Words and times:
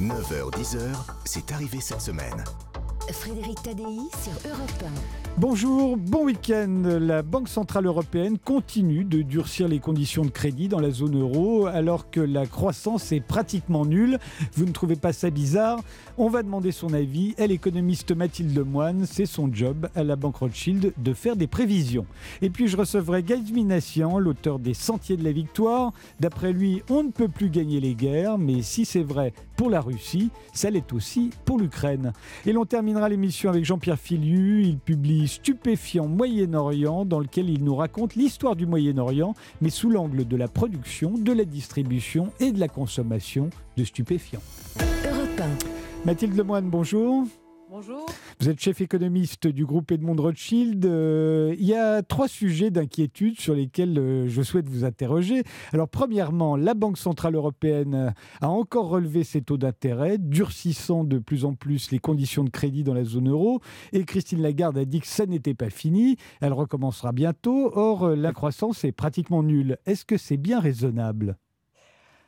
9h-10h, 0.00 0.94
c'est 1.24 1.52
arrivé 1.52 1.80
cette 1.80 2.02
semaine. 2.02 2.44
Frédéric 3.12 3.62
Tadei 3.62 3.84
sur 4.22 4.50
Europe 4.50 4.82
1. 5.24 5.25
Bonjour, 5.38 5.98
bon 5.98 6.24
week-end. 6.24 6.98
La 6.98 7.20
Banque 7.20 7.48
Centrale 7.48 7.84
Européenne 7.84 8.38
continue 8.38 9.04
de 9.04 9.20
durcir 9.20 9.68
les 9.68 9.80
conditions 9.80 10.24
de 10.24 10.30
crédit 10.30 10.68
dans 10.68 10.80
la 10.80 10.90
zone 10.90 11.20
euro 11.20 11.66
alors 11.66 12.10
que 12.10 12.20
la 12.20 12.46
croissance 12.46 13.12
est 13.12 13.20
pratiquement 13.20 13.84
nulle. 13.84 14.18
Vous 14.54 14.64
ne 14.64 14.70
trouvez 14.70 14.96
pas 14.96 15.12
ça 15.12 15.28
bizarre? 15.28 15.80
On 16.16 16.30
va 16.30 16.42
demander 16.42 16.72
son 16.72 16.94
avis. 16.94 17.34
Elle, 17.36 17.52
économiste 17.52 18.16
Mathilde 18.16 18.56
Lemoine, 18.56 19.04
c'est 19.04 19.26
son 19.26 19.52
job 19.52 19.90
à 19.94 20.04
la 20.04 20.16
Banque 20.16 20.36
Rothschild 20.36 20.94
de 20.96 21.12
faire 21.12 21.36
des 21.36 21.46
prévisions. 21.46 22.06
Et 22.40 22.48
puis 22.48 22.66
je 22.66 22.78
recevrai 22.78 23.22
Minassian, 23.52 24.18
l'auteur 24.18 24.58
des 24.58 24.72
Sentiers 24.72 25.18
de 25.18 25.24
la 25.24 25.32
Victoire. 25.32 25.92
D'après 26.18 26.54
lui, 26.54 26.82
on 26.88 27.02
ne 27.02 27.10
peut 27.10 27.28
plus 27.28 27.50
gagner 27.50 27.80
les 27.80 27.94
guerres, 27.94 28.38
mais 28.38 28.62
si 28.62 28.86
c'est 28.86 29.02
vrai 29.02 29.34
pour 29.58 29.68
la 29.68 29.82
Russie, 29.82 30.30
ça 30.54 30.70
l'est 30.70 30.92
aussi 30.94 31.30
pour 31.44 31.58
l'Ukraine. 31.58 32.14
Et 32.46 32.52
l'on 32.52 32.64
terminera 32.64 33.10
l'émission 33.10 33.50
avec 33.50 33.66
Jean-Pierre 33.66 33.98
Filiu. 33.98 34.62
Il 34.62 34.78
publie 34.78 35.25
Stupéfiant 35.26 36.06
Moyen-Orient, 36.06 37.04
dans 37.04 37.20
lequel 37.20 37.50
il 37.50 37.64
nous 37.64 37.76
raconte 37.76 38.14
l'histoire 38.14 38.56
du 38.56 38.66
Moyen-Orient, 38.66 39.34
mais 39.60 39.70
sous 39.70 39.90
l'angle 39.90 40.26
de 40.26 40.36
la 40.36 40.48
production, 40.48 41.14
de 41.18 41.32
la 41.32 41.44
distribution 41.44 42.32
et 42.40 42.52
de 42.52 42.60
la 42.60 42.68
consommation 42.68 43.50
de 43.76 43.84
stupéfiants. 43.84 44.42
Europe 44.80 45.40
1. 45.40 46.06
Mathilde 46.06 46.36
Lemoine, 46.36 46.68
bonjour. 46.68 47.26
Bonjour. 47.68 48.06
Vous 48.38 48.48
êtes 48.48 48.60
chef 48.60 48.80
économiste 48.80 49.48
du 49.48 49.66
groupe 49.66 49.90
Edmond 49.90 50.14
Rothschild. 50.14 50.86
Euh, 50.86 51.52
il 51.58 51.66
y 51.66 51.74
a 51.74 52.00
trois 52.02 52.28
sujets 52.28 52.70
d'inquiétude 52.70 53.40
sur 53.40 53.54
lesquels 53.54 53.98
euh, 53.98 54.28
je 54.28 54.42
souhaite 54.42 54.68
vous 54.68 54.84
interroger. 54.84 55.42
Alors, 55.72 55.88
premièrement, 55.88 56.54
la 56.56 56.74
Banque 56.74 56.96
Centrale 56.96 57.34
Européenne 57.34 58.14
a 58.40 58.48
encore 58.48 58.88
relevé 58.88 59.24
ses 59.24 59.42
taux 59.42 59.56
d'intérêt, 59.56 60.16
durcissant 60.18 61.02
de 61.02 61.18
plus 61.18 61.44
en 61.44 61.54
plus 61.54 61.90
les 61.90 61.98
conditions 61.98 62.44
de 62.44 62.50
crédit 62.50 62.84
dans 62.84 62.94
la 62.94 63.04
zone 63.04 63.30
euro. 63.30 63.60
Et 63.92 64.04
Christine 64.04 64.42
Lagarde 64.42 64.78
a 64.78 64.84
dit 64.84 65.00
que 65.00 65.08
ça 65.08 65.26
n'était 65.26 65.54
pas 65.54 65.70
fini. 65.70 66.16
Elle 66.40 66.52
recommencera 66.52 67.10
bientôt. 67.10 67.72
Or, 67.74 68.10
la 68.10 68.32
croissance 68.32 68.84
est 68.84 68.92
pratiquement 68.92 69.42
nulle. 69.42 69.78
Est-ce 69.86 70.04
que 70.04 70.18
c'est 70.18 70.36
bien 70.36 70.60
raisonnable? 70.60 71.36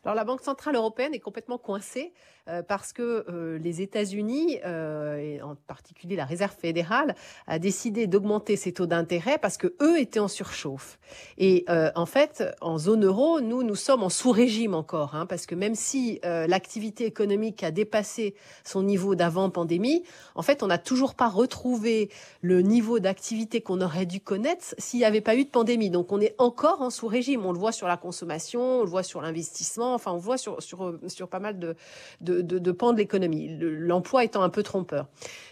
Alors 0.04 0.14
la 0.14 0.24
Banque 0.24 0.42
centrale 0.42 0.76
européenne 0.76 1.14
est 1.14 1.20
complètement 1.20 1.58
coincée 1.58 2.12
euh, 2.48 2.62
parce 2.62 2.92
que 2.92 3.26
euh, 3.28 3.58
les 3.58 3.82
États-Unis, 3.82 4.58
euh, 4.64 5.18
et 5.18 5.42
en 5.42 5.54
particulier 5.54 6.16
la 6.16 6.24
Réserve 6.24 6.54
fédérale, 6.56 7.14
a 7.46 7.58
décidé 7.58 8.06
d'augmenter 8.06 8.56
ses 8.56 8.72
taux 8.72 8.86
d'intérêt 8.86 9.38
parce 9.38 9.58
que 9.58 9.74
eux 9.82 9.98
étaient 10.00 10.18
en 10.18 10.28
surchauffe. 10.28 10.98
Et 11.36 11.64
en 11.94 12.06
fait, 12.06 12.44
en 12.60 12.78
zone 12.78 13.04
euro, 13.04 13.40
nous 13.40 13.62
nous 13.62 13.74
sommes 13.74 14.02
en 14.02 14.08
sous-régime 14.08 14.74
encore, 14.74 15.14
hein, 15.14 15.26
parce 15.26 15.46
que 15.46 15.54
même 15.54 15.74
si 15.74 16.20
l'activité 16.22 17.04
économique 17.06 17.62
a 17.62 17.70
dépassé 17.70 18.34
son 18.64 18.82
niveau 18.82 19.14
d'avant 19.14 19.50
pandémie, 19.50 20.04
en 20.34 20.42
fait, 20.42 20.62
on 20.62 20.66
n'a 20.66 20.78
toujours 20.78 21.14
pas 21.14 21.28
retrouvé 21.28 22.10
le 22.40 22.62
niveau 22.62 22.98
d'activité 22.98 23.60
qu'on 23.60 23.80
aurait 23.80 24.06
dû 24.06 24.20
connaître 24.20 24.74
s'il 24.78 25.00
n'y 25.00 25.06
avait 25.06 25.20
pas 25.20 25.34
eu 25.34 25.44
de 25.44 25.50
pandémie. 25.50 25.90
Donc 25.90 26.12
on 26.12 26.20
est 26.20 26.34
encore 26.38 26.82
en 26.82 26.90
sous-régime. 26.90 27.44
On 27.44 27.52
le 27.52 27.58
voit 27.58 27.72
sur 27.72 27.88
la 27.88 27.96
consommation, 27.96 28.80
on 28.80 28.84
le 28.84 28.90
voit 28.90 29.02
sur 29.02 29.20
l'investissement. 29.22 29.87
Enfin, 29.94 30.12
on 30.12 30.18
voit 30.18 30.38
sur 30.38 30.62
sur 30.62 30.98
sur 31.06 31.28
pas 31.28 31.38
mal 31.38 31.58
de 31.58 31.76
de 32.20 32.40
de, 32.40 32.72
pans 32.72 32.92
de 32.92 32.98
l'économie, 32.98 33.56
l'emploi 33.60 34.24
étant 34.24 34.42
un 34.42 34.48
peu 34.48 34.62
trompeur. 34.62 35.08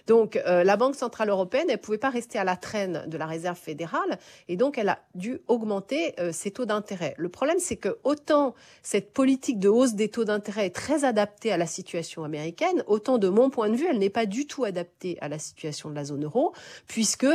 Donc 0.06 0.36
euh, 0.36 0.64
la 0.64 0.76
Banque 0.76 0.94
centrale 0.94 1.28
européenne, 1.28 1.66
elle 1.68 1.80
pouvait 1.80 1.98
pas 1.98 2.10
rester 2.10 2.38
à 2.38 2.44
la 2.44 2.56
traîne 2.56 3.04
de 3.06 3.18
la 3.18 3.26
Réserve 3.26 3.58
fédérale, 3.58 4.18
et 4.48 4.56
donc 4.56 4.78
elle 4.78 4.88
a 4.88 4.98
dû 5.14 5.40
augmenter 5.48 6.14
euh, 6.20 6.32
ses 6.32 6.50
taux 6.50 6.66
d'intérêt. 6.66 7.14
Le 7.18 7.28
problème, 7.28 7.58
c'est 7.58 7.76
que 7.76 7.98
autant 8.04 8.54
cette 8.82 9.12
politique 9.12 9.58
de 9.58 9.68
hausse 9.68 9.94
des 9.94 10.08
taux 10.08 10.24
d'intérêt 10.24 10.66
est 10.66 10.74
très 10.74 11.04
adaptée 11.04 11.52
à 11.52 11.56
la 11.56 11.66
situation 11.66 12.24
américaine, 12.24 12.84
autant 12.86 13.18
de 13.18 13.28
mon 13.28 13.50
point 13.50 13.68
de 13.68 13.76
vue, 13.76 13.86
elle 13.90 13.98
n'est 13.98 14.10
pas 14.10 14.26
du 14.26 14.46
tout 14.46 14.64
adaptée 14.64 15.18
à 15.20 15.28
la 15.28 15.38
situation 15.38 15.90
de 15.90 15.94
la 15.94 16.04
zone 16.04 16.24
euro, 16.24 16.52
puisque 16.86 17.26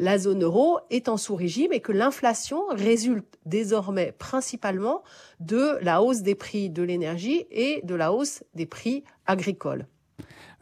la 0.00 0.16
zone 0.16 0.42
euro 0.42 0.78
est 0.88 1.10
en 1.10 1.18
sous-régime 1.18 1.74
et 1.74 1.80
que 1.80 1.92
l'inflation 1.92 2.62
résulte 2.70 3.38
désormais 3.44 4.12
principalement 4.18 5.02
de 5.40 5.76
la 5.82 6.02
hausse 6.02 6.22
des 6.22 6.34
prix 6.34 6.70
de 6.70 6.82
l'énergie 6.82 7.44
et 7.50 7.82
de 7.84 7.94
la 7.94 8.10
hausse 8.10 8.42
des 8.54 8.64
prix 8.64 9.04
agricoles. 9.26 9.86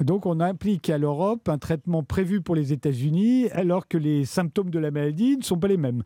Donc 0.01 0.27
on 0.27 0.41
implique 0.41 0.91
à 0.91 0.99
l'Europe 0.99 1.49
un 1.49 1.59
traitement 1.59 2.03
prévu 2.03 2.41
pour 2.41 2.57
les 2.57 2.73
États-Unis 2.73 3.49
alors 3.53 3.87
que 3.87 3.97
les 3.97 4.25
symptômes 4.25 4.71
de 4.71 4.79
la 4.81 4.91
maladie 4.91 5.37
ne 5.37 5.45
sont 5.45 5.59
pas 5.59 5.69
les 5.69 5.77
mêmes. 5.77 6.03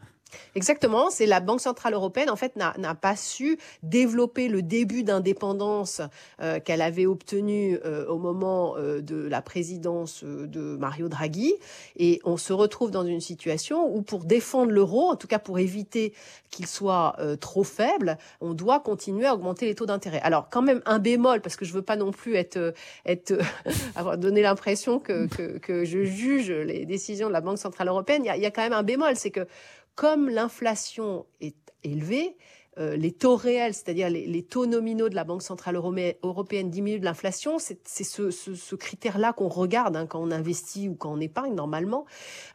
Exactement, 0.54 1.10
c'est 1.10 1.26
la 1.26 1.40
Banque 1.40 1.60
centrale 1.60 1.94
européenne 1.94 2.30
en 2.30 2.36
fait 2.36 2.56
n'a 2.56 2.94
pas 2.94 3.16
su 3.16 3.58
développer 3.82 4.48
le 4.48 4.62
début 4.62 5.02
d'indépendance 5.02 6.02
euh, 6.40 6.60
qu'elle 6.60 6.82
avait 6.82 7.06
obtenu 7.06 7.78
euh, 7.84 8.06
au 8.06 8.18
moment 8.18 8.76
euh, 8.76 9.00
de 9.00 9.16
la 9.16 9.42
présidence 9.42 10.24
de 10.24 10.76
Mario 10.76 11.08
Draghi 11.08 11.54
et 11.96 12.20
on 12.24 12.36
se 12.36 12.52
retrouve 12.52 12.90
dans 12.90 13.04
une 13.04 13.20
situation 13.20 13.94
où 13.94 14.02
pour 14.02 14.24
défendre 14.24 14.72
l'euro, 14.72 15.10
en 15.10 15.16
tout 15.16 15.26
cas 15.26 15.38
pour 15.38 15.58
éviter 15.58 16.12
qu'il 16.50 16.66
soit 16.66 17.16
trop 17.40 17.64
faible, 17.64 18.18
on 18.42 18.52
doit 18.52 18.80
continuer 18.80 19.26
à 19.26 19.34
augmenter 19.34 19.64
les 19.64 19.74
taux 19.74 19.86
d'intérêt. 19.86 20.20
Alors 20.20 20.48
quand 20.50 20.60
même 20.60 20.82
un 20.84 20.98
bémol 20.98 21.40
parce 21.40 21.56
que 21.56 21.64
je 21.64 21.72
veux 21.72 21.82
pas 21.82 21.96
non 21.96 22.10
plus 22.10 22.34
être 22.36 22.74
être 23.06 23.38
avoir 23.96 24.18
donné 24.18 24.42
l'impression 24.42 24.98
que, 24.98 25.26
que, 25.28 25.58
que 25.58 25.84
je 25.84 26.04
juge 26.04 26.50
les 26.50 26.84
décisions 26.84 27.28
de 27.28 27.32
la 27.32 27.40
Banque 27.40 27.58
centrale 27.58 27.88
européenne, 27.88 28.22
il 28.24 28.26
y 28.26 28.30
a, 28.30 28.36
il 28.36 28.42
y 28.42 28.46
a 28.46 28.50
quand 28.50 28.62
même 28.62 28.72
un 28.72 28.82
bémol, 28.82 29.16
c'est 29.16 29.30
que 29.30 29.46
comme 29.94 30.28
l'inflation 30.28 31.26
est 31.40 31.56
élevée, 31.84 32.36
les 32.78 33.12
taux 33.12 33.36
réels, 33.36 33.74
c'est-à-dire 33.74 34.08
les, 34.08 34.42
taux 34.42 34.66
nominaux 34.66 35.08
de 35.08 35.14
la 35.14 35.24
Banque 35.24 35.42
centrale 35.42 35.76
européenne 35.76 36.70
diminuent 36.70 37.00
de 37.00 37.04
l'inflation, 37.04 37.58
c'est 37.58 37.78
ce, 37.84 38.74
critère-là 38.74 39.32
qu'on 39.32 39.48
regarde 39.48 39.96
hein, 39.96 40.06
quand 40.06 40.20
on 40.20 40.30
investit 40.30 40.88
ou 40.88 40.94
quand 40.94 41.12
on 41.12 41.20
épargne 41.20 41.54
normalement. 41.54 42.06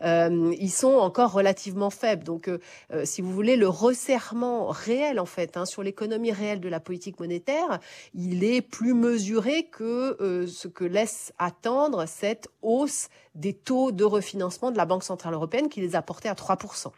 Euh, 0.01 0.53
ils 0.59 0.71
sont 0.71 0.95
encore 0.95 1.31
relativement 1.33 1.91
faibles. 1.91 2.23
Donc, 2.23 2.47
euh, 2.49 2.59
si 3.03 3.21
vous 3.21 3.31
voulez, 3.31 3.55
le 3.57 3.69
resserrement 3.69 4.67
réel 4.69 5.19
en 5.19 5.25
fait 5.25 5.55
hein, 5.55 5.65
sur 5.65 5.83
l'économie 5.83 6.31
réelle 6.31 6.59
de 6.59 6.69
la 6.69 6.79
politique 6.79 7.19
monétaire, 7.19 7.79
il 8.15 8.43
est 8.43 8.61
plus 8.61 8.93
mesuré 8.95 9.67
que 9.71 10.45
ce 10.47 10.67
que 10.67 10.83
laisse 10.83 11.31
attendre 11.37 12.05
cette 12.07 12.49
hausse 12.61 13.09
des 13.35 13.53
taux 13.53 13.91
de 13.91 14.03
refinancement 14.03 14.71
de 14.71 14.77
la 14.77 14.85
Banque 14.85 15.03
centrale 15.03 15.33
européenne 15.33 15.69
qui 15.69 15.81
les 15.81 15.95
a 15.95 16.01
portés 16.01 16.29
à 16.29 16.35
3 16.35 16.55
euh, 16.55 16.89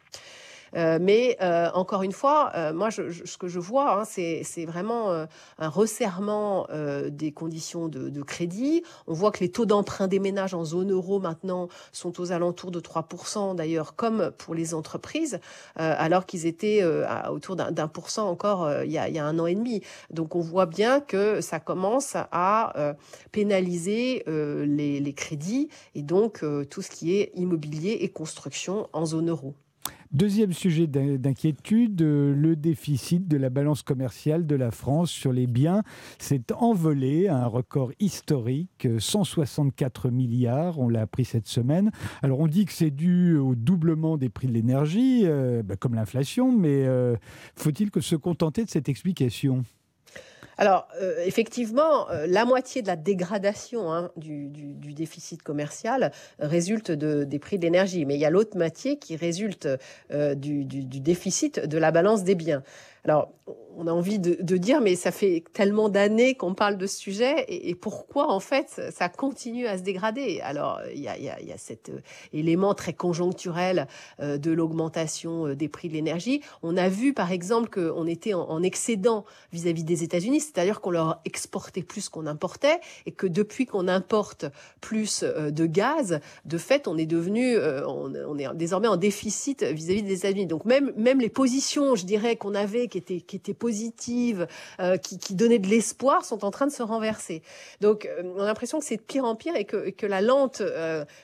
mais 0.76 1.38
euh, 1.42 1.70
encore 1.74 2.04
une 2.04 2.12
fois, 2.12 2.52
euh, 2.56 2.74
moi, 2.74 2.90
je, 2.90 3.26
ce 3.26 3.38
que 3.38 3.48
je 3.48 3.60
vois, 3.60 4.00
hein, 4.00 4.04
c'est 4.06 4.66
vraiment 4.66 5.26
un 5.58 5.70
resserrement 5.70 6.68
des 7.10 7.32
conditions 7.32 7.88
de, 7.88 8.10
de, 8.10 8.22
crédit. 8.22 8.84
On 9.08 9.14
voit 9.14 9.32
que 9.32 9.40
les 9.40 9.50
taux 9.50 9.66
d'emprunt 9.66 10.08
des 10.08 10.20
ménages 10.20 10.54
en 10.54 10.64
zone 10.64 10.92
euro 10.92 11.20
maintenant 11.20 11.68
sont 11.92 12.20
aux 12.20 12.32
alentours 12.32 12.72
de 12.72 12.80
3%, 12.80 13.56
d'ailleurs, 13.56 13.96
comme 13.96 14.32
pour 14.38 14.56
les 14.56 14.74
entreprises, 14.74 15.40
alors 15.76 16.26
qu'ils 16.26 16.46
étaient 16.46 16.84
autour 17.30 17.56
d'un 17.56 17.88
pour 17.88 18.10
cent 18.10 18.30
encore 18.30 18.70
il 18.84 18.92
y, 18.92 18.98
a, 18.98 19.08
il 19.10 19.16
y, 19.16 19.20
a, 19.20 19.26
un 19.26 19.40
an 19.40 19.46
et 19.46 19.56
demi. 19.56 19.82
Donc 20.12 20.36
on 20.36 20.42
voit 20.42 20.66
bien 20.66 21.00
que 21.00 21.42
ça 21.42 21.60
commence 21.60 22.16
à 22.16 22.96
pénaliser 23.32 24.24
les, 24.28 25.00
les, 25.00 25.14
crédits 25.14 25.70
et 25.96 26.02
donc 26.02 26.44
tout 26.70 26.82
ce 26.82 26.90
qui 26.90 27.16
est 27.16 27.32
immobilier 27.36 27.98
et 28.02 28.10
construction 28.10 28.90
en 28.94 29.06
zone 29.06 29.30
euro. 29.30 29.56
Deuxième 30.12 30.54
sujet 30.54 30.88
d'inquiétude, 30.88 32.02
euh, 32.02 32.34
le 32.34 32.56
déficit 32.56 33.28
de 33.28 33.38
la 33.38 33.52
balance 33.52 33.84
commerciale 33.84 34.48
de 34.48 34.56
la 34.56 34.72
France 34.72 35.12
sur 35.12 35.32
les 35.32 35.46
biens 35.46 35.84
s'est 36.18 36.52
envolé 36.58 37.28
à 37.28 37.44
un 37.44 37.46
record 37.46 37.92
historique, 38.00 38.88
164 38.98 40.10
milliards, 40.10 40.80
on 40.80 40.90
l'a 40.90 41.02
appris 41.02 41.26
cette 41.26 41.46
semaine. 41.46 41.92
Alors 42.24 42.40
on 42.40 42.48
dit 42.48 42.66
que 42.66 42.74
c'est 42.74 42.90
dû 42.90 43.38
au 43.38 43.54
doublement 43.54 44.18
des 44.18 44.30
prix 44.30 44.48
de 44.48 44.54
l'énergie, 44.54 45.26
euh, 45.26 45.62
bah, 45.62 45.76
comme 45.76 45.94
l'inflation, 45.94 46.52
mais 46.52 46.88
euh, 46.88 47.16
faut-il 47.56 47.92
que 47.92 48.02
se 48.02 48.16
contenter 48.16 48.66
de 48.66 48.70
cette 48.72 48.90
explication? 48.90 49.64
Alors, 50.60 50.90
euh, 51.02 51.24
effectivement, 51.26 52.10
euh, 52.10 52.28
la 52.28 52.44
moitié 52.44 52.82
de 52.82 52.88
la 52.88 52.98
dégradation 52.98 53.94
hein, 53.94 54.12
du, 54.18 54.50
déficit 54.94 55.42
commercial 55.42 56.12
résulte 56.38 56.92
des 56.92 57.40
prix 57.40 57.58
de 57.58 57.64
l'énergie, 57.64 58.06
mais 58.06 58.16
il 58.16 58.20
y 58.20 58.26
a 58.26 58.30
l'autre 58.30 58.58
moitié 58.58 59.00
qui 59.00 59.16
résulte 59.16 59.70
euh, 60.12 60.36
du, 60.36 60.66
déficit 60.66 61.66
de 61.66 61.78
la 61.78 61.92
balance 61.92 62.26
des 62.26 62.36
biens. 62.36 62.62
Alors, 63.10 63.32
on 63.80 63.88
a 63.88 63.94
envie 63.94 64.20
de, 64.20 64.58
dire, 64.58 64.82
mais 64.82 64.96
ça 64.96 65.12
fait 65.12 65.42
tellement 65.54 65.88
d'années 65.88 66.36
qu'on 66.36 66.54
parle 66.54 66.78
de 66.78 66.86
ce 66.86 66.98
sujet, 66.98 67.46
et, 67.48 67.74
pourquoi 67.76 68.30
en 68.30 68.42
fait 68.42 68.82
ça 68.92 69.08
continue 69.08 69.68
à 69.68 69.78
se 69.78 69.84
dégrader? 69.84 70.42
Alors, 70.44 70.82
il 70.94 71.00
y 71.00 71.08
a, 71.08 71.58
cet 71.58 71.88
euh, 71.88 72.02
élément 72.34 72.74
très 72.74 72.92
conjoncturel 72.92 73.88
euh, 74.20 74.38
de 74.38 74.52
l'augmentation 74.52 75.48
euh, 75.48 75.56
des 75.56 75.70
prix 75.70 75.88
de 75.88 75.94
l'énergie. 75.94 76.42
On 76.62 76.76
a 76.76 76.90
vu 76.90 77.14
par 77.14 77.32
exemple 77.32 77.70
qu'on 77.70 78.06
était 78.06 78.34
en, 78.34 78.62
excédent 78.62 79.24
vis-à-vis 79.54 79.86
des 79.86 80.04
États-Unis, 80.04 80.42
c'est-à-dire 80.42 80.82
qu'on 80.82 80.92
leur 80.92 81.22
exportait 81.24 81.82
plus 81.82 82.10
qu'on 82.10 82.28
importait, 82.28 82.82
et 83.06 83.12
que 83.14 83.28
depuis 83.28 83.66
qu'on 83.66 83.88
importe 83.88 84.46
plus 84.82 85.24
de 85.24 85.66
gaz, 85.66 86.20
de 86.44 86.58
fait, 86.58 86.88
on 86.90 86.98
est 86.98 87.06
devenu, 87.06 87.58
on, 87.58 88.38
est 88.38 88.54
désormais 88.56 88.90
en 88.90 88.98
déficit 88.98 89.64
vis-à-vis 89.64 90.04
des 90.04 90.14
États-Unis. 90.16 90.48
Donc 90.48 90.66
même 90.66 90.92
même 90.98 91.22
les 91.22 91.30
positions, 91.30 91.96
je 91.96 92.06
dirais, 92.06 92.36
qu'on 92.36 92.54
avait 92.56 92.88
qui 92.88 92.98
qui 93.02 93.36
étaient 93.36 93.54
positives, 93.54 94.48
qui, 95.02 95.18
qui, 95.18 95.36
donnaient 95.36 95.60
de 95.60 95.68
l'espoir, 95.68 96.26
sont 96.26 96.46
en 96.46 96.52
train 96.52 96.68
de 96.68 96.72
se 96.72 96.84
renverser. 96.84 97.42
Donc, 97.82 98.10
on 98.24 98.40
a 98.40 98.46
l'impression 98.46 98.80
que 98.80 98.86
c'est 98.86 98.98
de 98.98 99.02
pire 99.02 99.26
en 99.26 99.36
pire 99.36 99.56
et 99.56 99.66
que, 99.66 100.06
la 100.06 100.22
lente 100.22 100.62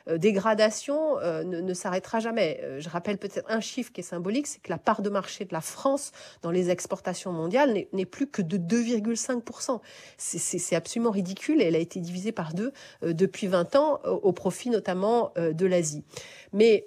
dégradation 0.07 1.18
ne, 1.44 1.74
s'arrêtera 1.74 2.19
jamais. 2.19 2.62
je 2.80 2.89
rappelle 2.89 3.18
peut-être 3.18 3.50
un 3.50 3.60
chiffre 3.60 3.92
qui 3.92 4.01
est 4.01 4.04
symbolique, 4.04 4.48
c'est 4.48 4.62
que 4.62 4.69
la 4.69 4.77
part 4.77 5.01
de 5.01 5.10
marché 5.10 5.45
de 5.45 5.54
la 5.54 5.62
France 5.62 6.12
dans 6.42 6.51
les 6.51 6.69
exportations 6.69 7.31
mondiales 7.31 7.86
n'est 7.92 8.06
plus 8.06 8.27
que 8.27 8.42
de 8.42 8.57
2,5%. 8.57 9.80
C'est 10.18 10.75
absolument 10.75 11.12
ridicule 11.12 11.62
et 11.62 11.66
elle 11.66 11.75
a 11.75 11.80
été 11.80 12.00
divisée 12.00 12.31
par 12.31 12.54
deux 12.54 12.72
depuis 13.01 13.48
20 13.48 13.75
ans 13.75 14.00
au 14.06 14.31
profit 14.33 14.69
notamment 14.69 15.33
de 15.38 15.66
l'Asie. 15.66 16.04
Mais 16.54 16.86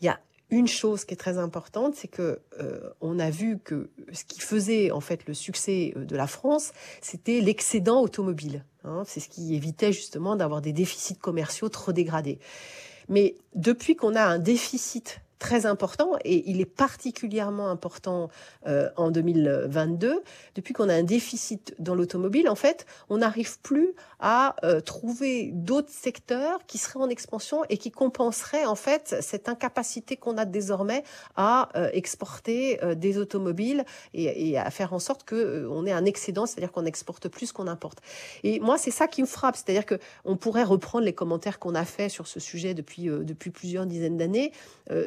il 0.00 0.06
y 0.06 0.08
a 0.08 0.20
une 0.52 0.68
chose 0.68 1.06
qui 1.06 1.14
est 1.14 1.16
très 1.16 1.38
importante, 1.38 1.94
c'est 1.96 2.08
que 2.08 2.40
euh, 2.60 2.90
on 3.00 3.18
a 3.18 3.30
vu 3.30 3.58
que 3.58 3.88
ce 4.12 4.22
qui 4.24 4.38
faisait 4.38 4.90
en 4.90 5.00
fait 5.00 5.26
le 5.26 5.32
succès 5.32 5.94
euh, 5.96 6.04
de 6.04 6.14
la 6.14 6.26
France, 6.26 6.72
c'était 7.00 7.40
l'excédent 7.40 8.02
automobile. 8.02 8.64
Hein. 8.84 9.04
c'est 9.06 9.20
ce 9.20 9.28
qui 9.28 9.54
évitait 9.54 9.92
justement 9.92 10.36
d'avoir 10.36 10.60
des 10.60 10.72
déficits 10.72 11.16
commerciaux 11.16 11.70
trop 11.70 11.92
dégradés. 11.92 12.38
Mais 13.08 13.36
depuis 13.54 13.96
qu'on 13.96 14.14
a 14.14 14.24
un 14.24 14.38
déficit 14.38 15.20
très 15.42 15.66
important 15.66 16.12
et 16.24 16.48
il 16.48 16.60
est 16.60 16.64
particulièrement 16.64 17.68
important 17.68 18.30
euh, 18.68 18.88
en 18.96 19.10
2022. 19.10 20.22
Depuis 20.54 20.72
qu'on 20.72 20.88
a 20.88 20.94
un 20.94 21.02
déficit 21.02 21.74
dans 21.80 21.96
l'automobile, 21.96 22.48
en 22.48 22.54
fait, 22.54 22.86
on 23.10 23.18
n'arrive 23.18 23.58
plus 23.58 23.92
à 24.20 24.54
euh, 24.62 24.80
trouver 24.80 25.50
d'autres 25.52 25.90
secteurs 25.90 26.64
qui 26.68 26.78
seraient 26.78 27.00
en 27.00 27.08
expansion 27.08 27.64
et 27.70 27.76
qui 27.76 27.90
compenseraient 27.90 28.66
en 28.66 28.76
fait 28.76 29.16
cette 29.20 29.48
incapacité 29.48 30.16
qu'on 30.16 30.38
a 30.38 30.44
désormais 30.44 31.02
à 31.34 31.70
euh, 31.74 31.90
exporter 31.92 32.78
des 32.94 33.18
automobiles 33.18 33.84
et, 34.14 34.50
et, 34.50 34.58
à 34.58 34.70
faire 34.70 34.92
en 34.92 35.00
sorte 35.00 35.24
que 35.24 35.66
on 35.68 35.86
ait 35.86 35.92
un 35.92 36.04
excédent, 36.04 36.46
c'est-à-dire 36.46 36.70
qu'on 36.70 36.86
exporte 36.86 37.26
plus 37.28 37.50
qu'on 37.50 37.66
importe. 37.66 37.98
Et 38.44 38.60
moi, 38.60 38.78
c'est 38.78 38.92
ça 38.92 39.08
qui 39.08 39.22
me 39.22 39.26
frappe, 39.26 39.56
c'est-à-dire 39.56 39.86
que 39.86 39.98
on 40.24 40.36
pourrait 40.36 40.62
reprendre 40.62 41.04
les 41.04 41.12
commentaires 41.12 41.58
qu'on 41.58 41.74
a 41.74 41.84
fait 41.84 42.08
sur 42.08 42.28
ce 42.28 42.38
sujet 42.38 42.74
depuis 42.74 43.06
depuis 43.06 43.50
plusieurs 43.50 43.86
dizaines 43.86 44.16
d'années. 44.16 44.52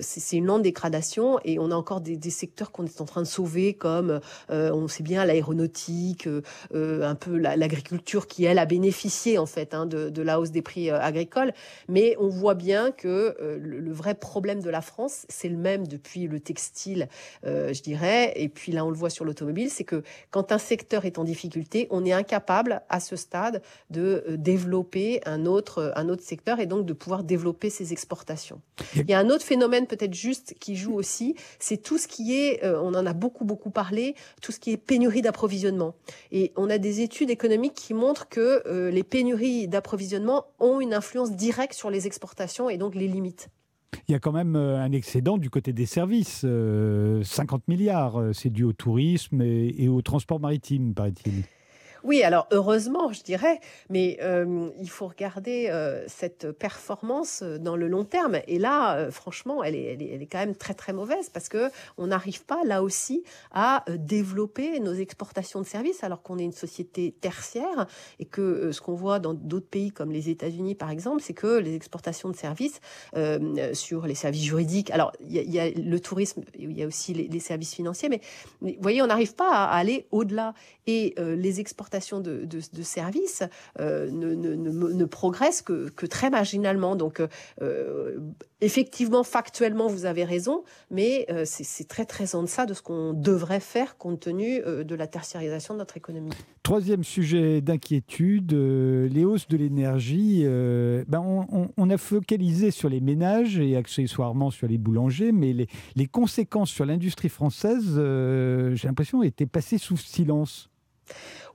c'est 0.01 0.24
c'est 0.25 0.37
une 0.37 0.45
lente 0.45 0.63
dégradation 0.63 1.39
et 1.45 1.59
on 1.59 1.69
a 1.69 1.75
encore 1.75 2.01
des, 2.01 2.17
secteurs 2.31 2.71
qu'on 2.71 2.85
est 2.85 2.99
en 2.99 3.05
train 3.05 3.21
de 3.21 3.27
sauver 3.27 3.75
comme 3.75 4.19
euh, 4.49 4.71
on 4.71 4.87
sait 4.87 5.03
bien 5.03 5.23
l'aéronautique, 5.23 6.25
euh, 6.25 6.41
euh, 6.73 7.07
un 7.07 7.13
peu 7.13 7.37
l'agriculture 7.37 8.25
qui 8.25 8.43
elle 8.43 8.57
a 8.57 8.65
bénéficié 8.65 9.37
en 9.37 9.45
fait 9.45 9.75
hein, 9.75 9.85
de, 9.85 10.21
la 10.21 10.39
hausse 10.39 10.49
des 10.49 10.63
prix 10.63 10.89
agricoles. 10.89 11.53
Mais 11.87 12.15
on 12.19 12.29
voit 12.29 12.55
bien 12.55 12.89
que 12.89 13.37
le, 13.39 13.91
vrai 13.91 14.15
problème 14.15 14.61
de 14.61 14.69
la 14.71 14.81
France, 14.81 15.25
c'est 15.29 15.47
le 15.47 15.57
même 15.57 15.85
depuis 15.87 16.27
le 16.27 16.39
textile, 16.39 17.07
je 17.43 17.81
dirais, 17.81 18.33
et 18.35 18.49
puis 18.49 18.71
là 18.71 18.83
on 18.83 18.89
le 18.89 18.97
voit 18.97 19.11
sur 19.11 19.25
l'automobile, 19.25 19.69
c'est 19.69 19.83
que 19.83 20.01
quand 20.31 20.51
un 20.51 20.57
secteur 20.57 21.05
est 21.05 21.19
en 21.19 21.23
difficulté, 21.23 21.87
on 21.91 22.03
est 22.03 22.11
incapable 22.11 22.81
à 22.89 22.99
ce 22.99 23.15
stade 23.15 23.61
de 23.91 24.23
développer 24.37 25.21
un 25.25 25.45
autre 25.45 25.93
un 25.95 26.09
autre 26.09 26.23
secteur 26.23 26.59
et 26.59 26.65
donc 26.65 26.85
de 26.85 26.93
pouvoir 26.93 27.23
développer 27.23 27.69
ses 27.69 27.93
exportations. 27.93 28.59
Il 28.95 29.09
y 29.09 29.13
a 29.13 29.19
un 29.19 29.29
autre 29.29 29.45
phénomène 29.45 29.85
peut-être 29.85 30.04
juste 30.13 30.55
qui 30.59 30.75
joue 30.75 30.93
aussi, 30.93 31.35
c'est 31.59 31.77
tout 31.77 31.97
ce 31.97 32.07
qui 32.07 32.35
est, 32.35 32.63
euh, 32.63 32.79
on 32.81 32.93
en 32.93 33.05
a 33.05 33.13
beaucoup 33.13 33.45
beaucoup 33.45 33.69
parlé, 33.69 34.15
tout 34.41 34.51
ce 34.51 34.59
qui 34.59 34.71
est 34.71 34.77
pénurie 34.77 35.21
d'approvisionnement. 35.21 35.95
Et 36.31 36.51
on 36.55 36.69
a 36.69 36.77
des 36.77 37.01
études 37.01 37.29
économiques 37.29 37.75
qui 37.75 37.93
montrent 37.93 38.27
que 38.29 38.63
euh, 38.67 38.91
les 38.91 39.03
pénuries 39.03 39.67
d'approvisionnement 39.67 40.45
ont 40.59 40.79
une 40.79 40.93
influence 40.93 41.31
directe 41.35 41.73
sur 41.73 41.89
les 41.89 42.07
exportations 42.07 42.69
et 42.69 42.77
donc 42.77 42.95
les 42.95 43.07
limites. 43.07 43.49
Il 44.07 44.11
y 44.11 44.15
a 44.15 44.19
quand 44.19 44.33
même 44.33 44.55
euh, 44.55 44.77
un 44.77 44.91
excédent 44.91 45.37
du 45.37 45.49
côté 45.49 45.73
des 45.73 45.85
services. 45.85 46.45
50 47.23 47.67
milliards, 47.67 48.21
c'est 48.33 48.49
dû 48.49 48.63
au 48.63 48.73
tourisme 48.73 49.41
et 49.41 49.87
au 49.87 50.01
transport 50.01 50.39
maritime, 50.39 50.93
paraît-il. 50.93 51.43
Oui, 52.05 52.21
alors 52.21 52.47
heureusement, 52.51 53.11
je 53.13 53.23
dirais, 53.23 53.59
mais 53.89 54.19
il 54.79 54.89
faut 54.89 55.07
regarder 55.07 55.71
cette 56.05 56.51
performance 56.51 57.41
dans 57.41 57.75
le 57.75 57.87
long 57.87 58.03
terme. 58.03 58.37
Et 58.47 58.59
là, 58.59 59.09
franchement, 59.09 59.63
elle 59.63 59.75
est, 59.75 60.27
quand 60.31 60.37
même 60.37 60.55
très 60.55 60.75
très 60.75 60.93
mauvaise 60.93 61.29
parce 61.29 61.49
que 61.49 61.71
on 61.97 62.07
n'arrive 62.07 62.45
pas 62.45 62.63
là 62.63 62.83
aussi 62.83 63.23
à 63.51 63.83
développer 63.89 64.79
nos 64.79 64.93
exportations 64.93 65.61
de 65.61 65.65
services 65.65 66.03
alors 66.03 66.21
qu'on 66.21 66.37
est 66.37 66.43
une 66.43 66.51
société 66.51 67.11
tertiaire 67.11 67.87
et 68.19 68.25
que 68.25 68.71
ce 68.71 68.81
qu'on 68.81 68.93
voit 68.93 69.17
dans 69.17 69.33
d'autres 69.33 69.67
pays 69.67 69.89
comme 69.89 70.11
les 70.11 70.29
États-Unis 70.29 70.75
par 70.75 70.91
exemple, 70.91 71.23
c'est 71.23 71.33
que 71.33 71.57
les 71.57 71.73
exportations 71.73 72.29
de 72.29 72.35
services 72.35 72.81
sur 73.73 74.05
les 74.05 74.15
services 74.15 74.43
juridiques, 74.43 74.91
alors 74.91 75.11
il 75.27 75.51
y, 75.51 75.59
a 75.59 75.71
le 75.71 75.99
tourisme, 75.99 76.43
il 76.53 76.77
y 76.77 76.83
a 76.83 76.85
aussi 76.85 77.15
les, 77.15 77.39
services 77.39 77.73
financiers, 77.73 78.09
mais, 78.09 78.21
vous 78.61 78.75
voyez, 78.79 79.01
on 79.01 79.07
n'arrive 79.07 79.33
pas 79.33 79.49
à 79.51 79.75
aller 79.75 80.05
au-delà 80.11 80.53
et 80.85 81.15
les 81.17 81.59
exportations 81.59 81.94
de, 81.99 82.47
services 82.81 83.43
euh, 83.79 84.09
ne, 84.11 84.33
ne, 84.35 84.55
ne, 84.55 85.05
progresse 85.05 85.61
que, 85.61 86.05
très 86.05 86.29
marginalement. 86.29 86.95
Donc, 86.95 87.21
euh, 87.61 88.17
effectivement, 88.61 89.23
factuellement, 89.23 89.87
vous 89.87 90.05
avez 90.05 90.23
raison, 90.23 90.63
mais 90.91 91.25
euh, 91.29 91.43
c'est 91.45 91.87
très 91.87 92.05
très 92.05 92.35
en 92.35 92.43
deçà 92.43 92.65
de 92.65 92.73
ce 92.73 92.81
qu'on 92.81 93.13
devrait 93.13 93.59
faire 93.59 93.97
compte 93.97 94.21
tenu 94.21 94.61
de 94.61 94.95
la 94.95 95.07
tertiarisation 95.07 95.73
de 95.73 95.79
notre 95.79 95.97
économie. 95.97 96.31
Troisième 96.63 97.03
sujet 97.03 97.61
d'inquiétude, 97.61 98.53
les 98.53 99.25
hausses 99.25 99.47
de 99.47 99.57
l'énergie. 99.57 100.45
ben 101.07 101.45
on, 101.77 101.89
a 101.89 101.97
focalisé 101.97 102.71
sur 102.71 102.89
les 102.89 103.01
ménages 103.01 103.59
et 103.59 103.75
accessoirement 103.75 104.51
sur 104.51 104.67
les 104.67 104.77
boulangers, 104.77 105.31
mais 105.31 105.53
les 105.53 106.07
conséquences 106.07 106.69
sur 106.69 106.85
l'industrie 106.85 107.29
française, 107.29 107.95
j'ai 107.95 108.87
l'impression, 108.87 109.21
étaient 109.23 109.45
passées 109.45 109.77
sous 109.77 109.97
silence. 109.97 110.69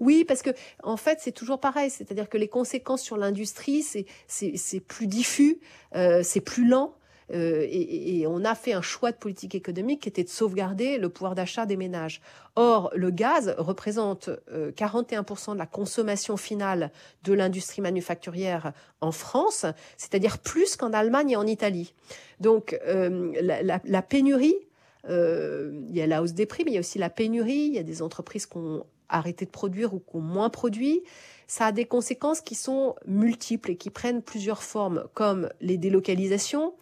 Oui, 0.01 0.25
parce 0.25 0.41
que 0.41 0.51
en 0.83 0.97
fait, 0.97 1.19
c'est 1.21 1.33
toujours 1.33 1.61
pareil, 1.61 1.91
c'est-à-dire 1.91 2.29
que 2.29 2.39
les 2.39 2.49
conséquences 2.49 3.03
sur 3.03 3.19
l'industrie, 3.19 3.83
c'est 4.27 4.81
plus 4.81 5.07
diffus, 5.07 5.61
euh, 5.95 6.23
c'est 6.25 6.41
plus 6.41 6.67
lent. 6.67 6.95
Euh, 7.33 7.65
et, 7.71 8.27
on 8.27 8.45
a 8.45 8.57
fait 8.57 8.73
un 8.73 8.83
choix 8.83 9.13
de 9.13 9.17
politique 9.17 9.55
économique 9.55 10.03
qui 10.03 10.09
était 10.09 10.25
de 10.25 10.29
sauvegarder 10.29 10.99
le 10.99 11.09
pouvoir 11.11 11.37
d'achat 11.37 11.65
des 11.65 11.77
ménages. 11.77 12.21
Or, 12.57 12.91
le 12.97 13.11
gaz 13.11 13.55
représente 13.57 14.31
41% 14.51 15.51
euh, 15.51 15.55
de 15.55 15.59
la 15.59 15.67
consommation 15.67 16.37
finale 16.37 16.91
de 17.23 17.33
l'industrie 17.33 17.83
manufacturière 17.83 18.73
en 19.01 19.13
France, 19.13 19.65
c'est-à-dire 19.97 20.39
plus 20.39 20.75
qu'en 20.75 20.93
Allemagne 20.93 21.31
et 21.31 21.37
en 21.37 21.47
Italie. 21.47 21.95
Donc, 22.41 22.77
la, 22.85 24.03
pénurie, 24.03 24.57
il 25.09 25.91
y 25.97 26.03
a 26.03 26.07
la 26.09 26.23
hausse 26.23 26.33
des 26.33 26.47
prix, 26.47 26.65
mais 26.65 26.73
il 26.73 26.75
y 26.75 26.79
a 26.79 26.81
aussi 26.81 26.99
la 26.99 27.11
pénurie, 27.11 27.67
il 27.69 27.75
y 27.75 27.79
a 27.79 27.85
des 27.85 28.03
entreprises 28.03 28.47
qui 28.47 28.57
ont 28.57 28.85
arrêter 29.11 29.45
de 29.45 29.51
produire 29.51 29.95
ou 29.95 29.99
qu'on 29.99 30.21
moins 30.21 30.51
produit, 30.51 31.03
ça 31.47 31.67
a 31.67 31.73
des 31.73 31.85
conséquences 31.85 32.41
qui 32.41 32.55
sont 32.55 32.95
multiples 33.07 33.73
et 33.73 33.77
qui 33.77 33.91
prennent 33.91 34.23
plusieurs 34.23 34.63
formes, 34.63 35.05
comme 35.15 35.49
les 35.61 35.79
délocalisations. 35.79 36.75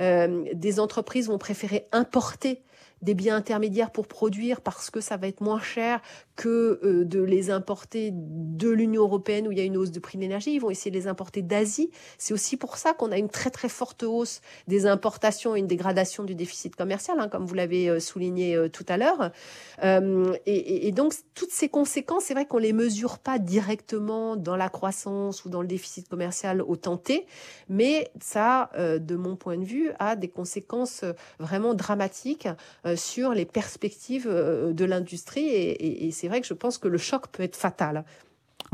Euh, 0.00 0.44
des 0.54 0.80
entreprises 0.80 1.28
vont 1.28 1.38
préférer 1.38 1.86
importer 1.92 2.62
des 3.04 3.14
biens 3.14 3.36
intermédiaires 3.36 3.90
pour 3.90 4.08
produire 4.08 4.62
parce 4.62 4.90
que 4.90 5.00
ça 5.00 5.16
va 5.16 5.28
être 5.28 5.42
moins 5.42 5.60
cher 5.60 6.00
que 6.36 6.80
euh, 6.82 7.04
de 7.04 7.22
les 7.22 7.50
importer 7.50 8.10
de 8.12 8.70
l'Union 8.70 9.02
européenne 9.02 9.46
où 9.46 9.52
il 9.52 9.58
y 9.58 9.60
a 9.60 9.64
une 9.64 9.76
hausse 9.76 9.92
de 9.92 10.00
prix 10.00 10.18
de 10.18 10.22
l'énergie. 10.22 10.52
Ils 10.54 10.58
vont 10.58 10.70
essayer 10.70 10.90
de 10.90 10.96
les 10.96 11.06
importer 11.06 11.42
d'Asie. 11.42 11.90
C'est 12.18 12.34
aussi 12.34 12.56
pour 12.56 12.76
ça 12.76 12.94
qu'on 12.94 13.12
a 13.12 13.18
une 13.18 13.28
très 13.28 13.50
très 13.50 13.68
forte 13.68 14.02
hausse 14.02 14.40
des 14.66 14.86
importations 14.86 15.54
et 15.54 15.60
une 15.60 15.66
dégradation 15.66 16.24
du 16.24 16.34
déficit 16.34 16.74
commercial, 16.74 17.20
hein, 17.20 17.28
comme 17.28 17.44
vous 17.44 17.54
l'avez 17.54 17.88
euh, 17.88 18.00
souligné 18.00 18.56
euh, 18.56 18.68
tout 18.68 18.86
à 18.88 18.96
l'heure. 18.96 19.30
et, 20.46 20.92
donc 20.92 21.12
toutes 21.34 21.50
ces 21.50 21.68
conséquences, 21.68 22.24
c'est 22.24 22.34
vrai 22.34 22.46
qu'on 22.46 22.58
les 22.58 22.72
mesure 22.72 23.18
pas 23.18 23.38
directement 23.38 24.36
dans 24.36 24.56
la 24.56 24.68
croissance 24.68 25.44
ou 25.44 25.50
dans 25.50 25.60
le 25.60 25.66
déficit 25.66 26.08
commercial 26.08 26.62
au 26.62 26.76
tenté, 26.76 27.26
mais 27.68 28.10
ça, 28.20 28.70
de 28.76 29.16
mon 29.16 29.36
point 29.36 29.58
de 29.58 29.64
vue, 29.64 29.90
a 29.98 30.16
des 30.16 30.28
conséquences 30.28 31.04
vraiment 31.38 31.74
dramatiques 31.74 32.48
sur 32.96 33.32
les 33.32 33.44
perspectives 33.44 34.28
de 34.28 34.84
l'industrie 34.84 35.46
et, 35.46 36.10
c'est 36.12 36.28
vrai 36.28 36.40
que 36.40 36.46
je 36.46 36.54
pense 36.54 36.78
que 36.78 36.88
le 36.88 36.98
choc 36.98 37.28
peut 37.28 37.42
être 37.42 37.56
fatal. 37.56 38.04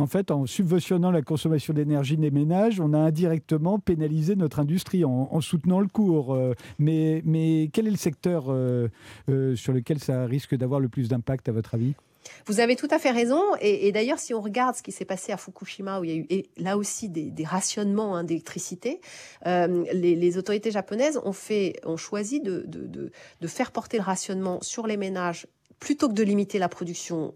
En 0.00 0.06
fait, 0.06 0.30
en 0.30 0.46
subventionnant 0.46 1.10
la 1.10 1.22
consommation 1.22 1.74
d'énergie 1.74 2.16
des 2.16 2.30
ménages, 2.30 2.80
on 2.80 2.94
a 2.94 2.98
indirectement 2.98 3.78
pénalisé 3.78 4.36
notre 4.36 4.60
industrie 4.60 5.04
en, 5.04 5.40
soutenant 5.40 5.80
le 5.80 5.88
cours. 5.88 6.34
Euh, 6.34 6.54
mais, 6.78 7.22
mais 7.24 7.68
quel 7.72 7.86
est 7.86 7.90
le 7.90 7.96
secteur 7.96 8.46
euh, 8.48 8.88
euh, 9.28 9.54
sur 9.56 9.72
lequel 9.72 9.98
ça 9.98 10.24
risque 10.24 10.54
d'avoir 10.54 10.80
le 10.80 10.88
plus 10.88 11.08
d'impact, 11.08 11.48
à 11.48 11.52
votre 11.52 11.74
avis? 11.74 11.94
Vous 12.46 12.60
avez 12.60 12.76
tout 12.76 12.88
à 12.90 12.98
fait 12.98 13.10
raison. 13.10 13.42
Et, 13.60 13.92
d'ailleurs, 13.92 14.18
si 14.18 14.34
on 14.34 14.40
regarde 14.40 14.76
ce 14.76 14.82
qui 14.82 14.92
s'est 14.92 15.04
passé 15.04 15.32
à 15.32 15.36
Fukushima, 15.36 16.00
où 16.00 16.04
il 16.04 16.10
y 16.10 16.12
a 16.12 16.16
eu 16.16 16.42
là 16.56 16.76
aussi 16.76 17.08
des, 17.08 17.44
rationnements 17.44 18.16
hein, 18.16 18.24
d'électricité, 18.24 19.00
les, 19.44 20.38
autorités 20.38 20.70
japonaises 20.70 21.20
ont, 21.24 21.96
choisi 21.96 22.40
de, 22.40 23.10
faire 23.46 23.72
porter 23.72 23.98
le 23.98 24.04
rationnement 24.04 24.60
sur 24.62 24.86
les 24.86 24.96
ménages 24.96 25.46
plutôt 25.80 26.08
que 26.08 26.14
de 26.14 26.22
limiter 26.22 26.58
la 26.58 26.68
production 26.68 27.34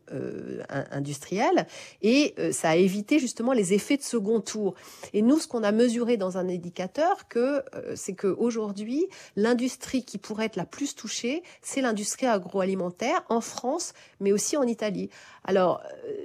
industrielle. 0.90 1.66
Et 2.02 2.34
ça 2.52 2.70
a 2.70 2.76
évité 2.76 3.18
justement 3.18 3.52
les 3.52 3.72
effets 3.72 3.96
de 3.96 4.02
second 4.02 4.40
tour. 4.40 4.74
Et 5.12 5.22
nous, 5.22 5.38
ce 5.38 5.48
qu'on 5.48 5.62
a 5.62 5.72
mesuré 5.72 6.16
dans 6.16 6.38
un 6.38 6.48
indicateur, 6.48 7.26
que 7.28 7.62
c'est 7.94 8.14
qu'aujourd'hui, 8.14 9.06
l'industrie 9.36 10.04
qui 10.04 10.18
pourrait 10.18 10.46
être 10.46 10.56
la 10.56 10.66
plus 10.66 10.94
touchée, 10.94 11.42
c'est 11.62 11.80
l'industrie 11.80 12.26
agroalimentaire 12.26 13.24
en 13.28 13.40
France, 13.40 13.94
mais 14.20 14.32
aussi 14.32 14.56
en 14.56 14.64
Italie. 14.64 15.08
Alors, 15.44 15.82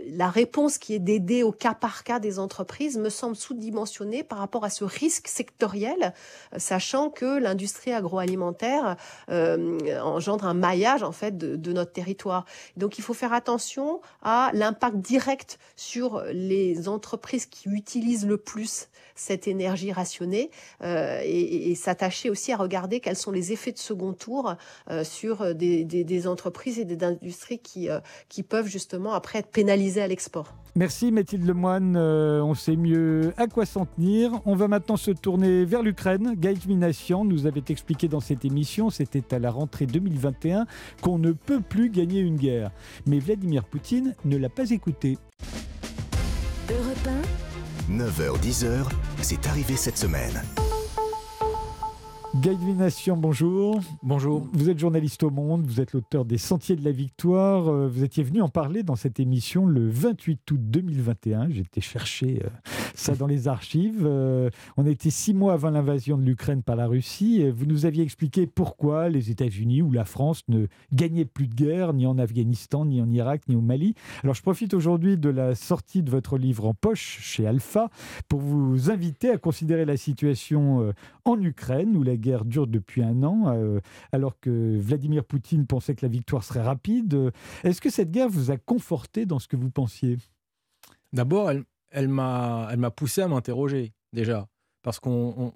la 0.07 0.29
réponse 0.29 0.77
qui 0.77 0.93
est 0.93 0.99
d'aider 0.99 1.43
au 1.43 1.51
cas 1.51 1.73
par 1.73 2.03
cas 2.03 2.19
des 2.19 2.39
entreprises 2.39 2.97
me 2.97 3.09
semble 3.09 3.35
sous-dimensionnée 3.35 4.23
par 4.23 4.39
rapport 4.39 4.63
à 4.63 4.69
ce 4.69 4.83
risque 4.83 5.27
sectoriel, 5.27 6.13
sachant 6.57 7.09
que 7.09 7.38
l'industrie 7.38 7.91
agroalimentaire 7.91 8.95
euh, 9.29 9.99
engendre 10.01 10.45
un 10.45 10.53
maillage 10.53 11.03
en 11.03 11.11
fait 11.11 11.38
de, 11.38 11.71
notre 11.73 11.91
territoire. 11.91 12.08
Donc 12.77 12.97
il 12.97 13.01
faut 13.01 13.13
faire 13.13 13.33
attention 13.33 14.01
à 14.21 14.51
l'impact 14.53 14.97
direct 14.97 15.59
sur 15.75 16.23
les 16.31 16.87
entreprises 16.87 17.45
qui 17.45 17.69
utilisent 17.69 18.25
le 18.25 18.37
plus 18.37 18.89
cette 19.15 19.47
énergie 19.47 19.91
rationnée 19.91 20.49
euh, 20.81 21.21
et, 21.25 21.75
s'attacher 21.75 22.29
aussi 22.29 22.51
à 22.51 22.57
regarder 22.57 22.99
quels 22.99 23.15
sont 23.15 23.31
les 23.31 23.51
effets 23.51 23.71
de 23.71 23.77
second 23.77 24.13
tour 24.13 24.55
euh, 24.89 25.03
sur 25.03 25.53
des, 25.55 26.27
entreprises 26.27 26.79
et 26.79 26.85
des 26.85 27.03
industries 27.03 27.59
qui, 27.59 27.89
qui 28.27 28.43
peuvent 28.43 28.67
justement 28.67 29.13
après 29.13 29.39
être 29.39 29.51
pénalisées 29.51 30.01
à 30.01 30.07
l'export. 30.07 30.53
Merci 30.75 31.11
Mathilde 31.11 31.45
Lemoine, 31.45 31.97
on 31.97 32.53
sait 32.53 32.75
mieux 32.75 33.33
à 33.38 33.47
quoi 33.47 33.65
s'en 33.65 33.85
tenir. 33.85 34.39
On 34.45 34.55
va 34.55 34.67
maintenant 34.67 34.97
se 34.97 35.11
tourner 35.11 35.65
vers 35.65 35.81
l'Ukraine. 35.81 36.35
Gaël 36.38 36.57
Minassian 36.67 37.25
nous 37.25 37.47
avait 37.47 37.63
expliqué 37.69 38.07
dans 38.07 38.19
cette 38.19 38.45
émission, 38.45 38.89
c'était 38.89 39.33
à 39.33 39.39
la 39.39 39.51
rentrée 39.51 39.88
2021, 39.88 40.65
qu'on 41.01 41.17
ne 41.17 41.31
peut 41.31 41.61
plus 41.61 41.89
gagner 41.89 42.19
une 42.21 42.38
guerre. 42.38 42.71
Mais 43.07 43.19
Vladimir 43.19 43.63
Poutine 43.65 44.15
ne 44.25 44.38
l'a 44.38 44.49
pas 44.49 44.69
écouté. 44.69 45.17
Europe 46.69 47.09
9h-10h, 47.89 48.85
c'est 49.21 49.47
arrivé 49.47 49.75
cette 49.75 49.97
semaine. 49.97 50.43
Gaël 52.36 52.57
Nation, 52.77 53.17
bonjour. 53.17 53.81
Bonjour. 54.03 54.48
Vous 54.53 54.69
êtes 54.69 54.77
journaliste 54.77 55.24
au 55.24 55.31
Monde, 55.31 55.65
vous 55.65 55.81
êtes 55.81 55.93
l'auteur 55.93 56.25
des 56.25 56.38
Sentiers 56.38 56.75
de 56.75 56.86
la 56.86 56.91
Victoire. 56.91 57.67
Euh, 57.67 57.88
vous 57.88 58.03
étiez 58.03 58.24
venu 58.24 58.43
en 58.43 58.50
parler 58.50 58.83
dans 58.83 58.95
cette 58.95 59.19
émission 59.19 59.65
le 59.65 59.89
28 59.89 60.51
août 60.51 60.59
2021. 60.62 61.50
J'étais 61.50 61.81
chercher 61.81 62.43
euh, 62.45 62.50
ça 62.93 63.15
dans 63.15 63.25
les 63.25 63.48
archives. 63.48 64.03
Euh, 64.05 64.51
on 64.77 64.86
était 64.86 65.09
six 65.09 65.33
mois 65.33 65.53
avant 65.53 65.71
l'invasion 65.71 66.19
de 66.19 66.24
l'Ukraine 66.24 66.62
par 66.62 66.75
la 66.75 66.86
Russie. 66.86 67.50
Vous 67.50 67.65
nous 67.65 67.88
aviez 67.88 68.03
expliqué 68.03 68.45
pourquoi 68.45 69.09
les 69.09 69.31
États-Unis 69.31 69.81
ou 69.81 69.91
la 69.91 70.05
France 70.05 70.43
ne 70.50 70.67
gagnaient 70.93 71.25
plus 71.25 71.48
de 71.48 71.55
guerre, 71.55 71.93
ni 71.93 72.05
en 72.05 72.19
Afghanistan, 72.19 72.86
ni 72.86 73.01
en 73.01 73.09
Irak, 73.09 73.41
ni 73.50 73.55
au 73.55 73.62
Mali. 73.62 73.95
Alors 74.24 74.36
je 74.36 74.43
profite 74.43 74.75
aujourd'hui 74.75 75.17
de 75.17 75.29
la 75.29 75.55
sortie 75.55 76.03
de 76.03 76.12
votre 76.12 76.38
livre 76.38 76.67
en 76.67 76.75
poche 76.75 77.21
chez 77.24 77.48
Alpha 77.48 77.89
pour 78.27 78.39
vous 78.39 78.91
inviter 78.91 79.31
à 79.31 79.38
considérer 79.39 79.86
la 79.86 79.98
situation 79.98 80.93
en 81.25 81.41
Ukraine 81.41 81.98
où 81.98 82.03
la 82.03 82.18
guerre 82.19 82.45
dure 82.45 82.67
depuis 82.67 83.01
un 83.03 83.23
an, 83.23 83.45
euh, 83.47 83.79
alors 84.11 84.39
que 84.39 84.77
Vladimir 84.77 85.23
Poutine 85.23 85.65
pensait 85.65 85.95
que 85.95 86.05
la 86.05 86.11
victoire 86.11 86.43
serait 86.43 86.61
rapide. 86.61 87.31
Est-ce 87.63 87.81
que 87.81 87.89
cette 87.89 88.11
guerre 88.11 88.29
vous 88.29 88.51
a 88.51 88.57
conforté 88.57 89.25
dans 89.25 89.39
ce 89.39 89.47
que 89.47 89.55
vous 89.55 89.69
pensiez? 89.69 90.17
D'abord, 91.13 91.49
elle, 91.49 91.63
elle 91.91 92.07
m'a 92.07 92.91
poussé 92.95 93.21
à 93.21 93.27
m'interroger, 93.27 93.93
déjà, 94.13 94.47
parce 94.83 94.99
qu'on 94.99 95.53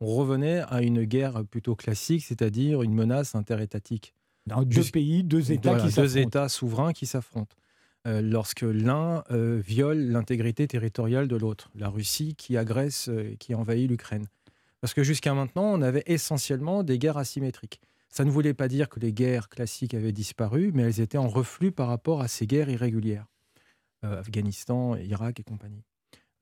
revenait 0.00 0.60
à 0.68 0.82
une 0.82 1.04
guerre 1.04 1.44
plutôt 1.44 1.74
classique, 1.74 2.24
c'est-à-dire 2.24 2.82
une 2.82 2.94
menace 2.94 3.34
interétatique. 3.34 4.14
deux 4.46 4.84
pays, 4.92 5.24
deux 5.24 5.52
États 5.52 5.78
qui 5.78 5.94
Deux 5.94 6.18
États 6.18 6.48
souverains 6.48 6.92
qui 6.92 7.06
s'affrontent. 7.06 7.56
Euh, 8.06 8.22
lorsque 8.22 8.62
l'un 8.62 9.22
euh, 9.30 9.60
viole 9.62 9.98
l'intégrité 9.98 10.66
territoriale 10.66 11.28
de 11.28 11.36
l'autre, 11.36 11.70
la 11.74 11.90
Russie 11.90 12.34
qui 12.34 12.56
agresse, 12.56 13.10
qui 13.38 13.54
envahit 13.54 13.90
l'Ukraine. 13.90 14.26
Parce 14.80 14.94
que 14.94 15.02
jusqu'à 15.02 15.34
maintenant, 15.34 15.64
on 15.64 15.82
avait 15.82 16.02
essentiellement 16.06 16.82
des 16.82 16.98
guerres 16.98 17.18
asymétriques. 17.18 17.80
Ça 18.08 18.24
ne 18.24 18.30
voulait 18.30 18.54
pas 18.54 18.66
dire 18.66 18.88
que 18.88 18.98
les 18.98 19.12
guerres 19.12 19.48
classiques 19.48 19.94
avaient 19.94 20.12
disparu, 20.12 20.72
mais 20.74 20.82
elles 20.82 21.00
étaient 21.00 21.18
en 21.18 21.28
reflux 21.28 21.70
par 21.70 21.88
rapport 21.88 22.20
à 22.22 22.28
ces 22.28 22.46
guerres 22.46 22.68
irrégulières. 22.68 23.26
Euh, 24.04 24.18
Afghanistan, 24.18 24.96
Irak 24.96 25.40
et 25.40 25.42
compagnie. 25.44 25.84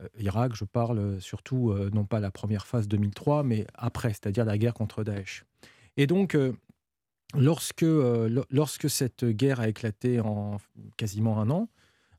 Euh, 0.00 0.08
Irak, 0.18 0.52
je 0.54 0.64
parle 0.64 1.20
surtout, 1.20 1.70
euh, 1.70 1.90
non 1.92 2.04
pas 2.04 2.20
la 2.20 2.30
première 2.30 2.66
phase 2.66 2.88
2003, 2.88 3.42
mais 3.42 3.66
après, 3.74 4.10
c'est-à-dire 4.10 4.44
la 4.44 4.56
guerre 4.56 4.74
contre 4.74 5.02
Daesh. 5.02 5.44
Et 5.96 6.06
donc, 6.06 6.38
lorsque, 7.34 7.84
lorsque 8.50 8.88
cette 8.88 9.24
guerre 9.24 9.58
a 9.58 9.68
éclaté 9.68 10.20
en 10.20 10.58
quasiment 10.96 11.40
un 11.40 11.50
an, 11.50 11.68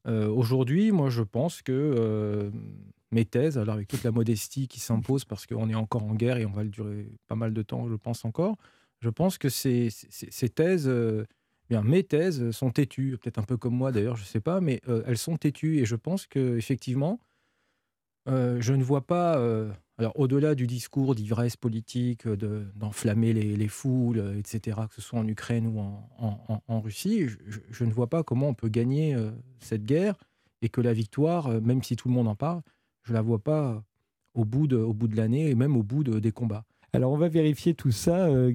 aujourd'hui, 0.05 0.91
moi, 0.91 1.09
je 1.09 1.23
pense 1.23 1.61
que 1.61 2.51
mes 3.11 3.25
thèses, 3.25 3.57
alors 3.57 3.75
avec 3.75 3.87
toute 3.87 4.03
la 4.03 4.11
modestie 4.11 4.67
qui 4.67 4.79
s'impose 4.79 5.25
parce 5.25 5.45
qu'on 5.45 5.69
est 5.69 5.75
encore 5.75 6.03
en 6.03 6.13
guerre 6.13 6.37
et 6.37 6.45
on 6.45 6.51
va 6.51 6.63
le 6.63 6.69
durer 6.69 7.07
pas 7.27 7.35
mal 7.35 7.53
de 7.53 7.61
temps, 7.61 7.87
je 7.89 7.95
pense 7.95 8.23
encore, 8.25 8.57
je 9.01 9.09
pense 9.09 9.37
que 9.37 9.49
ces, 9.49 9.89
thèses, 10.53 10.87
euh, 10.87 11.25
mes 11.69 12.03
thèses 12.03 12.51
sont 12.51 12.69
têtues, 12.71 13.17
peut-être 13.21 13.39
un 13.39 13.43
peu 13.43 13.57
comme 13.57 13.75
moi 13.75 13.91
d'ailleurs, 13.91 14.15
je 14.15 14.23
ne 14.23 14.27
sais 14.27 14.41
pas, 14.41 14.61
mais 14.61 14.81
euh, 14.87 15.03
elles 15.07 15.17
sont 15.17 15.37
têtues 15.37 15.79
et 15.79 15.85
je 15.85 15.95
pense 15.95 16.27
qu'effectivement, 16.27 17.19
euh, 18.27 18.61
je 18.61 18.73
ne 18.73 18.83
vois 18.83 19.07
pas, 19.07 19.41
alors 19.97 20.19
au-delà 20.19 20.53
du 20.53 20.67
discours 20.67 21.15
d'ivresse 21.15 21.57
politique, 21.57 22.27
d'enflammer 22.27 23.33
les, 23.33 23.55
les, 23.55 23.67
foules, 23.67 24.37
etc., 24.37 24.81
que 24.87 24.95
ce 24.95 25.01
soit 25.01 25.19
en 25.19 25.27
Ukraine 25.27 25.65
ou 25.65 25.79
en, 25.79 26.81
Russie, 26.81 27.27
je, 27.27 27.83
ne 27.83 27.91
vois 27.91 28.07
pas 28.07 28.21
comment 28.21 28.49
on 28.49 28.53
peut 28.53 28.69
gagner 28.69 29.17
cette 29.59 29.85
guerre 29.85 30.15
et 30.61 30.69
que 30.69 30.81
la 30.81 30.93
victoire, 30.93 31.49
même 31.61 31.81
si 31.81 31.95
tout 31.95 32.09
le 32.09 32.13
monde 32.13 32.27
en 32.27 32.35
parle, 32.35 32.61
je 33.09 33.13
la 33.13 33.21
vois 33.23 33.39
pas 33.39 33.83
au 34.35 34.45
bout 34.45 34.67
de, 34.67 34.77
de 34.77 35.15
l'année 35.15 35.49
et 35.49 35.55
même 35.55 35.75
au 35.75 35.81
bout 35.81 36.03
de, 36.03 36.19
des 36.19 36.31
combats. 36.31 36.63
Alors 36.91 37.11
on 37.11 37.17
va 37.17 37.27
vérifier 37.27 37.75
tout 37.75 37.91
ça, 37.91 38.25
euh, 38.25 38.51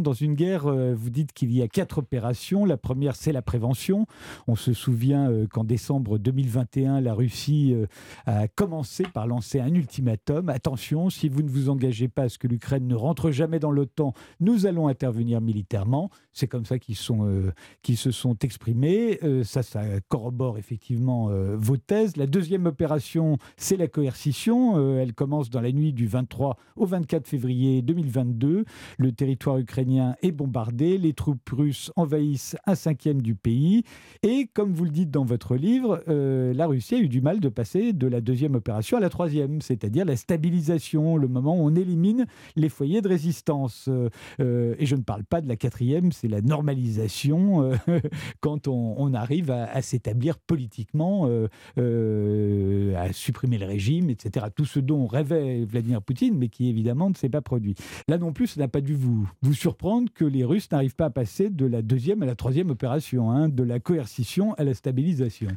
Dans 0.00 0.12
une 0.14 0.34
guerre, 0.34 0.66
euh, 0.66 0.94
vous 0.94 1.10
dites 1.10 1.32
qu'il 1.34 1.52
y 1.52 1.60
a 1.60 1.68
quatre 1.68 1.98
opérations. 1.98 2.64
La 2.64 2.78
première, 2.78 3.14
c'est 3.14 3.32
la 3.32 3.42
prévention. 3.42 4.06
On 4.46 4.56
se 4.56 4.72
souvient 4.72 5.30
euh, 5.30 5.46
qu'en 5.46 5.62
décembre 5.64 6.18
2021, 6.18 7.02
la 7.02 7.12
Russie 7.12 7.74
euh, 7.74 7.86
a 8.24 8.48
commencé 8.48 9.04
par 9.04 9.26
lancer 9.26 9.60
un 9.60 9.74
ultimatum. 9.74 10.48
Attention, 10.48 11.10
si 11.10 11.28
vous 11.28 11.42
ne 11.42 11.50
vous 11.50 11.68
engagez 11.68 12.08
pas 12.08 12.22
à 12.22 12.28
ce 12.30 12.38
que 12.38 12.48
l'Ukraine 12.48 12.86
ne 12.86 12.94
rentre 12.94 13.30
jamais 13.30 13.58
dans 13.58 13.70
l'OTAN, 13.70 14.14
nous 14.40 14.64
allons 14.64 14.88
intervenir 14.88 15.42
militairement. 15.42 16.10
C'est 16.32 16.48
comme 16.48 16.64
ça 16.64 16.78
qu'ils 16.78 16.96
se 16.96 18.10
sont 18.10 18.36
exprimés. 18.42 19.20
ça, 19.44 19.62
ça 19.62 19.82
corrobore 20.08 20.56
effectivement 20.56 21.28
vos 21.56 21.76
thèses. 21.76 22.16
La 22.16 22.26
deuxième 22.26 22.64
opération, 22.64 23.36
c'est 23.58 23.76
la 23.76 23.86
coercition. 23.86 24.96
elle 24.98 25.12
commence 25.12 25.50
dans 25.50 25.60
la 25.60 25.72
nuit 25.72 25.92
du 25.92 26.06
23 26.06 26.56
au 26.76 26.86
24 26.86 27.28
février 27.28 27.41
février 27.42 27.82
2022. 27.82 28.64
Le 28.98 29.12
territoire 29.12 29.58
ukrainien 29.58 30.14
est 30.22 30.30
bombardé, 30.30 30.96
les 30.96 31.12
troupes 31.12 31.50
russes 31.50 31.90
envahissent 31.96 32.56
un 32.66 32.76
cinquième 32.76 33.20
du 33.20 33.34
pays. 33.34 33.82
Et 34.22 34.48
comme 34.54 34.72
vous 34.72 34.84
le 34.84 34.90
dites 34.90 35.10
dans 35.10 35.24
votre 35.24 35.56
livre, 35.56 36.04
euh, 36.06 36.54
la 36.54 36.68
Russie 36.68 36.94
a 36.94 36.98
eu 36.98 37.08
du 37.08 37.20
mal 37.20 37.40
de 37.40 37.48
passer 37.48 37.92
de 37.92 38.06
la 38.06 38.20
deuxième 38.20 38.54
opération 38.54 38.96
à 38.96 39.00
la 39.00 39.08
troisième, 39.08 39.60
c'est-à-dire 39.60 40.04
la 40.04 40.14
stabilisation, 40.14 41.16
le 41.16 41.26
moment 41.26 41.56
où 41.56 41.66
on 41.66 41.74
élimine 41.74 42.26
les 42.54 42.68
foyers 42.68 43.02
de 43.02 43.08
résistance. 43.08 43.88
Euh, 43.88 44.76
et 44.78 44.86
je 44.86 44.94
ne 44.94 45.02
parle 45.02 45.24
pas 45.24 45.40
de 45.40 45.48
la 45.48 45.56
quatrième, 45.56 46.12
c'est 46.12 46.28
la 46.28 46.42
normalisation 46.42 47.72
euh, 47.72 47.76
quand 48.40 48.68
on, 48.68 49.12
arrive 49.14 49.50
à, 49.50 49.64
à 49.64 49.82
s'établir 49.82 50.38
politiquement, 50.38 51.28
à 51.76 53.12
supprimer 53.12 53.58
le 53.58 53.66
régime, 53.66 54.10
etc. 54.10 54.46
Tout 54.54 54.64
ce 54.64 54.78
dont 54.78 55.06
rêvait 55.06 55.64
Vladimir 55.64 56.02
Poutine, 56.02 56.38
mais 56.38 56.48
qui 56.48 56.68
évidemment 56.68 57.10
ne 57.10 57.14
s'est 57.14 57.31
produit. 57.40 57.74
Là 58.08 58.18
non 58.18 58.32
plus, 58.32 58.48
ça 58.48 58.60
n'a 58.60 58.68
pas 58.68 58.80
dû 58.80 58.94
vous, 58.94 59.28
vous 59.42 59.54
surprendre 59.54 60.12
que 60.12 60.24
les 60.24 60.44
Russes 60.44 60.70
n'arrivent 60.70 60.96
pas 60.96 61.06
à 61.06 61.10
passer 61.10 61.50
de 61.50 61.66
la 61.66 61.82
deuxième 61.82 62.22
à 62.22 62.26
la 62.26 62.34
troisième 62.34 62.70
opération, 62.70 63.30
hein, 63.30 63.48
de 63.48 63.62
la 63.62 63.80
coercition 63.80 64.54
à 64.54 64.64
la 64.64 64.74
stabilisation. 64.74 65.48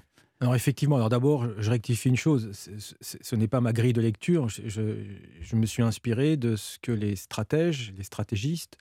Alors 0.41 0.55
effectivement, 0.55 0.97
alors 0.97 1.09
d'abord, 1.09 1.47
je 1.59 1.69
rectifie 1.69 2.09
une 2.09 2.17
chose, 2.17 2.51
ce 2.99 3.35
n'est 3.35 3.47
pas 3.47 3.61
ma 3.61 3.71
grille 3.71 3.93
de 3.93 4.01
lecture, 4.01 4.49
je, 4.49 5.55
me 5.55 5.65
suis 5.65 5.81
inspiré 5.81 6.35
de 6.35 6.57
ce 6.57 6.77
que 6.79 6.91
les 6.91 7.15
stratèges, 7.15 7.93
les 7.97 8.03
stratégistes 8.03 8.77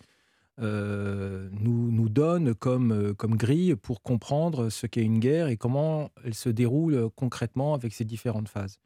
euh, 0.60 1.48
nous, 1.52 1.90
nous 1.90 2.08
donnent 2.08 2.54
comme, 2.54 2.92
euh, 2.92 3.14
comme 3.14 3.36
grille 3.36 3.74
pour 3.74 4.02
comprendre 4.02 4.68
ce 4.68 4.86
qu'est 4.86 5.02
une 5.02 5.18
guerre 5.18 5.48
et 5.48 5.56
comment 5.56 6.10
elle 6.24 6.34
se 6.34 6.48
déroule 6.48 7.08
concrètement 7.16 7.74
avec 7.74 7.92
ses 7.92 8.04
différentes 8.04 8.48
phases. 8.48 8.78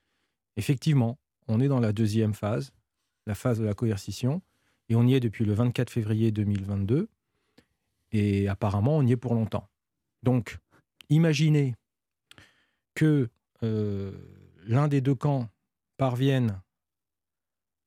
Effectivement, 0.56 1.18
on 1.46 1.60
est 1.60 1.68
dans 1.68 1.80
la 1.80 1.92
deuxième 1.92 2.32
phase, 2.32 2.72
la 3.28 3.34
phase 3.34 3.60
de 3.60 3.64
la 3.64 3.74
coercition. 3.74 4.42
Et 4.88 4.96
on 4.96 5.06
y 5.06 5.14
est 5.14 5.20
depuis 5.20 5.44
le 5.44 5.52
24 5.52 5.90
février 5.90 6.32
2022. 6.32 7.08
Et 8.12 8.48
apparemment, 8.48 8.96
on 8.96 9.02
y 9.06 9.12
est 9.12 9.16
pour 9.16 9.34
longtemps. 9.34 9.68
Donc, 10.22 10.58
imaginez 11.10 11.74
que 12.94 13.28
euh, 13.62 14.12
l'un 14.66 14.88
des 14.88 15.00
deux 15.00 15.14
camps 15.14 15.48
parvienne, 15.98 16.60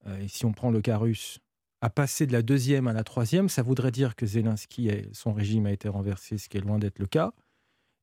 euh, 0.08 0.20
et 0.20 0.28
si 0.28 0.46
on 0.46 0.54
prend 0.54 0.70
le 0.70 0.82
cas 0.82 0.98
russe, 0.98 1.40
à 1.82 1.90
passer 1.90 2.28
de 2.28 2.34
la 2.34 2.44
deuxième 2.44 2.88
à 2.88 2.94
la 2.94 3.04
troisième, 3.04 3.50
ça 3.50 3.64
voudrait 3.64 3.92
dire 3.92 4.16
que 4.16 4.28
Zelensky, 4.28 4.92
son 5.12 5.34
régime 5.34 5.66
a 5.66 5.72
été 5.72 5.90
renversé, 5.90 6.38
ce 6.38 6.48
qui 6.48 6.58
est 6.58 6.62
loin 6.62 6.78
d'être 6.78 7.00
le 7.00 7.08
cas. 7.08 7.34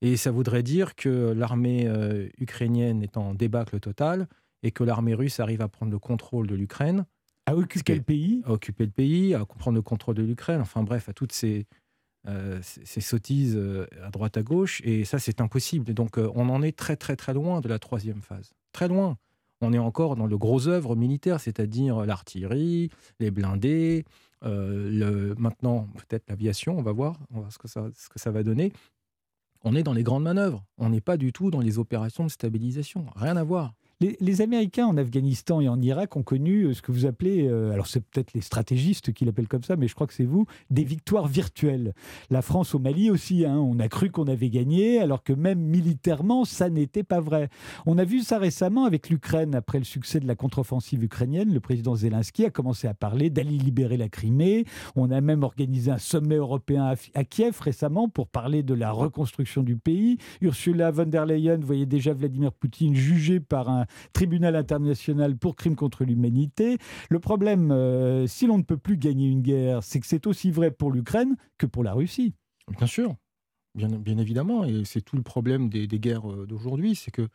Et 0.01 0.17
ça 0.17 0.33
voudrait 0.33 0.65
dire 0.65 0.97
que 0.97 1.33
l'armée 1.33 1.87
euh, 1.87 2.29
ukrainienne 2.39 3.03
est 3.05 3.17
en 3.17 3.35
débâcle 3.35 3.79
total 3.79 4.27
et 4.65 4.73
que 4.73 4.83
l'armée 4.83 5.15
russe 5.15 5.39
arrive 5.39 5.63
à 5.63 5.69
prendre 5.69 5.93
le 5.93 5.99
contrôle 6.01 6.49
de 6.49 6.57
l'Ukraine. 6.57 7.07
À 7.49 7.57
occuper 7.57 7.95
le 7.95 8.03
pays 8.03 8.43
À 8.45 8.53
occuper 8.53 8.85
le 8.85 8.91
pays, 8.91 9.35
à 9.35 9.45
prendre 9.45 9.77
le 9.77 9.83
contrôle 9.83 10.15
de 10.15 10.23
l'Ukraine, 10.23 10.61
enfin 10.61 10.83
bref, 10.83 11.09
à 11.09 11.13
toutes 11.13 11.33
ces, 11.33 11.67
euh, 12.27 12.59
ces, 12.63 13.01
sottises 13.01 13.57
euh, 13.57 13.87
à 14.05 14.11
droite 14.11 14.37
à 14.37 14.43
gauche. 14.43 14.81
Et 14.85 15.05
ça, 15.05 15.19
c'est 15.19 15.41
impossible. 15.41 15.95
Donc 15.95 16.19
on 16.19 16.49
en 16.49 16.63
est 16.63 16.77
très 16.77 16.97
très 16.97 17.17
très 17.17 17.35
loin 17.35 17.61
de 17.61 17.69
la 17.69 17.79
troisième 17.79 18.23
phase. 18.23 18.53
Très 18.73 18.89
loin. 18.89 19.17
On 19.61 19.73
est 19.73 19.79
encore 19.79 20.15
dans 20.15 20.27
le 20.27 20.39
gros 20.39 20.69
œuvre 20.69 20.95
militaire, 20.95 21.41
c'est-à-dire 21.41 22.07
l'artillerie, 22.07 22.91
les 23.19 23.33
blindés, 23.33 24.05
le, 24.43 25.35
maintenant 25.37 25.89
peut-être 25.97 26.29
l'aviation, 26.29 26.79
on 26.79 26.83
va 26.83 26.93
voir, 26.93 27.19
on 27.31 27.35
va 27.35 27.41
voir 27.41 27.53
ce, 27.53 27.59
que 27.59 27.67
ça, 27.67 27.89
ce 27.97 28.09
que 28.09 28.21
ça 28.21 28.31
va 28.31 28.45
donner 28.45 28.73
on 29.63 29.75
est 29.75 29.83
dans 29.83 29.93
les 29.93 30.03
grandes 30.03 30.23
manœuvres. 30.23 30.65
On 30.79 30.91
n'est 30.91 31.01
pas 31.01 31.17
du 31.17 31.33
tout 31.33 31.51
dans 31.51 31.61
les 31.61 31.79
opérations 31.79 32.25
de 32.25 32.31
stabilisation. 32.31 33.07
Rien 33.17 33.37
à 33.37 33.45
voir. 33.45 33.75
Les, 34.01 34.43
Américains 34.43 34.87
en 34.87 34.97
Afghanistan 34.97 35.61
et 35.61 35.69
en 35.69 35.83
Irak 35.83 36.15
ont 36.15 36.23
connu 36.23 36.63
euh, 36.63 36.73
ce 36.73 36.83
que 36.83 36.93
vous 36.93 37.05
appelez, 37.05 37.49
euh, 37.49 37.73
alors 37.73 37.89
c'est 37.89 37.99
peut-être 37.99 38.33
les 38.33 38.43
stratégistes 38.43 39.13
qui 39.13 39.25
l'appellent 39.25 39.49
comme 39.49 39.65
ça, 39.65 39.75
mais 39.75 39.89
je 39.89 39.97
crois 39.97 40.07
que 40.07 40.15
c'est 40.15 40.25
vous, 40.25 40.47
des 40.71 40.85
victoires 40.85 41.27
virtuelles. 41.27 41.95
La 42.31 42.41
France 42.41 42.77
au 42.77 42.79
Mali 42.79 43.11
aussi, 43.11 43.45
hein, 43.45 43.57
on 43.57 43.81
a 43.81 43.89
cru 43.89 44.13
qu'on 44.13 44.29
avait 44.29 44.51
gagné, 44.51 45.01
alors 45.01 45.25
que 45.25 45.33
même 45.33 45.59
militairement, 45.59 46.45
ça 46.45 46.71
n'était 46.71 47.03
pas 47.03 47.19
vrai. 47.19 47.49
On 47.87 47.99
a 47.99 48.05
vu 48.05 48.21
ça 48.21 48.39
récemment 48.39 48.85
avec 48.85 49.11
l'Ukraine, 49.11 49.57
après 49.57 49.79
le 49.79 49.85
succès 49.85 50.21
de 50.21 50.29
la 50.29 50.37
contre-offensive 50.37 51.03
ukrainienne. 51.03 51.53
Le 51.53 51.59
président 51.59 51.97
Zelensky 51.97 52.45
a 52.45 52.51
commencé 52.51 52.87
à 52.87 52.95
parler 52.95 53.31
d'aller 53.31 53.59
libérer 53.59 53.97
la 53.97 54.09
Crimée. 54.09 54.65
On 54.95 55.11
a 55.11 55.21
même 55.21 55.43
organisé 55.43 55.91
un 55.91 55.99
sommet 55.99 56.37
européen 56.37 56.95
à, 57.15 57.25
Kiev 57.25 57.59
récemment 57.61 58.09
pour 58.09 58.29
parler 58.29 58.63
de 58.63 58.75
la 58.75 58.93
reconstruction 58.93 59.65
du 59.65 59.77
pays. 59.77 60.19
Ursula 60.41 60.93
von 60.93 61.07
der 61.07 61.27
Leyen 61.27 61.59
voyait 61.59 61.85
déjà 61.85 62.13
Vladimir 62.13 62.53
Poutine 62.53 62.95
jugé 62.95 63.41
par 63.41 63.69
un 63.69 63.88
tribunal 64.13 64.57
international 64.57 65.37
pour 65.37 65.57
crimes 65.57 65.77
contre 65.77 66.05
l'humanité. 66.05 66.79
Le 67.11 67.19
problème, 67.19 67.71
euh, 67.71 68.27
si 68.27 68.47
l'on 68.47 68.59
ne 68.59 68.63
peut 68.63 68.77
plus 68.77 68.97
gagner 68.97 69.29
une 69.29 69.43
guerre, 69.43 69.83
c'est 69.83 70.01
que 70.01 70.07
c'est 70.07 70.27
aussi 70.27 70.51
vrai 70.51 70.71
pour 70.71 70.93
l'Ukraine 70.93 71.37
que 71.57 71.67
pour 71.67 71.85
la 71.85 71.93
Russie. 71.93 72.35
Bien 72.77 72.87
sûr, 72.87 73.15
bien, 73.75 74.19
évidemment, 74.19 74.65
et 74.65 74.85
c'est 74.85 75.01
tout 75.01 75.17
le 75.17 75.23
problème 75.23 75.69
des, 75.69 75.87
guerres 75.87 76.31
euh, 76.31 76.47
d'aujourd'hui, 76.47 76.95
c'est 76.95 77.11
que 77.11 77.29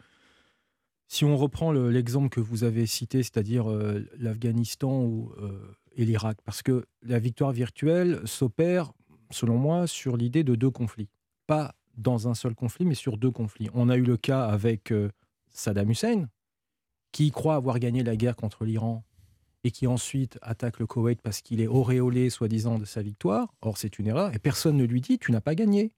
si 1.08 1.26
on 1.26 1.38
reprend 1.38 1.72
l'exemple 1.72 2.30
que 2.30 2.40
vous 2.40 2.64
avez 2.64 2.86
cité, 2.86 3.24
c'est-à-dire 3.24 3.70
euh, 3.70 4.08
l'Afghanistan 4.18 5.28
et 5.96 6.06
l'Irak, 6.06 6.38
parce 6.44 6.64
que 6.64 6.86
la 7.04 7.20
victoire 7.20 7.52
virtuelle 7.52 8.22
s'opère, 8.26 8.94
selon 9.30 9.58
moi, 9.58 9.86
sur 9.86 10.18
l'idée 10.18 10.44
de 10.44 10.56
deux 10.56 10.72
conflits. 10.72 11.10
Pas 11.46 11.76
dans 11.98 12.28
un 12.28 12.34
seul 12.34 12.56
conflit, 12.56 12.86
mais 12.86 12.96
sur 12.96 13.18
deux 13.18 13.30
conflits. 13.30 13.70
On 13.76 13.90
a 13.90 13.98
eu 13.98 14.04
le 14.04 14.18
cas 14.18 14.46
avec 14.46 14.92
Saddam 15.52 15.92
Hussein, 15.92 16.28
qui 17.14 17.32
croit 17.32 17.56
avoir 17.56 17.80
gagné 17.80 18.04
la 18.04 18.18
guerre 18.18 18.36
contre 18.36 18.66
l'Iran 18.66 19.06
et 19.64 19.72
qui 19.72 19.88
ensuite 19.88 20.38
attaque 20.42 20.80
le 20.80 20.88
Koweït 20.88 21.22
parce 21.22 21.42
qu'il 21.42 21.62
est 21.62 21.68
auréolé, 21.68 22.30
soi-disant, 22.30 22.80
de 22.80 22.86
sa 22.86 23.02
victoire. 23.02 23.54
Or, 23.62 23.78
c'est 23.78 23.98
une 24.00 24.08
erreur 24.08 24.36
et 24.36 24.40
personne 24.40 24.76
ne 24.76 24.84
lui 24.84 25.00
dit 25.00 25.18
tu 25.20 25.32
n'as 25.32 25.40
pas 25.40 25.56
gagné. 25.56 25.94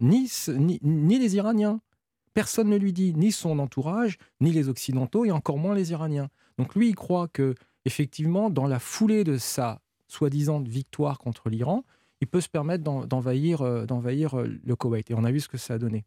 Ni, 0.00 0.28
les 0.82 1.36
Iraniens. 1.36 1.80
Personne 2.34 2.68
ne 2.68 2.76
lui 2.76 2.92
dit, 2.92 3.14
ni 3.14 3.32
son 3.32 3.58
entourage, 3.58 4.18
ni 4.40 4.52
les 4.52 4.68
Occidentaux, 4.68 5.24
et 5.24 5.32
encore 5.32 5.58
moins 5.58 5.74
les 5.74 5.90
Iraniens. 5.90 6.28
Donc 6.56 6.74
lui, 6.76 6.88
il 6.88 6.94
croit 6.94 7.26
que, 7.26 7.54
effectivement, 7.84 8.50
dans 8.50 8.66
la 8.66 8.78
foulée 8.78 9.24
de 9.24 9.38
sa 9.38 9.80
soi-disant 10.06 10.60
victoire 10.60 11.18
contre 11.18 11.48
l'Iran, 11.48 11.84
il 12.20 12.26
peut 12.26 12.40
se 12.40 12.48
permettre 12.48 12.84
d'envahir 12.84 13.62
euh, 13.62 13.86
euh, 13.90 14.58
le 14.64 14.76
Koweït. 14.76 15.10
Et 15.10 15.14
on 15.14 15.24
a 15.24 15.32
vu 15.32 15.40
ce 15.40 15.48
que 15.48 15.58
ça 15.58 15.74
a 15.74 15.78
donné. 15.78 16.04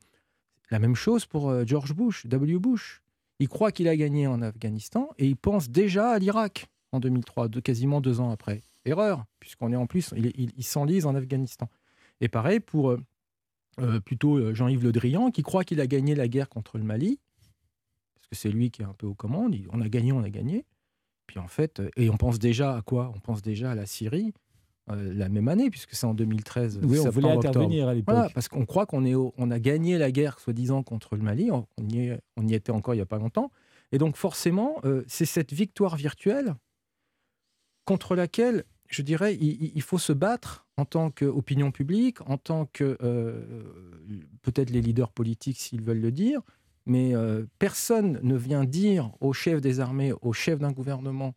La 0.69 0.79
même 0.79 0.95
chose 0.95 1.25
pour 1.25 1.49
euh, 1.49 1.63
George 1.65 1.93
Bush, 1.93 2.25
W. 2.27 2.59
Bush. 2.59 3.01
Il 3.41 3.49
croit 3.49 3.71
qu'il 3.71 3.87
a 3.87 3.97
gagné 3.97 4.27
en 4.27 4.39
Afghanistan 4.43 5.09
et 5.17 5.25
il 5.25 5.35
pense 5.35 5.67
déjà 5.67 6.11
à 6.11 6.19
l'Irak 6.19 6.67
en 6.91 6.99
2003, 6.99 7.49
quasiment 7.63 7.99
deux 7.99 8.19
ans 8.19 8.29
après. 8.29 8.61
Erreur, 8.85 9.25
puisqu'on 9.39 9.73
est 9.73 9.75
en 9.75 9.87
plus, 9.87 10.13
il, 10.15 10.63
s'enlise 10.63 11.07
en 11.07 11.15
Afghanistan. 11.15 11.67
Et 12.19 12.27
pareil 12.27 12.59
pour 12.59 12.91
euh, 12.91 13.01
euh, 13.79 13.99
plutôt 13.99 14.37
euh, 14.37 14.53
Jean-Yves 14.53 14.83
Le 14.83 14.91
Drian, 14.91 15.31
qui 15.31 15.41
croit 15.41 15.63
qu'il 15.63 15.81
a 15.81 15.87
gagné 15.87 16.13
la 16.13 16.27
guerre 16.27 16.49
contre 16.49 16.77
le 16.77 16.83
Mali, 16.83 17.19
parce 18.13 18.27
que 18.27 18.35
c'est 18.35 18.51
lui 18.51 18.69
qui 18.69 18.83
est 18.83 18.85
un 18.85 18.93
peu 18.93 19.07
aux 19.07 19.15
commandes. 19.15 19.55
On 19.73 19.81
a 19.81 19.89
gagné, 19.89 20.11
on 20.11 20.21
a 20.21 20.29
gagné. 20.29 20.63
Puis 21.25 21.39
en 21.39 21.47
fait, 21.47 21.81
et 21.97 22.11
on 22.11 22.17
pense 22.17 22.37
déjà 22.37 22.75
à 22.75 22.83
quoi? 22.83 23.11
On 23.15 23.19
pense 23.19 23.41
déjà 23.41 23.71
à 23.71 23.75
la 23.75 23.87
Syrie. 23.87 24.33
Euh, 24.89 25.13
la 25.13 25.29
même 25.29 25.47
année, 25.47 25.69
puisque 25.69 25.93
c'est 25.93 26.07
en 26.07 26.13
2013. 26.13 26.79
Oui, 26.83 26.99
on 26.99 27.09
voulait 27.09 27.29
intervenir 27.29 27.87
à 27.87 27.93
l'époque. 27.93 28.15
Voilà, 28.15 28.29
parce 28.29 28.47
qu'on 28.47 28.65
croit 28.65 28.85
qu'on 28.87 29.05
est 29.05 29.13
on 29.15 29.51
a 29.51 29.59
gagné 29.59 29.97
la 29.97 30.11
guerre, 30.11 30.39
soi-disant, 30.39 30.81
contre 30.81 31.15
le 31.15 31.21
Mali. 31.21 31.51
On, 31.51 31.67
y 31.87 32.17
on, 32.35 32.47
y 32.47 32.55
était 32.55 32.71
encore 32.71 32.95
il 32.95 32.97
n'y 32.97 33.03
a 33.03 33.05
pas 33.05 33.19
longtemps. 33.19 33.51
Et 33.91 33.99
donc, 33.99 34.15
forcément, 34.15 34.77
euh, 34.85 35.03
c'est 35.07 35.25
cette 35.25 35.53
victoire 35.53 35.95
virtuelle 35.95 36.55
contre 37.85 38.15
laquelle, 38.15 38.63
je 38.87 39.01
dirais, 39.03 39.35
il, 39.35 39.81
faut 39.81 39.97
se 39.97 40.13
battre 40.13 40.65
en 40.77 40.85
tant 40.85 41.11
qu'opinion 41.11 41.71
publique, 41.71 42.21
en 42.27 42.37
tant 42.37 42.65
que 42.65 42.97
euh, 43.01 43.63
peut-être 44.41 44.69
les 44.71 44.81
leaders 44.81 45.11
politiques 45.11 45.59
s'ils 45.59 45.81
veulent 45.81 46.01
le 46.01 46.11
dire, 46.11 46.41
mais 46.85 47.13
personne 47.59 48.19
ne 48.23 48.35
vient 48.35 48.65
dire 48.65 49.11
au 49.19 49.33
chef 49.33 49.61
des 49.61 49.79
armées, 49.79 50.13
au 50.21 50.31
chef 50.31 50.59
d'un 50.59 50.71
gouvernement, 50.71 51.33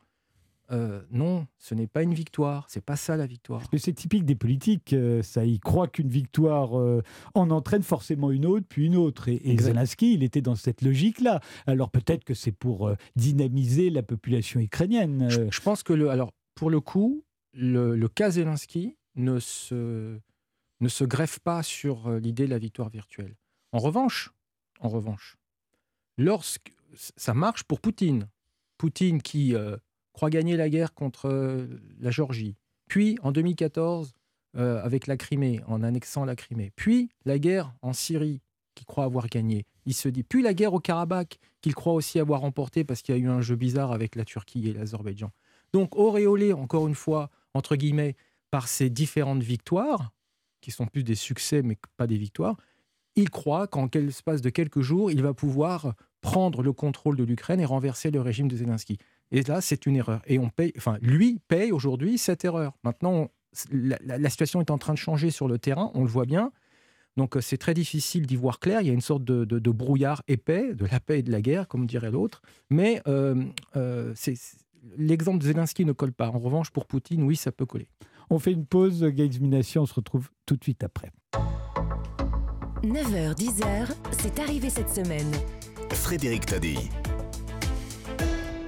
euh, 0.74 1.00
non, 1.10 1.46
ce 1.58 1.74
n'est 1.74 1.86
pas 1.86 2.02
une 2.02 2.14
victoire. 2.14 2.66
C'est 2.68 2.84
pas 2.84 2.96
ça 2.96 3.16
la 3.16 3.26
victoire. 3.26 3.62
c'est 3.76 3.92
typique 3.92 4.24
des 4.24 4.34
politiques. 4.34 4.92
Euh, 4.92 5.22
ça, 5.22 5.44
ils 5.44 5.60
croient 5.60 5.86
qu'une 5.86 6.08
victoire 6.08 6.78
euh, 6.78 7.02
en 7.34 7.50
entraîne 7.50 7.82
forcément 7.82 8.30
une 8.30 8.44
autre, 8.44 8.66
puis 8.68 8.86
une 8.86 8.96
autre. 8.96 9.28
Et, 9.28 9.56
Zelensky, 9.56 10.14
il 10.14 10.22
était 10.22 10.42
dans 10.42 10.56
cette 10.56 10.82
logique-là. 10.82 11.40
Alors 11.66 11.90
peut-être 11.90 12.24
que 12.24 12.34
c'est 12.34 12.52
pour 12.52 12.90
dynamiser 13.14 13.88
la 13.90 14.02
population 14.02 14.60
ukrainienne. 14.60 15.28
Je, 15.30 15.60
pense 15.60 15.82
que 15.82 15.92
le, 15.92 16.10
alors 16.10 16.32
pour 16.54 16.70
le 16.70 16.80
coup, 16.80 17.24
le, 17.52 18.06
cas 18.08 18.30
Zelensky 18.30 18.96
ne 19.14 19.38
se 19.38 20.18
ne 20.80 20.88
se 20.88 21.04
greffe 21.04 21.38
pas 21.38 21.62
sur 21.62 22.10
l'idée 22.10 22.46
de 22.46 22.50
la 22.50 22.58
victoire 22.58 22.90
virtuelle. 22.90 23.36
En 23.72 23.78
revanche, 23.78 24.32
en 24.80 24.88
revanche, 24.88 25.36
lorsque 26.18 26.72
ça 26.94 27.32
marche 27.32 27.62
pour 27.62 27.80
Poutine, 27.80 28.28
Poutine 28.76 29.22
qui 29.22 29.54
croit 30.14 30.30
gagner 30.30 30.56
la 30.56 30.70
guerre 30.70 30.94
contre 30.94 31.28
euh, 31.28 31.66
la 32.00 32.10
Géorgie, 32.10 32.56
puis 32.88 33.18
en 33.22 33.32
2014 33.32 34.14
euh, 34.56 34.82
avec 34.82 35.06
la 35.06 35.16
Crimée, 35.16 35.60
en 35.66 35.82
annexant 35.82 36.24
la 36.24 36.36
Crimée, 36.36 36.72
puis 36.76 37.10
la 37.26 37.38
guerre 37.38 37.74
en 37.82 37.92
Syrie 37.92 38.40
qu'il 38.74 38.86
croit 38.86 39.04
avoir 39.04 39.28
gagné. 39.28 39.66
Il 39.86 39.94
se 39.94 40.08
dit, 40.08 40.22
puis 40.22 40.42
la 40.42 40.54
guerre 40.54 40.74
au 40.74 40.80
Karabakh 40.80 41.38
qu'il 41.60 41.74
croit 41.74 41.92
aussi 41.92 42.18
avoir 42.18 42.40
remporté 42.40 42.84
parce 42.84 43.02
qu'il 43.02 43.14
y 43.14 43.18
a 43.18 43.20
eu 43.20 43.28
un 43.28 43.40
jeu 43.40 43.56
bizarre 43.56 43.92
avec 43.92 44.16
la 44.16 44.24
Turquie 44.24 44.68
et 44.68 44.72
l'Azerbaïdjan. 44.72 45.30
Donc 45.72 45.96
auréolé, 45.96 46.52
encore 46.52 46.88
une 46.88 46.94
fois, 46.94 47.30
entre 47.52 47.76
guillemets, 47.76 48.16
par 48.50 48.68
ces 48.68 48.90
différentes 48.90 49.42
victoires, 49.42 50.12
qui 50.60 50.70
sont 50.70 50.86
plus 50.86 51.04
des 51.04 51.14
succès 51.14 51.62
mais 51.62 51.76
pas 51.96 52.06
des 52.06 52.16
victoires, 52.16 52.56
il 53.16 53.30
croit 53.30 53.66
qu'en 53.66 53.88
l'espace 53.94 54.40
de 54.40 54.50
quelques 54.50 54.80
jours, 54.80 55.10
il 55.10 55.22
va 55.22 55.34
pouvoir 55.34 55.94
prendre 56.20 56.62
le 56.62 56.72
contrôle 56.72 57.16
de 57.16 57.24
l'Ukraine 57.24 57.60
et 57.60 57.64
renverser 57.64 58.10
le 58.10 58.20
régime 58.20 58.48
de 58.48 58.56
Zelensky. 58.56 58.98
Et 59.30 59.42
là, 59.42 59.60
c'est 59.60 59.86
une 59.86 59.96
erreur. 59.96 60.22
Et 60.26 60.38
on 60.38 60.48
paye, 60.48 60.72
enfin, 60.76 60.98
lui 61.00 61.40
paye 61.48 61.72
aujourd'hui 61.72 62.18
cette 62.18 62.44
erreur. 62.44 62.74
Maintenant, 62.84 63.30
la, 63.70 64.30
situation 64.30 64.60
est 64.60 64.70
en 64.70 64.78
train 64.78 64.94
de 64.94 64.98
changer 64.98 65.30
sur 65.30 65.48
le 65.48 65.58
terrain, 65.58 65.90
on 65.94 66.02
le 66.02 66.08
voit 66.08 66.26
bien. 66.26 66.52
Donc, 67.16 67.36
euh, 67.36 67.40
c'est 67.40 67.58
très 67.58 67.74
difficile 67.74 68.26
d'y 68.26 68.36
voir 68.36 68.58
clair. 68.58 68.80
Il 68.80 68.88
y 68.88 68.90
a 68.90 68.92
une 68.92 69.00
sorte 69.00 69.24
de, 69.24 69.70
brouillard 69.70 70.22
épais, 70.28 70.74
de 70.74 70.86
la 70.86 71.00
paix 71.00 71.20
et 71.20 71.22
de 71.22 71.30
la 71.30 71.40
guerre, 71.40 71.68
comme 71.68 71.86
dirait 71.86 72.10
l'autre. 72.10 72.42
Mais 72.70 73.00
euh, 73.06 73.44
euh, 73.76 74.14
l'exemple 74.96 75.38
de 75.38 75.44
Zelensky 75.44 75.84
ne 75.84 75.92
colle 75.92 76.12
pas. 76.12 76.28
En 76.28 76.38
revanche, 76.38 76.70
pour 76.70 76.86
Poutine, 76.86 77.22
oui, 77.22 77.36
ça 77.36 77.52
peut 77.52 77.66
coller. 77.66 77.88
On 78.30 78.38
fait 78.38 78.52
une 78.52 78.66
pause, 78.66 79.04
Gates 79.04 79.40
Mination, 79.40 79.82
on 79.82 79.86
se 79.86 79.94
retrouve 79.94 80.30
tout 80.46 80.56
de 80.56 80.64
suite 80.64 80.82
après. 80.82 81.10
9h, 82.82 83.34
10h, 83.34 83.88
c'est 84.12 84.38
arrivé 84.40 84.68
cette 84.70 84.90
semaine. 84.90 85.30
Frédéric 85.90 86.46
Tadei. 86.46 86.76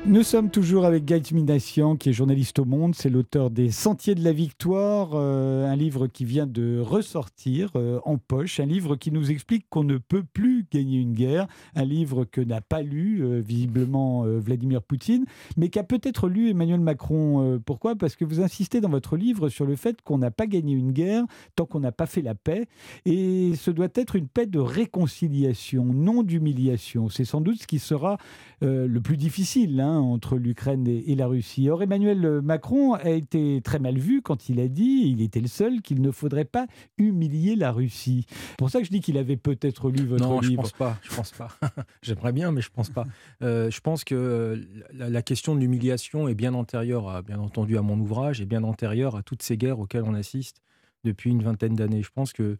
Nous 0.08 0.22
sommes 0.22 0.50
toujours 0.50 0.84
avec 0.84 1.04
Gaël 1.04 1.22
Minassian, 1.32 1.96
qui 1.96 2.10
est 2.10 2.12
journaliste 2.12 2.60
au 2.60 2.64
Monde. 2.64 2.94
C'est 2.94 3.10
l'auteur 3.10 3.50
des 3.50 3.72
Sentiers 3.72 4.14
de 4.14 4.22
la 4.22 4.32
Victoire, 4.32 5.10
euh, 5.14 5.66
un 5.68 5.74
livre 5.74 6.06
qui 6.06 6.24
vient 6.24 6.46
de 6.46 6.78
ressortir 6.78 7.72
euh, 7.74 7.98
en 8.04 8.16
poche, 8.16 8.60
un 8.60 8.66
livre 8.66 8.94
qui 8.94 9.10
nous 9.10 9.32
explique 9.32 9.66
qu'on 9.68 9.82
ne 9.82 9.98
peut 9.98 10.22
plus 10.22 10.64
gagner 10.70 11.00
une 11.00 11.12
guerre, 11.12 11.48
un 11.74 11.84
livre 11.84 12.24
que 12.24 12.40
n'a 12.40 12.60
pas 12.60 12.82
lu 12.82 13.24
euh, 13.24 13.42
visiblement 13.44 14.22
Vladimir 14.22 14.80
Poutine, 14.80 15.24
mais 15.56 15.70
qu'a 15.70 15.82
peut-être 15.82 16.28
lu 16.28 16.50
Emmanuel 16.50 16.80
Macron. 16.80 17.60
pourquoi? 17.66 17.96
Parce 17.96 18.14
que 18.14 18.24
vous 18.24 18.40
insistez 18.40 18.80
dans 18.80 18.88
votre 18.88 19.16
livre 19.16 19.48
sur 19.48 19.66
le 19.66 19.74
fait 19.74 20.00
qu'on 20.02 20.18
n'a 20.18 20.30
pas 20.30 20.46
gagné 20.46 20.74
une 20.74 20.92
guerre 20.92 21.24
tant 21.56 21.66
qu'on 21.66 21.80
n'a 21.80 21.92
pas 21.92 22.06
fait 22.06 22.22
la 22.22 22.36
paix, 22.36 22.66
et 23.06 23.54
ce 23.56 23.72
doit 23.72 23.88
être 23.96 24.14
une 24.14 24.28
paix 24.28 24.46
de 24.46 24.60
réconciliation, 24.60 25.84
non 25.84 26.22
d'humiliation. 26.22 27.08
C'est 27.08 27.24
sans 27.24 27.40
doute 27.40 27.60
ce 27.60 27.66
qui 27.66 27.80
sera 27.80 28.18
le 28.60 28.98
plus 28.98 29.16
difficile. 29.16 29.80
Hein 29.80 29.95
hein, 29.96 30.00
entre 30.00 30.36
l'Ukraine 30.36 30.86
et, 30.86 31.14
la 31.14 31.26
Russie. 31.26 31.68
Or, 31.68 31.82
Emmanuel 31.82 32.40
Macron 32.42 32.94
a 32.94 33.10
été 33.10 33.60
très 33.62 33.78
mal 33.78 33.98
vu 33.98 34.22
quand 34.22 34.48
il 34.48 34.60
a 34.60 34.68
dit, 34.68 35.02
il 35.06 35.22
était 35.22 35.40
le 35.40 35.48
seul, 35.48 35.82
qu'il 35.82 36.02
ne 36.02 36.10
faudrait 36.10 36.44
pas 36.44 36.66
humilier 36.98 37.56
la 37.56 37.72
Russie. 37.72 38.26
C'est 38.28 38.58
pour 38.58 38.70
ça 38.70 38.80
que 38.80 38.86
je 38.86 38.90
dis 38.90 39.00
qu'il 39.00 39.18
avait 39.18 39.36
peut-être 39.36 39.90
lu 39.90 40.04
votre 40.04 40.24
livre. 40.24 40.34
Non, 40.34 40.42
je 40.42 40.54
pense 40.54 40.72
pas. 40.72 40.98
Je 41.02 41.14
pense 41.14 41.32
pas. 41.32 41.48
J'aimerais 42.02 42.32
bien, 42.32 42.52
mais 42.52 42.60
je 42.60 42.70
pense 42.70 42.90
pas. 42.90 43.04
Euh, 43.42 43.70
je 43.70 43.80
pense 43.80 44.04
que 44.04 44.62
la, 44.92 45.22
question 45.22 45.54
de 45.54 45.60
l'humiliation 45.60 46.28
est 46.28 46.34
bien 46.34 46.54
antérieure, 46.54 47.08
à, 47.08 47.22
bien 47.22 47.38
entendu, 47.38 47.78
à 47.78 47.82
mon 47.82 47.98
ouvrage 47.98 48.40
et 48.40 48.46
bien 48.46 48.62
antérieure 48.62 49.16
à 49.16 49.22
toutes 49.22 49.42
ces 49.42 49.56
guerres 49.56 49.80
auxquelles 49.80 50.04
on 50.04 50.14
assiste 50.14 50.62
depuis 51.04 51.30
une 51.30 51.42
vingtaine 51.42 51.74
d'années. 51.74 52.02
Je 52.02 52.10
pense 52.14 52.32
que 52.32 52.58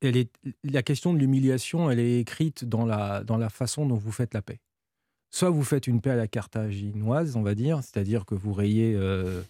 elle 0.00 0.16
est, 0.16 0.30
la 0.64 0.82
question 0.82 1.12
de 1.12 1.18
l'humiliation, 1.18 1.90
elle 1.90 2.00
est 2.00 2.20
écrite 2.20 2.64
dans 2.64 2.84
la, 2.84 3.24
dans 3.24 3.36
la 3.36 3.48
façon 3.48 3.86
dont 3.86 3.96
vous 3.96 4.12
faites 4.12 4.34
la 4.34 4.42
paix. 4.42 4.60
Soit 5.30 5.50
vous 5.50 5.62
faites 5.62 5.86
une 5.86 6.00
paix 6.00 6.10
à 6.10 6.16
la 6.16 6.26
carthaginoise, 6.26 7.36
on 7.36 7.42
va 7.42 7.54
dire, 7.54 7.82
c'est-à-dire 7.82 8.26
que 8.26 8.34
vous 8.34 8.52
rayez 8.52 8.94
euh, 8.96 9.42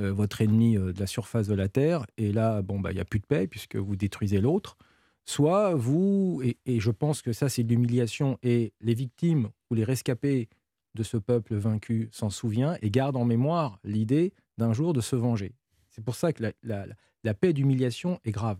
euh, 0.00 0.12
votre 0.12 0.40
ennemi 0.40 0.76
euh, 0.76 0.92
de 0.92 0.98
la 0.98 1.06
surface 1.06 1.46
de 1.46 1.54
la 1.54 1.68
terre, 1.68 2.06
et 2.16 2.32
là, 2.32 2.60
bon, 2.62 2.80
bah, 2.80 2.90
il 2.90 2.96
n'y 2.96 3.00
a 3.00 3.04
plus 3.04 3.20
de 3.20 3.26
paix 3.26 3.46
puisque 3.46 3.76
vous 3.76 3.94
détruisez 3.94 4.40
l'autre. 4.40 4.76
Soit 5.24 5.74
vous, 5.74 6.42
et, 6.42 6.80
je 6.80 6.90
pense 6.90 7.22
que 7.22 7.32
ça, 7.32 7.48
c'est 7.48 7.62
de 7.62 7.68
l'humiliation, 7.68 8.38
et 8.42 8.72
les 8.80 8.94
victimes 8.94 9.50
ou 9.70 9.74
les 9.74 9.84
rescapés 9.84 10.48
de 10.94 11.02
ce 11.02 11.16
peuple 11.16 11.54
vaincu 11.54 12.08
s'en 12.12 12.30
souviennent 12.30 12.78
et 12.82 12.90
gardent 12.90 13.18
en 13.18 13.24
mémoire 13.24 13.78
l'idée 13.84 14.32
d'un 14.56 14.72
jour 14.72 14.92
de 14.92 15.00
se 15.00 15.14
venger. 15.14 15.54
C'est 15.90 16.02
pour 16.02 16.14
ça 16.16 16.32
que 16.32 16.52
la 16.64 17.34
paix 17.34 17.52
d'humiliation 17.52 18.18
est 18.24 18.32
grave. 18.32 18.58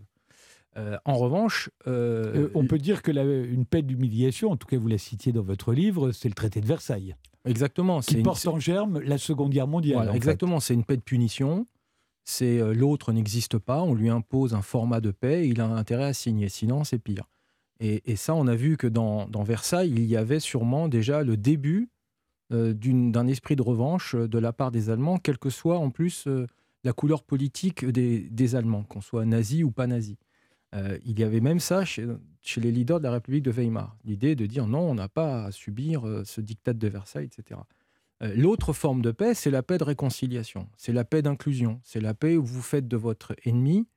Euh, 0.77 0.97
en 1.05 1.15
revanche, 1.15 1.69
euh, 1.87 2.35
euh, 2.35 2.51
on 2.53 2.65
peut 2.65 2.77
dire 2.77 3.01
que 3.01 3.11
une 3.11 3.65
paix 3.65 3.81
d'humiliation, 3.81 4.51
en 4.51 4.57
tout 4.57 4.67
cas 4.67 4.77
vous 4.77 4.87
la 4.87 4.97
citiez 4.97 5.31
dans 5.31 5.41
votre 5.41 5.73
livre, 5.73 6.11
c'est 6.11 6.29
le 6.29 6.35
traité 6.35 6.61
de 6.61 6.67
Versailles. 6.67 7.15
Exactement. 7.45 8.01
Qui 8.01 8.21
porte 8.21 8.45
en 8.47 8.59
germe 8.59 8.99
la 8.99 9.17
Seconde 9.17 9.51
Guerre 9.51 9.67
mondiale. 9.67 10.11
exactement, 10.13 10.59
c'est 10.59 10.73
une 10.73 10.83
paix 10.83 10.97
de 10.97 11.01
punition. 11.01 11.65
C'est 12.25 12.59
l'autre 12.75 13.11
n'existe 13.11 13.57
pas, 13.57 13.81
on 13.81 13.95
lui 13.95 14.09
impose 14.09 14.53
un 14.53 14.61
format 14.61 15.01
de 15.01 15.09
paix, 15.09 15.47
il 15.47 15.61
a 15.61 15.65
intérêt 15.65 16.03
à 16.03 16.13
signer, 16.13 16.47
sinon 16.47 16.83
c'est 16.83 16.99
pire. 16.99 17.23
Et, 17.79 18.17
ça, 18.17 18.35
on 18.35 18.45
a 18.45 18.55
vu 18.55 18.75
que 18.75 18.85
dans, 18.87 19.25
Versailles, 19.41 19.89
il 19.89 20.05
y 20.05 20.17
avait 20.17 20.41
sûrement 20.41 20.89
déjà 20.89 21.23
le 21.23 21.37
début 21.37 21.89
d'un 22.51 23.27
esprit 23.27 23.55
de 23.55 23.63
revanche 23.63 24.15
de 24.15 24.37
la 24.37 24.53
part 24.53 24.69
des 24.69 24.91
Allemands, 24.91 25.17
quelle 25.17 25.39
que 25.39 25.49
soit 25.49 25.79
en 25.79 25.89
plus 25.89 26.27
la 26.83 26.93
couleur 26.93 27.23
politique 27.23 27.83
des, 27.83 28.19
des 28.29 28.55
Allemands, 28.55 28.83
qu'on 28.83 29.01
soit 29.01 29.25
nazi 29.25 29.63
ou 29.63 29.71
pas 29.71 29.87
nazi. 29.87 30.17
Euh, 30.75 30.99
il 31.03 31.19
y 31.19 31.23
avait 31.23 31.39
même 31.39 31.59
ça 31.59 31.83
chez, 31.83 32.05
les 32.57 32.71
leaders 32.71 32.99
de 32.99 33.05
la 33.05 33.11
République 33.11 33.43
de 33.43 33.51
Weimar, 33.51 33.97
l'idée 34.05 34.35
de 34.35 34.45
dire 34.45 34.67
non, 34.67 34.81
on 34.81 34.93
n'a 34.93 35.09
pas 35.09 35.45
à 35.45 35.51
subir 35.51 36.07
euh, 36.07 36.23
ce 36.25 36.41
diktat 36.41 36.73
de 36.73 36.87
Versailles, 36.87 37.25
etc. 37.25 37.59
Euh, 38.21 38.33
l'autre 38.35 38.73
forme 38.73 39.01
de 39.01 39.11
paix, 39.11 39.33
c'est 39.33 39.49
la 39.49 39.63
paix 39.63 39.77
de 39.77 39.83
réconciliation, 39.83 40.69
c'est 40.77 40.93
la 40.93 41.05
paix 41.05 41.21
d'inclusion, 41.21 41.81
c'est 41.83 42.01
la 42.01 42.13
paix 42.13 42.37
où 42.37 42.45
vous 42.45 42.61
faites 42.61 42.87
de 42.87 42.97
votre 42.97 43.35
ennemi 43.45 43.87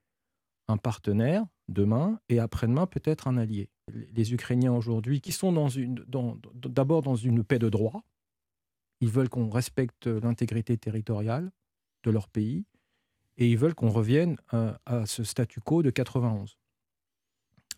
un 0.69 0.79
partenaire 0.79 1.45
demain 1.69 2.21
et 2.29 2.39
après-demain 2.39 2.87
peut-être 2.87 3.29
un 3.29 3.37
allié. 3.37 3.69
Les 4.13 4.33
Ukrainiens 4.33 4.73
aujourd'hui, 4.73 5.21
qui 5.21 5.33
sont 5.33 5.53
d'abord 6.55 7.03
dans 7.03 7.17
une 7.17 7.45
paix 7.45 7.59
de 7.59 7.69
droit, 7.69 8.05
ils 9.01 9.11
veulent 9.11 9.29
qu'on 9.29 9.51
respecte 9.51 10.07
l'intégrité 10.07 10.79
territoriale 10.79 11.51
de 12.05 12.11
leur 12.11 12.29
pays 12.29 12.65
et 13.37 13.51
ils 13.51 13.59
veulent 13.59 13.75
qu'on 13.75 13.91
revienne 13.91 14.37
à 14.51 15.05
ce 15.07 15.25
statu 15.25 15.61
quo 15.61 15.83
de 15.83 15.91
91. 15.91 16.57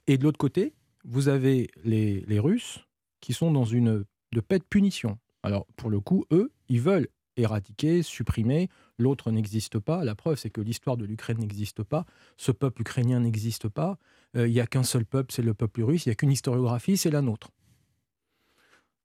Et 0.06 0.18
de 0.18 0.24
l'autre 0.24 0.38
côté, 0.38 0.74
vous 1.04 1.28
avez 1.28 1.70
les, 1.84 2.38
Russes 2.38 2.86
qui 3.20 3.32
sont 3.32 3.50
dans 3.50 3.64
une 3.64 4.04
de 4.32 4.40
paix 4.40 4.58
de 4.58 4.64
punition. 4.64 5.18
Alors, 5.42 5.66
pour 5.76 5.90
le 5.90 6.00
coup, 6.00 6.24
eux, 6.30 6.52
ils 6.68 6.80
veulent 6.80 7.08
éradiquer, 7.36 8.02
supprimer, 8.02 8.68
l'autre 8.98 9.30
n'existe 9.30 9.78
pas. 9.78 10.04
La 10.04 10.14
preuve, 10.14 10.38
c'est 10.38 10.50
que 10.50 10.60
l'histoire 10.60 10.96
de 10.96 11.04
l'Ukraine 11.04 11.38
n'existe 11.38 11.82
pas, 11.82 12.04
ce 12.36 12.52
peuple 12.52 12.82
ukrainien 12.82 13.20
n'existe 13.20 13.68
pas, 13.68 13.98
euh, 14.36 14.46
il 14.46 14.52
n'y 14.52 14.60
a 14.60 14.66
qu'un 14.66 14.82
seul 14.82 15.04
peuple, 15.04 15.32
c'est 15.32 15.42
le 15.42 15.54
peuple 15.54 15.82
russe, 15.82 16.06
il 16.06 16.10
n'y 16.10 16.12
a 16.12 16.16
qu'une 16.16 16.32
historiographie, 16.32 16.96
c'est 16.96 17.10
la 17.10 17.22
nôtre. 17.22 17.50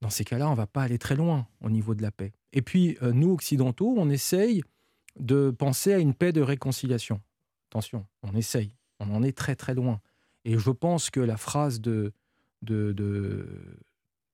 Dans 0.00 0.10
ces 0.10 0.24
cas-là, 0.24 0.48
on 0.48 0.52
ne 0.52 0.56
va 0.56 0.66
pas 0.66 0.82
aller 0.82 0.98
très 0.98 1.16
loin 1.16 1.46
au 1.60 1.70
niveau 1.70 1.94
de 1.94 2.02
la 2.02 2.10
paix. 2.10 2.32
Et 2.52 2.62
puis, 2.62 2.96
euh, 3.02 3.12
nous, 3.12 3.32
occidentaux, 3.32 3.94
on 3.96 4.08
essaye 4.08 4.62
de 5.18 5.50
penser 5.50 5.92
à 5.92 5.98
une 5.98 6.14
paix 6.14 6.32
de 6.32 6.40
réconciliation. 6.40 7.20
Attention, 7.70 8.06
on 8.22 8.34
essaye, 8.34 8.74
on 8.98 9.14
en 9.14 9.22
est 9.22 9.36
très 9.36 9.56
très 9.56 9.74
loin. 9.74 10.00
Et 10.44 10.58
je 10.58 10.70
pense 10.70 11.10
que 11.10 11.20
la 11.20 11.36
phrase 11.36 11.80
de, 11.80 12.12
de, 12.62 13.46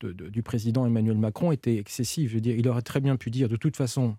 du 0.00 0.42
président 0.42 0.86
Emmanuel 0.86 1.18
Macron 1.18 1.52
était 1.52 1.76
excessive. 1.76 2.30
Je 2.30 2.34
veux 2.34 2.40
dire, 2.40 2.56
il 2.56 2.68
aurait 2.68 2.82
très 2.82 3.00
bien 3.00 3.16
pu 3.16 3.30
dire, 3.30 3.48
de 3.48 3.56
toute 3.56 3.76
façon, 3.76 4.16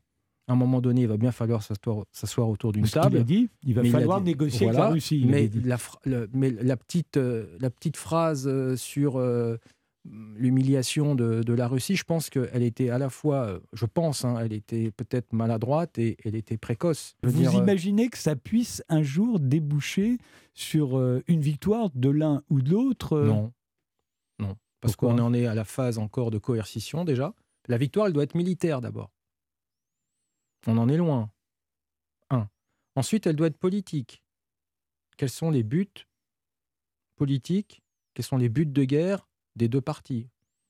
à 0.47 0.53
un 0.53 0.55
moment 0.55 0.79
donné, 0.79 1.01
il 1.01 1.07
va 1.07 1.17
bien 1.17 1.31
falloir 1.31 1.61
s'asseoir 1.61 2.49
autour 2.49 2.71
d'une 2.71 2.87
table. 2.87 3.17
Il 3.17 3.19
a 3.19 3.23
dit, 3.23 3.49
il 3.63 3.73
va 3.73 3.83
falloir 3.83 4.21
négocier 4.21 4.67
avec 4.67 4.79
la 4.79 4.89
Russie. 4.89 5.25
Mais 5.27 5.49
la, 5.63 5.77
mais 6.33 6.51
la, 6.51 6.77
petite, 6.77 7.17
euh, 7.17 7.57
la 7.59 7.69
petite 7.69 7.97
phrase 7.97 8.47
euh, 8.47 8.77
sur 8.77 9.17
euh, 9.17 9.57
l'humiliation 10.35 11.15
de, 11.15 11.53
la 11.53 11.67
Russie, 11.67 11.95
je 11.95 12.03
pense 12.03 12.29
qu'elle 12.29 12.63
était 12.63 12.89
à 12.89 12.97
la 12.97 13.09
fois, 13.09 13.59
je 13.73 13.85
pense, 13.85 14.25
hein, 14.25 14.37
elle 14.39 14.53
était 14.53 14.91
peut-être 14.91 15.33
maladroite 15.33 15.97
et 15.97 16.17
elle 16.23 16.35
était 16.35 16.57
précoce. 16.57 17.15
Vous 17.23 17.55
imaginez 17.55 18.09
que 18.09 18.17
ça 18.17 18.35
puisse 18.35 18.83
un 18.89 19.03
jour 19.03 19.39
déboucher 19.39 20.17
sur 20.53 20.97
euh, 20.97 21.23
une 21.27 21.41
victoire 21.41 21.89
de 21.93 22.09
l'un 22.09 22.43
ou 22.49 22.61
de 22.61 22.71
l'autre 22.71 23.13
euh 23.13 23.27
Non. 23.27 23.53
Non. 24.39 24.57
Parce 24.81 24.95
qu'on 24.95 25.17
en 25.19 25.33
est 25.33 25.45
à 25.45 25.55
la 25.55 25.65
phase 25.65 25.97
encore 25.97 26.31
de 26.31 26.37
coercition 26.37 27.05
déjà. 27.05 27.33
La 27.67 27.77
victoire, 27.77 28.07
elle 28.07 28.13
doit 28.13 28.23
être 28.23 28.35
militaire 28.35 28.81
d'abord. 28.81 29.11
On 30.67 30.77
en 30.77 30.89
est 30.89 30.97
loin. 30.97 31.31
Un. 32.29 32.49
Ensuite, 32.95 33.27
elle 33.27 33.35
doit 33.35 33.47
être 33.47 33.57
politique. 33.57 34.23
Quels 35.17 35.29
sont 35.29 35.49
les 35.49 35.63
buts 35.63 36.07
politiques? 37.15 37.81
Quels 38.13 38.25
sont 38.25 38.37
les 38.37 38.49
buts 38.49 38.65
de 38.65 38.83
guerre? 38.83 39.27
Des 39.57 39.67
deux 39.67 39.81
parties. 39.81 40.29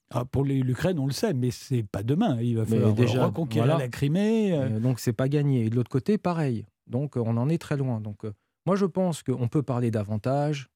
Ah, 0.10 0.24
pour 0.24 0.46
l'Ukraine, 0.46 1.00
on 1.00 1.06
le 1.06 1.12
sait, 1.12 1.34
mais 1.34 1.52
c'est 1.52 1.84
pas 1.84 2.02
demain. 2.02 2.40
Il 2.42 2.56
va 2.58 2.66
falloir 2.66 2.94
déjà 2.94 3.26
reconquérir 3.26 3.78
la 3.78 3.90
Crimée. 3.90 4.54
Euh. 4.54 4.70
Euh, 4.70 4.80
donc 4.80 5.00
c'est 5.00 5.14
pas 5.14 5.28
gagné. 5.28 5.66
Et 5.66 5.70
de 5.70 5.76
l'autre 5.76 5.90
côté, 5.90 6.18
pareil. 6.18 6.66
Donc 6.88 7.18
on 7.18 7.36
en 7.36 7.50
est 7.50 7.58
très 7.58 7.76
loin. 7.76 8.00
Donc 8.00 8.24
euh, 8.24 8.34
moi 8.66 8.76
je 8.76 8.86
pense 8.86 9.22
qu'on 9.22 9.50
peut 9.50 9.64
parler 9.64 9.92
davantage 9.92 10.70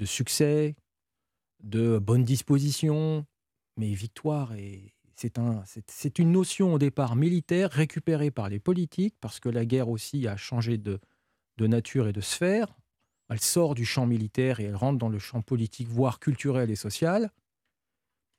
de 0.00 0.04
succès, 0.04 0.74
de 1.62 1.98
bonne 1.98 2.24
disposition, 2.24 3.24
mais 3.76 3.92
victoire 3.94 4.54
et 4.54 4.92
c'est 5.14 5.38
un, 5.38 5.64
c'est 5.88 6.20
une 6.20 6.30
notion 6.30 6.74
au 6.74 6.78
départ 6.78 7.16
militaire 7.16 7.70
récupérée 7.70 8.30
par 8.30 8.48
les 8.48 8.60
politiques 8.60 9.16
parce 9.20 9.40
que 9.40 9.48
la 9.48 9.64
guerre 9.64 9.88
aussi 9.88 10.28
a 10.28 10.36
changé 10.36 10.78
de, 10.78 11.00
de 11.56 11.66
nature 11.66 12.06
et 12.06 12.12
de 12.12 12.20
sphère. 12.20 12.76
Elle 13.28 13.40
sort 13.40 13.74
du 13.74 13.84
champ 13.84 14.06
militaire 14.06 14.60
et 14.60 14.64
elle 14.64 14.76
rentre 14.76 14.98
dans 14.98 15.08
le 15.08 15.18
champ 15.18 15.42
politique, 15.42 15.88
voire 15.88 16.18
culturel 16.18 16.70
et 16.70 16.76
social. 16.76 17.30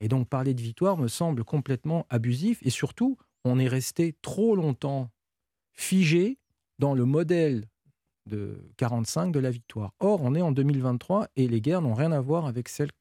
Et 0.01 0.07
donc 0.07 0.27
parler 0.27 0.53
de 0.53 0.61
victoire 0.61 0.97
me 0.97 1.07
semble 1.07 1.43
complètement 1.43 2.05
abusif. 2.09 2.59
Et 2.63 2.69
surtout, 2.69 3.17
on 3.43 3.59
est 3.59 3.67
resté 3.67 4.15
trop 4.21 4.55
longtemps 4.55 5.09
figé 5.73 6.39
dans 6.79 6.93
le 6.93 7.05
modèle 7.05 7.65
de 8.25 8.71
45 8.77 9.31
de 9.31 9.39
la 9.39 9.51
victoire. 9.51 9.93
Or, 9.99 10.21
on 10.21 10.35
est 10.35 10.41
en 10.41 10.51
2023 10.51 11.29
et 11.35 11.47
les 11.47 11.61
guerres 11.61 11.81
n'ont 11.81 11.93
rien 11.93 12.11
à 12.11 12.21
voir 12.21 12.45
avec 12.45 12.69
celles 12.69 12.91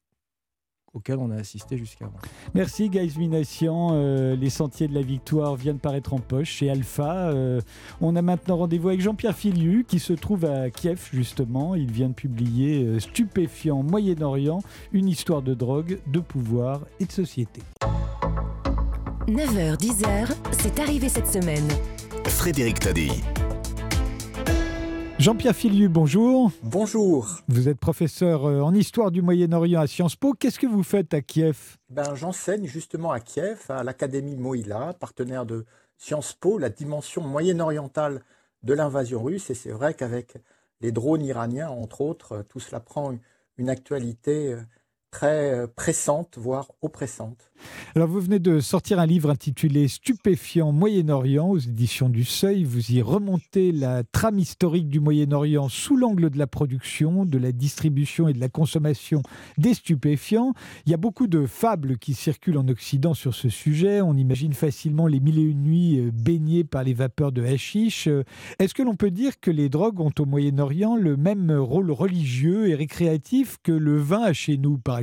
auquel 0.93 1.17
on 1.19 1.31
a 1.31 1.35
assisté 1.35 1.77
jusqu'à 1.77 2.09
Merci 2.53 2.89
Guys 2.89 3.13
Minassian. 3.17 3.89
Euh, 3.93 4.35
les 4.35 4.49
Sentiers 4.49 4.87
de 4.87 4.93
la 4.93 5.01
Victoire 5.01 5.55
viennent 5.55 5.79
paraître 5.79 6.13
en 6.13 6.19
poche 6.19 6.49
chez 6.49 6.69
Alpha. 6.69 7.29
Euh, 7.29 7.61
on 8.01 8.15
a 8.15 8.21
maintenant 8.21 8.57
rendez-vous 8.57 8.89
avec 8.89 9.01
Jean-Pierre 9.01 9.35
Filiu 9.35 9.85
qui 9.87 9.99
se 9.99 10.13
trouve 10.13 10.45
à 10.45 10.69
Kiev 10.69 11.09
justement. 11.11 11.75
Il 11.75 11.91
vient 11.91 12.09
de 12.09 12.13
publier 12.13 12.83
euh, 12.83 12.99
Stupéfiant 12.99 13.83
Moyen-Orient, 13.83 14.61
une 14.91 15.07
histoire 15.07 15.41
de 15.41 15.53
drogue, 15.53 15.99
de 16.07 16.19
pouvoir 16.19 16.81
et 16.99 17.05
de 17.05 17.11
société. 17.11 17.61
9h-10h, 19.27 20.29
c'est 20.51 20.79
arrivé 20.79 21.07
cette 21.07 21.27
semaine. 21.27 21.67
Frédéric 22.25 22.79
Taddy. 22.79 23.11
Jean-Pierre 25.19 25.53
Filiu, 25.53 25.89
bonjour. 25.89 26.49
Bonjour. 26.63 27.41
Vous 27.49 27.67
êtes 27.67 27.77
professeur 27.77 28.45
euh, 28.45 28.61
en 28.61 28.73
histoire 28.73 29.11
du 29.11 29.21
Moyen-Orient 29.21 29.81
à 29.81 29.85
Sciences 29.85 30.15
Po. 30.15 30.31
Qu'est-ce 30.31 30.57
que 30.57 30.65
vous 30.65 30.81
faites 30.81 31.13
à 31.13 31.19
Kiev? 31.19 31.75
Ben, 31.89 32.15
J'enseigne 32.15 32.65
justement 32.65 33.11
à 33.11 33.19
Kiev, 33.19 33.65
à 33.67 33.83
l'Académie 33.83 34.37
Moïla, 34.37 34.95
partenaire 34.97 35.45
de 35.45 35.65
Sciences 35.97 36.31
Po, 36.31 36.57
la 36.57 36.69
dimension 36.69 37.21
moyen-orientale 37.21 38.23
de 38.63 38.73
l'invasion 38.73 39.21
russe. 39.21 39.49
Et 39.49 39.55
c'est 39.55 39.71
vrai 39.71 39.93
qu'avec 39.93 40.37
les 40.79 40.93
drones 40.93 41.25
iraniens, 41.25 41.67
entre 41.67 41.99
autres, 41.99 42.45
tout 42.47 42.61
cela 42.61 42.79
prend 42.79 43.13
une 43.57 43.69
actualité 43.69 44.53
euh, 44.53 44.61
très 45.11 45.67
pressante, 45.75 46.37
voire 46.37 46.71
oppressante. 46.81 47.49
Alors 47.95 48.07
vous 48.07 48.19
venez 48.19 48.39
de 48.39 48.59
sortir 48.59 48.99
un 48.99 49.05
livre 49.05 49.29
intitulé 49.29 49.87
Stupéfiant 49.87 50.71
Moyen-Orient 50.71 51.49
aux 51.49 51.57
éditions 51.57 52.09
du 52.09 52.23
Seuil. 52.23 52.63
Vous 52.63 52.91
y 52.91 53.01
remontez 53.01 53.71
la 53.71 54.03
trame 54.03 54.39
historique 54.39 54.89
du 54.89 54.99
Moyen-Orient 54.99 55.69
sous 55.69 55.97
l'angle 55.97 56.29
de 56.29 56.37
la 56.37 56.47
production, 56.47 57.25
de 57.25 57.37
la 57.37 57.51
distribution 57.51 58.27
et 58.27 58.33
de 58.33 58.39
la 58.39 58.49
consommation 58.49 59.21
des 59.57 59.73
stupéfiants. 59.73 60.53
Il 60.85 60.91
y 60.91 60.93
a 60.93 60.97
beaucoup 60.97 61.27
de 61.27 61.45
fables 61.45 61.97
qui 61.97 62.13
circulent 62.13 62.57
en 62.57 62.67
Occident 62.67 63.13
sur 63.13 63.33
ce 63.33 63.49
sujet. 63.49 64.01
On 64.01 64.15
imagine 64.15 64.53
facilement 64.53 65.07
les 65.07 65.19
mille 65.19 65.39
et 65.39 65.43
une 65.43 65.63
nuits 65.63 65.99
euh, 65.99 66.11
baignées 66.13 66.63
par 66.63 66.83
les 66.83 66.93
vapeurs 66.93 67.31
de 67.31 67.43
hashish. 67.43 68.07
Euh, 68.07 68.23
est-ce 68.59 68.73
que 68.73 68.83
l'on 68.83 68.95
peut 68.95 69.11
dire 69.11 69.39
que 69.39 69.51
les 69.51 69.69
drogues 69.69 69.99
ont 69.99 70.13
au 70.17 70.25
Moyen-Orient 70.25 70.95
le 70.95 71.17
même 71.17 71.51
rôle 71.51 71.91
religieux 71.91 72.69
et 72.69 72.75
récréatif 72.75 73.57
que 73.63 73.71
le 73.71 73.97
vin 73.97 74.31
chez 74.31 74.57
nous, 74.57 74.77
par 74.77 74.98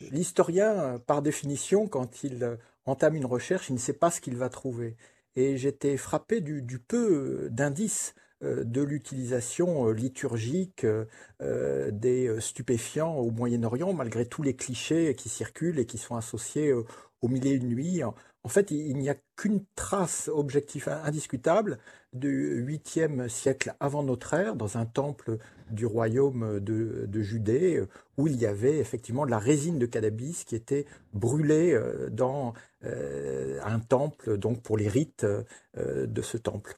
L'historien, 0.00 1.00
par 1.06 1.22
définition, 1.22 1.88
quand 1.88 2.22
il 2.22 2.44
euh, 2.44 2.56
entame 2.84 3.16
une 3.16 3.26
recherche, 3.26 3.68
il 3.68 3.74
ne 3.74 3.78
sait 3.78 3.92
pas 3.92 4.10
ce 4.10 4.20
qu'il 4.20 4.36
va 4.36 4.48
trouver. 4.48 4.96
Et 5.36 5.56
j'étais 5.56 5.96
frappé 5.96 6.40
du, 6.40 6.78
peu 6.78 7.48
d'indices 7.50 8.14
euh, 8.42 8.64
de 8.64 8.82
l'utilisation 8.82 9.88
euh, 9.88 9.92
liturgique 9.92 10.86
des 11.40 12.36
stupéfiants 12.40 13.16
au 13.16 13.30
Moyen-Orient, 13.30 13.92
malgré 13.92 14.26
tous 14.26 14.42
les 14.42 14.54
clichés 14.54 15.14
qui 15.14 15.28
circulent 15.28 15.78
et 15.78 15.86
qui 15.86 15.98
sont 15.98 16.16
associés 16.16 16.72
au 16.72 17.28
milieu 17.28 17.58
de 17.58 17.64
nuit. 17.64 18.02
En 18.48 18.50
fait, 18.50 18.70
il 18.70 18.96
n'y 18.96 19.10
a 19.10 19.16
qu'une 19.36 19.62
trace 19.76 20.30
objective 20.32 20.88
indiscutable 20.88 21.76
du 22.14 22.64
8e 22.66 23.28
siècle 23.28 23.74
avant 23.78 24.02
notre 24.02 24.32
ère, 24.32 24.56
dans 24.56 24.78
un 24.78 24.86
temple 24.86 25.36
du 25.70 25.84
royaume 25.84 26.58
de, 26.58 27.20
Judée, 27.20 27.84
où 28.16 28.26
il 28.26 28.36
y 28.36 28.46
avait 28.46 28.78
effectivement 28.78 29.26
de 29.26 29.30
la 29.30 29.38
résine 29.38 29.78
de 29.78 29.84
cannabis 29.84 30.44
qui 30.44 30.54
était 30.54 30.86
brûlée 31.12 31.74
euh, 31.74 32.08
dans 32.08 32.54
euh, 32.84 33.60
un 33.66 33.80
temple, 33.80 34.38
donc 34.38 34.62
pour 34.62 34.78
les 34.78 34.88
rites 34.88 35.26
euh, 35.26 36.06
de 36.06 36.22
ce 36.22 36.38
temple. 36.38 36.74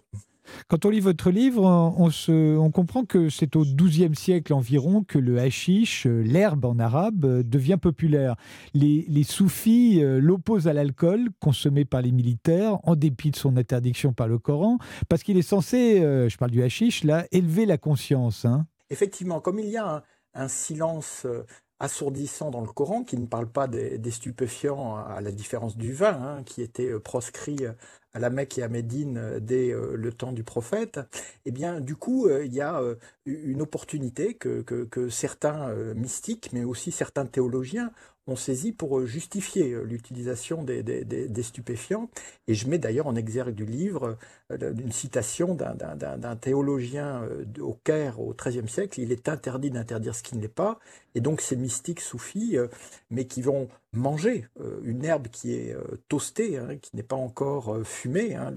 Quand 0.68 0.84
on 0.84 0.90
lit 0.90 1.00
votre 1.00 1.30
livre, 1.30 1.64
on, 1.64 2.10
se, 2.10 2.56
on 2.56 2.70
comprend 2.70 3.04
que 3.04 3.28
c'est 3.28 3.56
au 3.56 3.64
XIIe 3.64 4.14
siècle 4.14 4.52
environ 4.52 5.02
que 5.02 5.18
le 5.18 5.38
hashish, 5.38 6.06
l'herbe 6.06 6.64
en 6.64 6.78
arabe, 6.78 7.42
devient 7.42 7.78
populaire. 7.80 8.36
Les, 8.74 9.04
les 9.08 9.24
soufis 9.24 10.00
l'opposent 10.02 10.68
à 10.68 10.72
l'alcool 10.72 11.28
consommé 11.40 11.84
par 11.84 12.02
les 12.02 12.12
militaires, 12.12 12.78
en 12.84 12.96
dépit 12.96 13.30
de 13.30 13.36
son 13.36 13.56
interdiction 13.56 14.12
par 14.12 14.28
le 14.28 14.38
Coran, 14.38 14.78
parce 15.08 15.22
qu'il 15.22 15.36
est 15.38 15.42
censé, 15.42 16.00
je 16.00 16.36
parle 16.36 16.50
du 16.50 16.62
hashish 16.62 17.04
là, 17.04 17.26
élever 17.32 17.66
la 17.66 17.78
conscience. 17.78 18.44
Hein 18.44 18.66
effectivement, 18.90 19.40
comme 19.40 19.58
il 19.58 19.68
y 19.68 19.76
a 19.76 20.02
un, 20.34 20.48
silence 20.48 21.24
euh, 21.24 21.46
assourdissant 21.78 22.50
dans 22.50 22.60
le 22.60 22.68
Coran, 22.68 23.04
qui 23.04 23.16
ne 23.16 23.26
parle 23.26 23.48
pas 23.48 23.66
des, 23.66 24.10
stupéfiants, 24.10 24.96
à 24.96 25.20
la 25.20 25.32
différence 25.32 25.76
du 25.76 25.92
vin, 25.92 26.20
hein, 26.20 26.42
qui 26.44 26.60
était 26.60 26.90
euh, 26.90 27.00
proscrit 27.00 27.64
euh, 27.64 27.72
à 28.12 28.18
la 28.18 28.30
Mecque 28.30 28.58
et 28.58 28.62
à 28.62 28.68
Médine 28.68 29.38
dès 29.40 29.72
le 29.72 30.12
temps 30.12 30.32
du 30.32 30.42
prophète, 30.42 31.00
eh 31.44 31.50
bien, 31.50 31.80
du 31.80 31.96
coup, 31.96 32.28
il 32.28 32.52
y 32.52 32.60
a 32.60 32.80
une 33.26 33.62
opportunité 33.62 34.34
que, 34.34 34.62
que 34.62 35.08
certains 35.08 35.74
mystiques, 35.94 36.50
mais 36.52 36.64
aussi 36.64 36.92
certains 36.92 37.26
théologiens, 37.26 37.92
ont 38.30 38.36
saisi 38.36 38.72
pour 38.72 38.98
euh, 38.98 39.06
justifier 39.06 39.72
euh, 39.72 39.82
l'utilisation 39.82 40.62
des, 40.62 41.42
stupéfiants. 41.42 42.08
Et 42.46 42.54
je 42.54 42.68
mets 42.68 42.78
d'ailleurs 42.78 43.06
en 43.06 43.16
exergue 43.16 43.54
du 43.54 43.66
livre 43.66 44.16
euh, 44.52 44.72
une 44.78 44.92
citation 44.92 45.54
d'un 45.54 46.36
théologien 46.36 47.22
au 47.60 47.74
Caire 47.74 48.20
au 48.20 48.34
XIIIe 48.34 48.68
siècle. 48.68 49.00
Il 49.00 49.12
est 49.12 49.28
interdit 49.28 49.70
d'interdire 49.70 50.14
ce 50.14 50.22
qui 50.22 50.36
ne 50.36 50.42
l'est 50.42 50.48
pas. 50.48 50.78
Et 51.14 51.20
donc 51.20 51.40
ces 51.40 51.56
mystiques 51.56 52.00
soufis, 52.00 52.56
mais 53.10 53.24
qui 53.24 53.42
vont 53.42 53.68
manger 53.92 54.46
une 54.82 55.04
herbe 55.04 55.28
qui 55.28 55.52
est 55.52 55.76
toastée, 56.08 56.58
hein, 56.58 56.76
qui 56.80 56.94
n'est 56.94 57.02
pas 57.02 57.16
encore 57.16 57.84
fumée, 57.84 58.34
hein, 58.34 58.54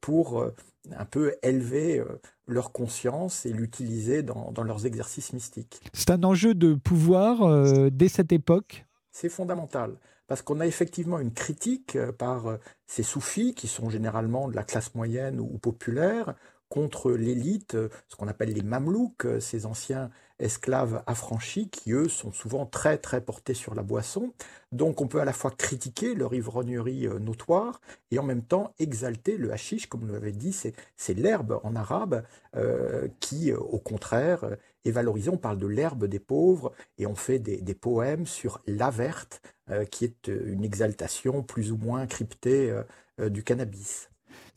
pour 0.00 0.44
un 0.90 1.04
peu 1.04 1.34
élever 1.42 2.02
leur 2.46 2.72
conscience 2.72 3.46
et 3.46 3.52
l'utiliser 3.52 4.22
dans, 4.22 4.52
leurs 4.62 4.86
exercices 4.86 5.32
mystiques. 5.32 5.80
C'est 5.92 6.10
un 6.10 6.22
enjeu 6.22 6.54
de 6.54 6.74
pouvoir 6.74 7.42
euh, 7.42 7.90
dès 7.90 8.08
cette 8.08 8.32
époque? 8.32 8.86
C'est 9.10 9.28
fondamental, 9.28 9.96
parce 10.26 10.42
qu'on 10.42 10.60
a 10.60 10.66
effectivement 10.66 11.18
une 11.18 11.32
critique 11.32 11.96
euh, 11.96 12.12
par 12.12 12.46
euh, 12.46 12.56
ces 12.86 13.02
soufis, 13.02 13.54
qui 13.54 13.66
sont 13.66 13.90
généralement 13.90 14.48
de 14.48 14.54
la 14.54 14.62
classe 14.62 14.94
moyenne 14.94 15.40
ou 15.40 15.58
populaire, 15.58 16.34
contre 16.68 17.12
l'élite, 17.12 17.76
ce 18.08 18.16
qu'on 18.16 18.26
appelle 18.26 18.52
les 18.52 18.62
mamelouks, 18.62 19.26
ces 19.38 19.66
anciens 19.66 20.10
esclaves 20.38 21.02
affranchis 21.06 21.68
qui, 21.68 21.92
eux, 21.92 22.08
sont 22.08 22.32
souvent 22.32 22.66
très, 22.66 22.98
très 22.98 23.20
portés 23.20 23.54
sur 23.54 23.74
la 23.74 23.82
boisson. 23.82 24.32
Donc 24.72 25.00
on 25.00 25.08
peut 25.08 25.20
à 25.20 25.24
la 25.24 25.32
fois 25.32 25.50
critiquer 25.50 26.14
leur 26.14 26.34
ivrognerie 26.34 27.06
euh, 27.06 27.18
notoire 27.18 27.80
et 28.10 28.18
en 28.18 28.22
même 28.22 28.42
temps 28.42 28.74
exalter 28.78 29.36
le 29.36 29.52
hashish, 29.52 29.86
comme 29.86 30.06
vous 30.06 30.12
l'avez 30.12 30.32
dit, 30.32 30.52
c'est 30.52 31.14
l'herbe 31.14 31.60
en 31.62 31.76
arabe 31.76 32.24
euh, 32.56 33.08
qui, 33.20 33.52
euh, 33.52 33.58
au 33.58 33.78
contraire, 33.78 34.56
est 34.84 34.90
valorisée. 34.90 35.30
On 35.30 35.38
parle 35.38 35.58
de 35.58 35.66
l'herbe 35.66 36.06
des 36.06 36.20
pauvres 36.20 36.72
et 36.98 37.06
on 37.06 37.14
fait 37.14 37.38
des, 37.38 37.74
poèmes 37.74 38.26
sur 38.26 38.60
la 38.66 38.90
verte, 38.90 39.42
qui 39.90 40.04
est 40.04 40.28
une 40.28 40.64
exaltation 40.64 41.42
plus 41.42 41.72
ou 41.72 41.76
moins 41.76 42.06
cryptée 42.06 42.72
du 43.18 43.42
cannabis. 43.42 44.08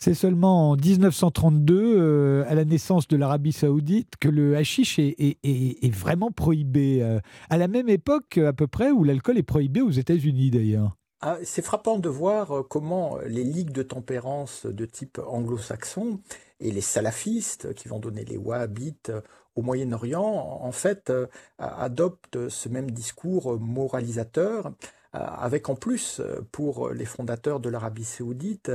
C'est 0.01 0.13
seulement 0.13 0.71
en 0.71 0.75
1932, 0.77 1.75
euh, 1.77 2.45
à 2.47 2.55
la 2.55 2.63
naissance 2.63 3.05
de 3.09 3.17
l'Arabie 3.17 3.51
saoudite, 3.51 4.13
que 4.17 4.29
le 4.29 4.55
hashish 4.55 4.97
est, 4.97 5.93
vraiment 5.93 6.31
prohibé. 6.31 7.03
Euh, 7.03 7.19
à 7.49 7.57
la 7.57 7.67
même 7.67 7.89
époque, 7.89 8.37
à 8.37 8.53
peu 8.53 8.65
près, 8.65 8.91
où 8.91 9.03
l'alcool 9.03 9.37
est 9.37 9.43
prohibé 9.43 9.81
aux 9.81 9.91
États-Unis 9.91 10.51
d'ailleurs. 10.51 10.95
Ah, 11.19 11.37
c'est 11.43 11.61
frappant 11.61 11.99
de 11.99 12.07
voir 12.07 12.59
euh, 12.59 12.63
comment 12.63 13.17
les 13.27 13.43
ligues 13.43 13.73
de 13.73 13.83
tempérance 13.83 14.65
de 14.65 14.85
type 14.85 15.19
anglo-saxon 15.27 16.21
et 16.61 16.71
les 16.71 16.79
salafistes, 16.79 17.73
qui 17.73 17.89
vont 17.89 17.99
donner 17.99 18.23
les 18.23 18.37
wahhabites 18.37 19.11
au 19.55 19.61
Moyen-Orient, 19.61 20.59
en 20.61 20.71
fait, 20.71 21.11
adoptent 21.57 22.47
ce 22.47 22.69
même 22.69 22.91
discours 22.91 23.59
moralisateur 23.59 24.71
avec 25.11 25.69
en 25.69 25.75
plus, 25.75 26.21
pour 26.51 26.89
les 26.91 27.05
fondateurs 27.05 27.59
de 27.59 27.69
l'Arabie 27.69 28.05
saoudite, 28.05 28.71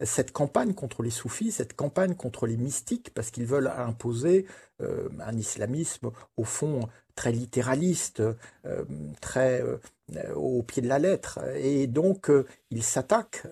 cette 0.00 0.32
campagne 0.32 0.74
contre 0.74 1.02
les 1.02 1.10
soufis, 1.10 1.52
cette 1.52 1.74
campagne 1.74 2.14
contre 2.14 2.46
les 2.46 2.56
mystiques, 2.56 3.12
parce 3.14 3.30
qu'ils 3.30 3.46
veulent 3.46 3.72
imposer 3.76 4.46
euh, 4.80 5.08
un 5.20 5.36
islamisme 5.36 6.10
au 6.36 6.44
fond 6.44 6.88
très 7.14 7.32
littéraliste, 7.32 8.22
très 9.22 9.64
au 10.34 10.62
pied 10.62 10.82
de 10.82 10.86
la 10.88 10.98
lettre. 10.98 11.38
Et 11.56 11.86
donc, 11.86 12.30
ils 12.70 12.82
s'attaquent 12.82 13.46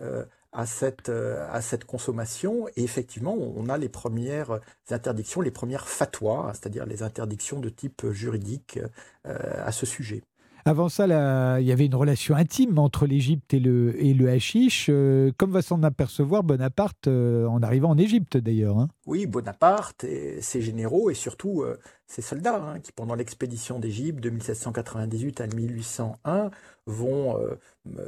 à 0.52 0.66
cette, 0.66 1.08
à 1.08 1.62
cette 1.62 1.86
consommation. 1.86 2.68
Et 2.76 2.84
effectivement, 2.84 3.32
on 3.32 3.70
a 3.70 3.78
les 3.78 3.88
premières 3.88 4.60
interdictions, 4.90 5.40
les 5.40 5.50
premières 5.50 5.88
fatwas, 5.88 6.52
c'est-à-dire 6.52 6.84
les 6.84 7.02
interdictions 7.02 7.58
de 7.58 7.70
type 7.70 8.10
juridique 8.10 8.78
à 9.24 9.72
ce 9.72 9.86
sujet. 9.86 10.22
Avant 10.66 10.88
ça, 10.88 11.04
il 11.60 11.66
y 11.66 11.72
avait 11.72 11.84
une 11.84 11.94
relation 11.94 12.34
intime 12.34 12.78
entre 12.78 13.06
l'Égypte 13.06 13.52
et 13.52 13.60
le, 13.60 14.02
et 14.02 14.14
le 14.14 14.30
hashish, 14.30 14.86
euh, 14.88 15.30
comme 15.36 15.52
va 15.52 15.60
s'en 15.60 15.82
apercevoir 15.82 16.42
Bonaparte 16.42 17.06
euh, 17.06 17.46
en 17.46 17.62
arrivant 17.62 17.90
en 17.90 17.98
Égypte 17.98 18.38
d'ailleurs. 18.38 18.78
Hein? 18.78 18.88
Oui, 19.04 19.26
Bonaparte 19.26 20.04
et 20.04 20.40
ses 20.40 20.62
généraux 20.62 21.10
et 21.10 21.14
surtout 21.14 21.60
euh, 21.60 21.78
ses 22.06 22.22
soldats 22.22 22.62
hein, 22.62 22.80
qui, 22.80 22.92
pendant 22.92 23.14
l'expédition 23.14 23.78
d'Égypte 23.78 24.20
de 24.20 24.30
1798 24.30 25.42
à 25.42 25.46
1801, 25.48 26.50
vont 26.86 27.38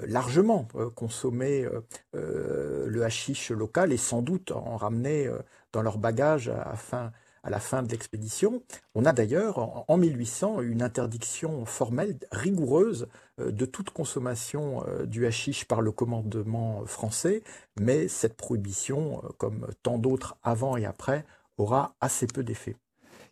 largement 0.07 0.69
consommer 0.95 1.67
le 2.13 3.03
hashish 3.03 3.51
local 3.51 3.91
et 3.91 3.97
sans 3.97 4.21
doute 4.21 4.53
en 4.53 4.77
ramener 4.77 5.31
dans 5.73 5.81
leur 5.81 5.97
bagage 5.97 6.53
afin 6.67 7.11
à 7.47 7.51
la 7.51 7.61
fin 7.61 7.85
de 7.85 7.89
l'expédition. 7.89 8.61
On 8.97 9.05
a 9.05 9.13
d'ailleurs 9.13 9.89
en 9.89 9.97
1800 9.97 10.63
une 10.63 10.83
interdiction 10.83 11.65
formelle 11.65 12.17
rigoureuse 12.33 13.07
euh, 13.41 13.53
de 13.53 13.65
toute 13.65 13.91
consommation 13.91 14.85
euh, 14.89 15.07
du 15.07 15.27
hashish 15.27 15.65
par 15.65 15.81
le 15.81 15.93
commandement 15.93 16.85
français, 16.87 17.45
mais 17.81 18.09
cette 18.09 18.37
prohibition, 18.37 19.23
euh, 19.23 19.29
comme 19.39 19.69
tant 19.85 19.97
d'autres 19.97 20.37
avant 20.43 20.77
et 20.77 20.87
après, 20.87 21.25
aura 21.57 21.95
assez 22.01 22.27
peu 22.27 22.43
d'effet. 22.43 22.75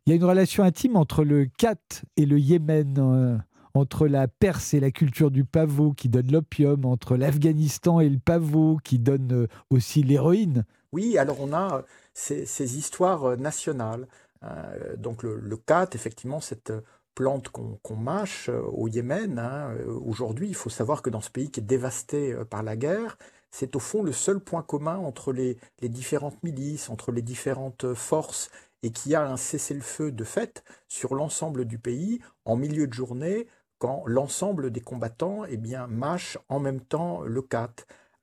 Il 0.06 0.10
y 0.10 0.12
a 0.12 0.16
une 0.16 0.24
relation 0.24 0.62
intime 0.62 0.94
entre 0.94 1.24
le 1.24 1.46
Kat 1.58 1.74
et 2.16 2.24
le 2.24 2.38
Yémen 2.38 3.42
entre 3.74 4.06
la 4.06 4.28
Perse 4.28 4.72
et 4.74 4.80
la 4.80 4.92
culture 4.92 5.32
du 5.32 5.44
pavot 5.44 5.92
qui 5.92 6.08
donne 6.08 6.30
l'opium, 6.30 6.84
entre 6.84 7.16
l'Afghanistan 7.16 7.98
et 7.98 8.08
le 8.08 8.20
pavot 8.20 8.78
qui 8.84 9.00
donne 9.00 9.48
aussi 9.70 10.04
l'héroïne. 10.04 10.64
Oui, 10.94 11.18
alors 11.18 11.40
on 11.40 11.52
a 11.52 11.82
ces, 12.12 12.78
histoires 12.78 13.24
euh, 13.24 13.36
nationales. 13.36 14.06
Euh, 14.44 14.94
donc 14.96 15.24
le, 15.24 15.56
cat, 15.56 15.88
effectivement, 15.92 16.40
cette 16.40 16.72
plante 17.16 17.48
qu'on 17.48 17.96
mâche 17.96 18.48
euh, 18.48 18.60
au 18.60 18.86
Yémen, 18.86 19.40
hein, 19.40 19.74
aujourd'hui, 20.06 20.46
il 20.46 20.54
faut 20.54 20.70
savoir 20.70 21.02
que 21.02 21.10
dans 21.10 21.20
ce 21.20 21.30
pays 21.30 21.50
qui 21.50 21.58
est 21.58 21.64
dévasté 21.64 22.36
par 22.48 22.62
la 22.62 22.76
guerre, 22.76 23.18
c'est 23.50 23.74
au 23.74 23.80
fond 23.80 24.04
le 24.04 24.12
seul 24.12 24.38
point 24.38 24.62
commun 24.62 24.96
entre 24.98 25.32
les, 25.32 25.58
différentes 25.82 26.40
milices, 26.44 26.88
entre 26.88 27.10
les 27.10 27.22
différentes 27.22 27.92
forces, 27.94 28.52
et 28.84 28.92
qui 28.92 29.16
a 29.16 29.26
un 29.26 29.36
cessez-le-feu 29.36 30.12
de 30.12 30.24
fait 30.24 30.62
sur 30.86 31.16
l'ensemble 31.16 31.64
du 31.64 31.78
pays 31.80 32.20
en 32.44 32.54
milieu 32.54 32.86
de 32.86 32.92
journée, 32.92 33.48
quand 33.78 34.04
l'ensemble 34.06 34.70
des 34.70 34.80
combattants 34.80 35.44
eh 35.48 35.56
bien, 35.56 35.88
mâchent 35.88 36.38
en 36.48 36.60
même 36.60 36.80
temps 36.80 37.22
le 37.22 37.42
cat. 37.42 37.74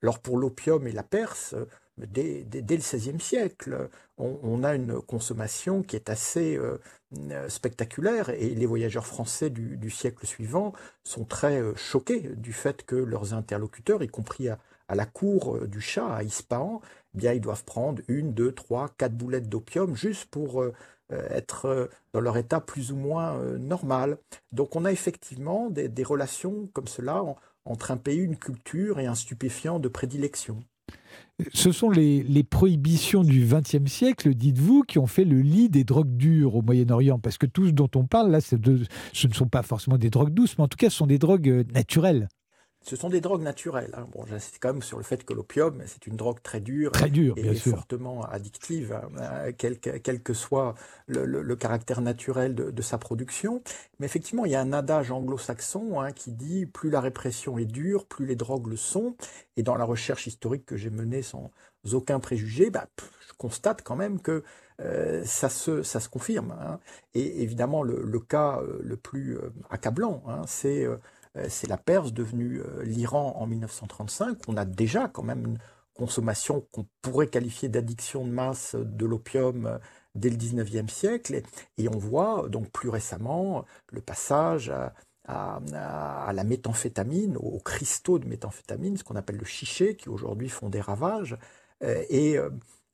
Alors 0.02 0.20
pour 0.20 0.38
l'opium 0.38 0.86
et 0.86 0.92
la 0.92 1.02
Perse, 1.02 1.54
dès, 2.08 2.46
le 2.52 2.76
XVIe 2.76 3.20
siècle, 3.20 3.88
on, 4.18 4.62
a 4.62 4.74
une 4.74 5.00
consommation 5.00 5.82
qui 5.82 5.96
est 5.96 6.10
assez 6.10 6.58
euh, 7.30 7.48
spectaculaire 7.48 8.30
et 8.30 8.54
les 8.54 8.64
voyageurs 8.64 9.06
français 9.06 9.50
du, 9.50 9.90
siècle 9.90 10.26
suivant 10.26 10.72
sont 11.04 11.24
très 11.24 11.60
euh, 11.60 11.74
choqués 11.74 12.20
du 12.20 12.54
fait 12.54 12.84
que 12.84 12.96
leurs 12.96 13.34
interlocuteurs, 13.34 14.02
y 14.02 14.08
compris 14.08 14.48
à, 14.48 14.58
la 14.88 15.04
cour 15.04 15.56
euh, 15.56 15.66
du 15.66 15.80
chat 15.80 16.06
à 16.06 16.22
Ispahan, 16.22 16.80
eh 17.14 17.18
bien 17.18 17.32
ils 17.34 17.40
doivent 17.40 17.64
prendre 17.64 18.00
une, 18.08 18.32
deux, 18.32 18.52
trois, 18.52 18.88
quatre 18.96 19.14
boulettes 19.14 19.48
d'opium 19.48 19.94
juste 19.94 20.26
pour 20.26 20.64
être 21.10 21.90
dans 22.14 22.20
leur 22.20 22.38
état 22.38 22.60
plus 22.62 22.90
ou 22.90 22.96
moins 22.96 23.36
normal. 23.58 24.16
Donc 24.52 24.76
on 24.76 24.86
a 24.86 24.92
effectivement 24.92 25.68
des, 25.68 26.04
relations 26.04 26.70
comme 26.72 26.88
cela 26.88 27.22
entre 27.66 27.90
un 27.90 27.98
pays, 27.98 28.20
une 28.20 28.38
culture 28.38 28.98
et 28.98 29.04
un 29.04 29.14
stupéfiant 29.14 29.78
de 29.78 29.88
prédilection. 29.88 30.64
Ce 31.52 31.72
sont 31.72 31.90
les, 31.90 32.44
prohibitions 32.44 33.22
du 33.22 33.44
XXe 33.46 33.90
siècle, 33.90 34.34
dites-vous, 34.34 34.82
qui 34.82 34.98
ont 34.98 35.06
fait 35.06 35.24
le 35.24 35.40
lit 35.40 35.68
des 35.68 35.84
drogues 35.84 36.16
dures 36.16 36.54
au 36.56 36.62
Moyen-Orient. 36.62 37.18
Parce 37.18 37.38
que 37.38 37.46
tout 37.46 37.66
ce 37.66 37.72
dont 37.72 37.90
on 37.94 38.06
parle, 38.06 38.30
là, 38.30 38.40
ce 38.40 38.56
ne 38.56 39.32
sont 39.32 39.48
pas 39.48 39.62
forcément 39.62 39.98
des 39.98 40.10
drogues 40.10 40.32
douces, 40.32 40.56
mais 40.58 40.64
en 40.64 40.68
tout 40.68 40.76
cas, 40.76 40.90
ce 40.90 40.96
sont 40.96 41.06
des 41.06 41.18
drogues 41.18 41.48
euh, 41.48 41.64
naturelles. 41.74 42.28
Ce 42.82 42.96
sont 42.96 43.08
des 43.08 43.20
drogues 43.20 43.42
naturelles. 43.42 43.94
Hein. 43.96 44.06
Bon, 44.12 44.26
j'insiste 44.26 44.58
quand 44.60 44.72
même 44.72 44.82
sur 44.82 44.98
le 44.98 45.04
fait 45.04 45.24
que 45.24 45.32
l'opium, 45.32 45.82
c'est 45.86 46.06
une 46.06 46.16
drogue 46.16 46.42
très 46.42 46.60
dure, 46.60 46.92
très 46.92 47.10
dure 47.10 47.34
et, 47.36 47.54
fortement 47.54 48.22
addictive, 48.24 48.92
hein, 48.92 49.52
quel, 49.56 49.78
que, 50.22 50.34
soit 50.34 50.74
le, 51.06 51.54
caractère 51.54 52.00
naturel 52.00 52.54
de, 52.54 52.82
sa 52.82 52.98
production. 52.98 53.62
Mais 53.98 54.06
effectivement, 54.06 54.44
il 54.44 54.52
y 54.52 54.56
a 54.56 54.60
un 54.60 54.72
adage 54.72 55.10
anglo-saxon 55.10 56.00
hein, 56.00 56.12
qui 56.12 56.32
dit 56.32 56.66
plus 56.66 56.90
la 56.90 57.00
répression 57.00 57.58
est 57.58 57.64
dure, 57.64 58.06
plus 58.06 58.26
les 58.26 58.36
drogues 58.36 58.66
le 58.66 58.76
sont. 58.76 59.16
Et 59.56 59.62
dans 59.62 59.76
la 59.76 59.84
recherche 59.84 60.26
historique 60.26 60.66
que 60.66 60.76
j'ai 60.76 60.90
menée 60.90 61.22
sans 61.22 61.50
aucun 61.92 62.20
préjugé, 62.20 62.70
bah, 62.70 62.86
je 63.28 63.32
constate 63.38 63.82
quand 63.82 63.96
même 63.96 64.20
que 64.20 64.42
euh, 64.80 65.22
ça, 65.24 65.48
se, 65.48 65.82
ça 65.82 66.00
se 66.00 66.08
confirme. 66.08 66.78
Et 67.14 67.42
évidemment, 67.42 67.82
le, 67.82 68.20
cas 68.20 68.60
euh, 68.60 68.80
le 68.82 68.96
plus 68.96 69.36
euh, 69.36 69.52
accablant, 69.70 70.22
c'est 70.46 70.84
euh, 70.84 70.96
c'est 71.48 71.68
la 71.68 71.78
Perse 71.78 72.12
devenue 72.12 72.60
euh, 72.60 72.82
l'Iran 72.84 73.34
en 73.38 73.46
1935. 73.46 74.38
On 74.48 74.56
a 74.56 74.64
déjà 74.64 75.08
quand 75.08 75.22
même 75.22 75.46
une 75.46 75.58
consommation 75.94 76.66
qu'on 76.72 76.86
pourrait 77.00 77.28
qualifier 77.28 77.68
d'addiction 77.68 78.26
de 78.26 78.30
masse 78.30 78.74
de 78.74 79.06
l'opium 79.06 79.66
euh, 79.66 79.78
dès 80.14 80.30
le 80.30 80.36
19e 80.36 80.88
siècle. 80.88 81.42
Et, 81.78 81.88
on 81.88 81.98
voit 81.98 82.48
donc 82.48 82.70
plus 82.70 82.88
récemment 82.88 83.64
le 83.90 84.00
passage 84.00 84.70
à, 84.70 85.60
la 86.32 86.44
méthamphétamine, 86.44 87.36
aux 87.38 87.60
cristaux 87.60 88.18
de 88.18 88.26
méthamphétamine, 88.26 88.96
ce 88.96 89.04
qu'on 89.04 89.16
appelle 89.16 89.38
le 89.38 89.44
chiché, 89.44 89.96
qui 89.96 90.08
aujourd'hui 90.08 90.48
font 90.48 90.68
des 90.68 90.80
ravages. 90.80 91.38
Et 91.80 92.36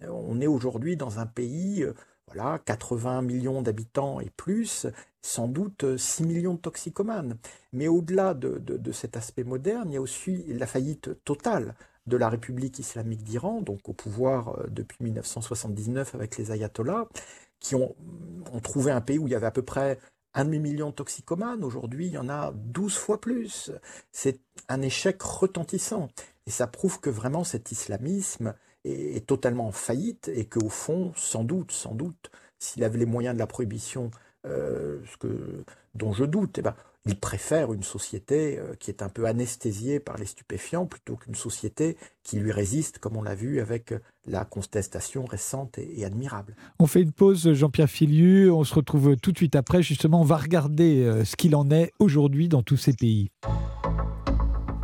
on 0.06 0.40
est 0.40 0.46
aujourd'hui 0.46 0.96
dans 0.96 1.18
un 1.18 1.26
pays 1.26 1.84
voilà, 2.32 2.58
80 2.64 3.22
millions 3.22 3.62
d'habitants 3.62 4.20
et 4.20 4.30
plus, 4.30 4.86
sans 5.22 5.48
doute 5.48 5.96
6 5.96 6.24
millions 6.24 6.54
de 6.54 6.60
toxicomanes. 6.60 7.36
Mais 7.72 7.88
au-delà 7.88 8.34
de, 8.34 8.92
cet 8.92 9.16
aspect 9.16 9.44
moderne, 9.44 9.90
il 9.90 9.94
y 9.94 9.96
a 9.96 10.00
aussi 10.00 10.44
la 10.48 10.66
faillite 10.66 11.24
totale 11.24 11.74
de 12.06 12.16
la 12.16 12.28
République 12.28 12.78
islamique 12.78 13.22
d'Iran, 13.22 13.60
donc 13.60 13.88
au 13.88 13.92
pouvoir 13.92 14.58
euh, 14.58 14.66
depuis 14.70 15.04
1979 15.04 16.14
avec 16.14 16.38
les 16.38 16.50
ayatollahs, 16.52 17.06
qui 17.60 17.74
ont, 17.74 17.94
ont, 18.50 18.60
trouvé 18.60 18.92
un 18.92 19.02
pays 19.02 19.18
où 19.18 19.26
il 19.26 19.32
y 19.32 19.34
avait 19.34 19.46
à 19.46 19.50
peu 19.50 19.62
près 19.62 19.98
un 20.32 20.44
demi-million 20.44 20.90
de 20.90 20.94
toxicomanes. 20.94 21.64
Aujourd'hui, 21.64 22.06
il 22.06 22.12
y 22.12 22.18
en 22.18 22.28
a 22.28 22.52
12 22.54 22.96
fois 22.96 23.20
plus. 23.20 23.70
C'est 24.10 24.40
un 24.68 24.80
échec 24.80 25.20
retentissant. 25.20 26.08
Et 26.46 26.50
ça 26.50 26.66
prouve 26.66 27.00
que 27.00 27.10
vraiment 27.10 27.44
cet 27.44 27.72
islamisme 27.72 28.54
est, 28.84 29.26
totalement 29.26 29.66
en 29.66 29.72
faillite 29.72 30.28
et 30.28 30.46
qu'au 30.46 30.68
fond, 30.68 31.12
sans 31.16 31.44
doute, 31.44 31.72
sans 31.72 31.94
doute, 31.94 32.30
s'il 32.58 32.84
avait 32.84 32.98
les 32.98 33.06
moyens 33.06 33.34
de 33.34 33.38
la 33.38 33.46
prohibition, 33.46 34.10
euh, 34.46 35.00
ce 35.10 35.16
que, 35.16 35.64
dont 35.94 36.12
je 36.12 36.24
doute, 36.24 36.58
eh 36.58 36.62
ben, 36.62 36.74
il 37.06 37.16
préfère 37.16 37.72
une 37.72 37.82
société 37.82 38.58
euh, 38.58 38.74
qui 38.78 38.90
est 38.90 39.02
un 39.02 39.08
peu 39.08 39.26
anesthésiée 39.26 39.98
par 39.98 40.16
les 40.18 40.26
stupéfiants 40.26 40.86
plutôt 40.86 41.16
qu'une 41.16 41.34
société 41.34 41.96
qui 42.22 42.38
lui 42.38 42.52
résiste, 42.52 42.98
comme 42.98 43.16
on 43.16 43.22
l'a 43.22 43.34
vu 43.34 43.60
avec 43.60 43.94
la 44.26 44.44
contestation 44.44 45.24
récente 45.24 45.78
et, 45.78 46.04
admirable. 46.04 46.54
On 46.78 46.86
fait 46.86 47.00
une 47.00 47.12
pause, 47.12 47.52
Jean-Pierre 47.52 47.88
Filiu. 47.88 48.50
On 48.50 48.64
se 48.64 48.74
retrouve 48.74 49.16
tout 49.16 49.32
de 49.32 49.38
suite 49.38 49.56
après. 49.56 49.82
Justement, 49.82 50.20
on 50.20 50.24
va 50.24 50.36
regarder 50.36 51.04
euh, 51.04 51.24
ce 51.24 51.36
qu'il 51.36 51.56
en 51.56 51.70
est 51.70 51.92
aujourd'hui 51.98 52.48
dans 52.48 52.62
tous 52.62 52.76
ces 52.76 52.92
pays. 52.92 53.30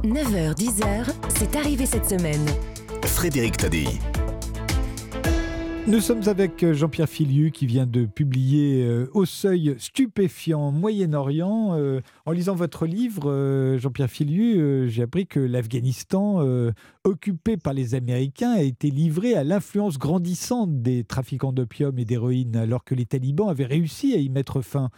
9h, 0.03 0.55
10h, 0.55 1.07
c'est 1.39 1.57
arrivé 1.57 1.87
cette 1.87 2.09
semaine. 2.09 2.45
Frédéric 3.05 3.57
Tadei. 3.57 3.87
Nous 5.87 6.01
sommes 6.01 6.23
avec 6.29 6.63
euh, 6.63 6.73
Jean-Pierre 6.73 7.11
Filiu 7.11 7.51
qui 7.51 7.67
vient 7.67 7.87
de 7.87 8.07
publier 8.07 8.87
euh, 8.87 9.07
Au 9.13 9.27
seuil 9.27 9.75
stupéfiant 9.79 10.71
Moyen-Orient. 10.71 11.77
Euh, 11.79 12.01
en 12.25 12.33
lisant 12.33 12.55
votre 12.55 12.87
livre, 12.87 13.77
Jean-Pierre 13.77 14.09
Filiu, 14.09 14.89
j'ai 14.89 15.03
appris 15.03 15.27
que 15.27 15.41
l'Afghanistan, 15.41 16.43
occupé 17.05 17.57
par 17.57 17.73
les 17.73 17.95
Américains, 17.95 18.53
a 18.53 18.63
été 18.63 18.91
livré 18.91 19.35
à 19.35 19.45
l'influence 19.45 19.99
grandissante 19.99 20.83
des 20.83 21.05
trafiquants 21.05 21.53
d'opium 21.53 21.99
et 21.99 22.05
d'héroïne, 22.05 22.57
alors 22.57 22.85
que 22.85 22.95
les 22.95 23.07
talibans 23.07 23.49
avaient 23.49 23.65
réussi 23.65 24.15
à 24.15 24.19
y 24.19 24.29
mettre 24.29 24.63
fin. 24.63 24.91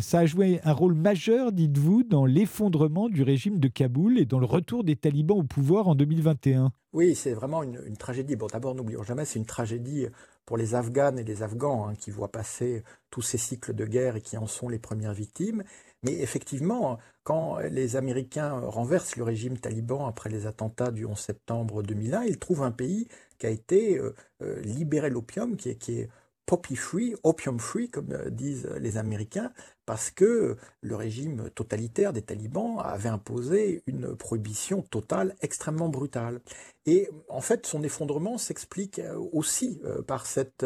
ça 0.00 0.20
a 0.20 0.26
joué 0.26 0.60
un 0.64 0.72
rôle 0.72 0.94
majeur, 0.94 1.52
dites-vous, 1.52 2.02
dans 2.02 2.26
l'effondrement 2.26 3.08
du 3.08 3.22
régime 3.22 3.58
de 3.58 3.68
Kaboul 3.68 4.18
et 4.18 4.26
dans 4.26 4.40
le 4.40 4.46
retour 4.46 4.84
des 4.84 4.96
talibans 4.96 5.38
au 5.38 5.44
pouvoir 5.44 5.88
en 5.88 5.94
2021. 5.94 6.72
Oui, 6.92 7.14
c'est 7.14 7.34
vraiment 7.34 7.62
une, 7.62 7.96
tragédie. 7.98 8.36
Bon, 8.36 8.46
d'abord, 8.46 8.74
n'oublions 8.74 9.02
jamais, 9.02 9.26
c'est 9.26 9.38
une 9.38 9.44
tragédie 9.44 10.06
pour 10.46 10.56
les 10.56 10.74
Afghanes 10.74 11.18
et 11.18 11.24
les 11.24 11.42
Afghans 11.42 11.88
hein, 11.88 11.94
qui 11.94 12.10
voient 12.10 12.32
passer 12.32 12.84
tous 13.10 13.22
ces 13.22 13.36
cycles 13.36 13.74
de 13.74 13.84
guerre 13.84 14.16
et 14.16 14.22
qui 14.22 14.38
en 14.38 14.46
sont 14.46 14.68
les 14.68 14.78
premières 14.78 15.12
victimes. 15.12 15.62
Mais 16.02 16.12
effectivement, 16.12 16.98
quand 17.26 17.58
les 17.58 17.96
Américains 17.96 18.60
renversent 18.60 19.16
le 19.16 19.24
régime 19.24 19.58
taliban 19.58 20.06
après 20.06 20.30
les 20.30 20.46
attentats 20.46 20.92
du 20.92 21.04
11 21.04 21.18
septembre 21.18 21.82
2001, 21.82 22.22
ils 22.22 22.38
trouvent 22.38 22.62
un 22.62 22.70
pays 22.70 23.08
qui 23.38 23.46
a 23.46 23.50
été 23.50 23.98
euh, 23.98 24.14
euh, 24.42 24.60
libéré 24.60 25.10
l'opium, 25.10 25.56
qui 25.56 25.70
est, 25.70 25.74
qui 25.74 25.98
est 25.98 26.10
poppy 26.46 26.76
free, 26.76 27.14
opium 27.24 27.58
free, 27.58 27.90
comme 27.90 28.12
euh, 28.12 28.30
disent 28.30 28.68
les 28.80 28.96
Américains, 28.96 29.52
parce 29.84 30.10
que 30.10 30.56
le 30.80 30.96
régime 30.96 31.50
totalitaire 31.50 32.12
des 32.12 32.22
talibans 32.22 32.78
avait 32.78 33.08
imposé 33.08 33.82
une 33.86 34.16
prohibition 34.16 34.82
totale 34.82 35.34
extrêmement 35.42 35.88
brutale. 35.88 36.40
Et 36.86 37.10
en 37.28 37.40
fait, 37.40 37.66
son 37.66 37.82
effondrement 37.82 38.38
s'explique 38.38 39.00
euh, 39.00 39.18
aussi 39.32 39.80
euh, 39.84 40.02
par 40.02 40.26
cette 40.26 40.64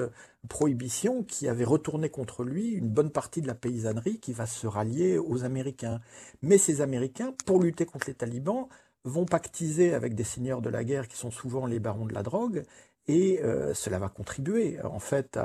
prohibition 0.48 1.22
qui 1.24 1.48
avait 1.48 1.64
retourné 1.64 2.10
contre 2.10 2.44
lui 2.44 2.68
une 2.68 2.88
bonne 2.88 3.10
partie 3.10 3.42
de 3.42 3.46
la 3.46 3.54
paysannerie 3.54 4.20
qui 4.20 4.32
va 4.32 4.46
se 4.46 4.66
rallier 4.66 5.18
aux 5.18 5.44
Américains. 5.44 6.00
Mais 6.42 6.58
ces 6.58 6.80
Américains, 6.80 7.34
pour 7.46 7.62
lutter 7.62 7.86
contre 7.86 8.08
les 8.08 8.14
talibans, 8.14 8.68
vont 9.04 9.24
pactiser 9.24 9.94
avec 9.94 10.14
des 10.14 10.24
seigneurs 10.24 10.60
de 10.60 10.68
la 10.68 10.84
guerre 10.84 11.08
qui 11.08 11.16
sont 11.16 11.30
souvent 11.30 11.66
les 11.66 11.78
barons 11.78 12.06
de 12.06 12.12
la 12.12 12.22
drogue 12.22 12.64
et 13.06 13.40
euh, 13.42 13.74
cela 13.74 13.98
va 13.98 14.08
contribuer 14.08 14.80
en 14.82 14.98
fait 14.98 15.38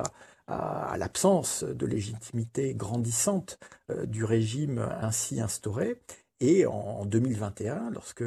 à, 0.48 0.96
l'absence 0.98 1.64
de 1.64 1.86
légitimité 1.88 2.76
grandissante 2.76 3.58
euh, 3.90 4.06
du 4.06 4.24
régime 4.24 4.88
ainsi 5.02 5.42
instauré. 5.42 6.00
Et 6.40 6.66
en, 6.66 7.06
2021, 7.06 7.90
lorsque 7.90 8.24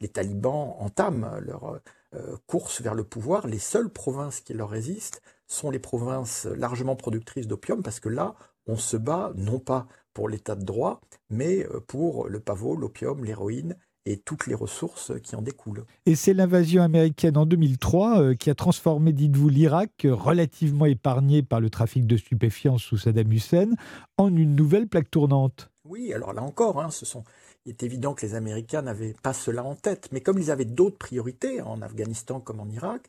les 0.00 0.08
talibans 0.08 0.74
entament 0.78 1.38
leur 1.40 1.80
euh, 2.14 2.36
course 2.46 2.80
vers 2.80 2.94
le 2.94 3.04
pouvoir, 3.04 3.46
les 3.46 3.58
seules 3.58 3.90
provinces 3.90 4.40
qui 4.40 4.54
leur 4.54 4.70
résistent 4.70 5.22
sont 5.46 5.70
les 5.70 5.78
provinces 5.78 6.46
largement 6.46 6.96
productrices 6.96 7.46
d'opium, 7.46 7.82
parce 7.82 8.00
que 8.00 8.08
là, 8.08 8.34
on 8.66 8.76
se 8.76 8.96
bat 8.96 9.32
non 9.36 9.60
pas 9.60 9.86
pour 10.12 10.28
l'état 10.28 10.56
de 10.56 10.64
droit, 10.64 11.00
mais 11.28 11.66
pour 11.86 12.28
le 12.28 12.40
pavot, 12.40 12.74
l'opium, 12.74 13.24
l'héroïne 13.24 13.76
et 14.06 14.16
toutes 14.16 14.46
les 14.46 14.54
ressources 14.54 15.12
qui 15.22 15.36
en 15.36 15.42
découlent. 15.42 15.84
Et 16.06 16.14
c'est 16.14 16.32
l'invasion 16.32 16.82
américaine 16.82 17.36
en 17.36 17.46
2003 17.46 18.20
euh, 18.20 18.34
qui 18.34 18.50
a 18.50 18.54
transformé, 18.54 19.12
dites-vous, 19.12 19.48
l'Irak, 19.48 20.06
relativement 20.08 20.86
épargné 20.86 21.42
par 21.42 21.60
le 21.60 21.70
trafic 21.70 22.06
de 22.06 22.16
stupéfiants 22.16 22.78
sous 22.78 22.96
Saddam 22.96 23.32
Hussein, 23.32 23.70
en 24.16 24.34
une 24.34 24.54
nouvelle 24.54 24.86
plaque 24.86 25.10
tournante. 25.10 25.70
Oui, 25.84 26.12
alors 26.12 26.32
là 26.32 26.42
encore, 26.42 26.80
hein, 26.80 26.90
ce 26.90 27.04
sont... 27.04 27.24
il 27.66 27.70
est 27.70 27.82
évident 27.82 28.14
que 28.14 28.24
les 28.24 28.34
Américains 28.34 28.82
n'avaient 28.82 29.14
pas 29.22 29.32
cela 29.32 29.64
en 29.64 29.74
tête, 29.74 30.08
mais 30.12 30.20
comme 30.20 30.38
ils 30.38 30.50
avaient 30.50 30.64
d'autres 30.64 30.98
priorités, 30.98 31.60
en 31.60 31.82
Afghanistan 31.82 32.40
comme 32.40 32.60
en 32.60 32.68
Irak, 32.68 33.02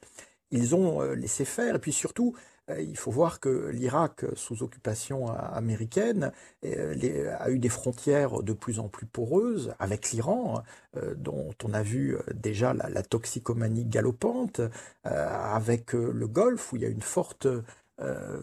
ils 0.51 0.75
ont 0.75 1.01
euh, 1.01 1.15
laissé 1.15 1.45
faire, 1.45 1.75
et 1.75 1.79
puis 1.79 1.93
surtout, 1.93 2.35
il 2.79 2.97
faut 2.97 3.11
voir 3.11 3.39
que 3.39 3.69
l'Irak, 3.69 4.25
sous 4.35 4.63
occupation 4.63 5.31
américaine, 5.31 6.31
euh, 6.65 7.35
a 7.39 7.49
eu 7.49 7.59
des 7.59 7.69
frontières 7.69 8.43
de 8.43 8.53
plus 8.53 8.79
en 8.79 8.87
plus 8.87 9.05
poreuses 9.05 9.73
avec 9.79 10.11
l'Iran, 10.11 10.63
euh, 10.97 11.15
dont 11.15 11.53
on 11.63 11.73
a 11.73 11.83
vu 11.83 12.17
déjà 12.33 12.73
la, 12.73 13.03
toxicomanie 13.03 13.85
galopante, 13.85 14.61
avec 15.03 15.93
le 15.93 16.27
Golfe, 16.27 16.71
où 16.71 16.75
il 16.75 16.83
y 16.83 16.85
a 16.85 16.89
une 16.89 17.01
forte 17.01 17.47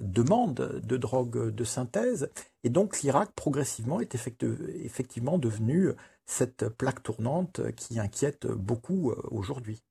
demande 0.01 0.81
de 0.85 0.97
drogue 0.97 1.51
de 1.51 1.65
synthèse. 1.65 2.31
Et 2.65 2.71
donc 2.71 3.01
l'Irak, 3.01 3.31
progressivement, 3.35 4.01
est 4.01 4.15
effectivement 4.15 5.39
devenu 5.39 5.91
cette 6.27 6.69
plaque 6.69 7.03
tournante 7.03 7.61
qui 7.77 7.99
inquiète 7.99 8.47
beaucoup 8.47 9.13
aujourd'hui. 9.31 9.83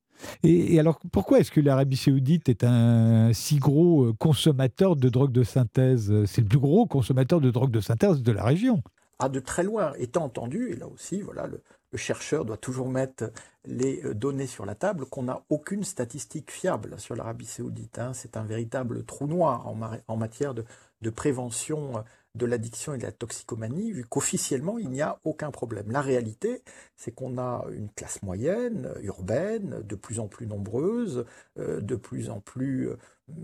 Et, 0.44 0.80
alors, 0.80 1.00
pourquoi 1.12 1.40
est-ce 1.40 1.52
que 1.52 1.62
l'Arabie 1.62 1.98
saoudite 1.98 2.50
est 2.50 2.64
un 2.64 3.32
si 3.34 3.58
gros 3.58 4.06
euh, 4.06 4.14
consommateur 4.14 4.96
de 4.96 5.10
drogue 5.10 5.32
de 5.32 5.44
synthèse? 5.44 6.14
C'est 6.26 6.42
le 6.42 6.48
plus 6.48 6.60
gros 6.60 6.86
consommateur 6.86 7.42
de 7.42 7.52
drogue 7.52 7.72
de 7.72 7.80
synthèse 7.80 8.22
de 8.22 8.32
la 8.32 8.44
région. 8.44 8.82
À 9.20 9.30
de 9.30 9.40
très 9.40 9.64
loin, 9.64 9.94
étant 9.98 10.26
entendu, 10.26 10.72
et 10.72 10.76
là 10.76 10.88
aussi, 10.88 11.22
voilà, 11.22 11.48
le, 11.48 11.62
chercheur 11.96 12.46
doit 12.46 12.58
toujours 12.58 12.90
mettre 12.90 13.32
les 13.66 14.06
euh, 14.06 14.14
données 14.14 14.46
sur 14.46 14.66
la 14.66 14.76
table, 14.76 15.06
qu'on 15.08 15.24
n'a 15.24 15.42
aucune 15.50 15.84
statistique 15.84 16.52
fiable 16.52 17.00
sur 17.00 17.16
l'Arabie 17.16 17.48
saoudite. 17.48 17.98
Hein. 17.98 18.12
C'est 18.14 18.38
un 18.38 18.44
véritable 18.44 19.04
trou 19.04 19.26
noir 19.26 19.66
en, 20.08 20.16
matière 20.18 20.54
de 20.54 21.10
prévention 21.10 21.98
euh, 21.98 22.02
de 22.38 22.46
l'addiction 22.46 22.94
et 22.94 22.98
de 22.98 23.04
la 23.04 23.12
toxicomanie, 23.12 23.92
vu 23.92 24.06
qu'officiellement, 24.06 24.78
il 24.78 24.90
n'y 24.90 25.02
a 25.02 25.20
aucun 25.24 25.52
problème. 25.52 25.92
La 25.92 26.02
réalité, 26.02 26.64
c'est 26.96 27.12
qu'on 27.12 27.38
a 27.38 27.66
une 27.72 27.90
classe 27.90 28.22
moyenne, 28.22 28.94
urbaine, 29.02 29.82
de 29.84 29.96
plus 29.96 30.20
en 30.20 30.28
plus 30.28 30.48
nombreuse, 30.48 31.26
euh, 31.60 31.82
de 31.82 31.96
plus 31.96 32.30
en 32.30 32.40
plus 32.40 32.90
euh, 32.90 32.98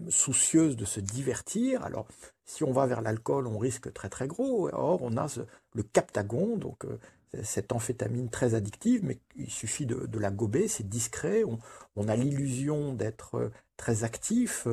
soucieuse 0.10 0.78
de 0.78 0.86
se 0.86 1.00
divertir. 1.00 1.84
Alors, 1.84 2.08
si 2.46 2.64
on 2.64 2.72
va 2.72 2.86
vers 2.86 3.02
l'alcool, 3.02 3.48
on 3.48 3.58
risque 3.58 3.92
très 3.94 4.10
très 4.10 4.28
gros. 4.28 4.70
Or, 4.72 5.02
on 5.02 5.18
a 5.18 5.28
le 5.74 5.84
captagon, 5.84 6.58
donc 6.58 6.86
euh, 6.86 7.00
cette 7.42 7.72
amphétamine 7.72 8.30
très 8.30 8.54
addictive, 8.54 9.04
mais 9.04 9.20
il 9.36 9.50
suffit 9.50 9.88
de, 9.88 10.20
la 10.20 10.30
gober, 10.30 10.68
c'est 10.68 10.88
discret, 10.88 11.44
on, 11.96 12.08
a 12.08 12.16
l'illusion 12.16 12.94
d'être 12.94 13.50
très 13.76 14.04
actif, 14.04 14.68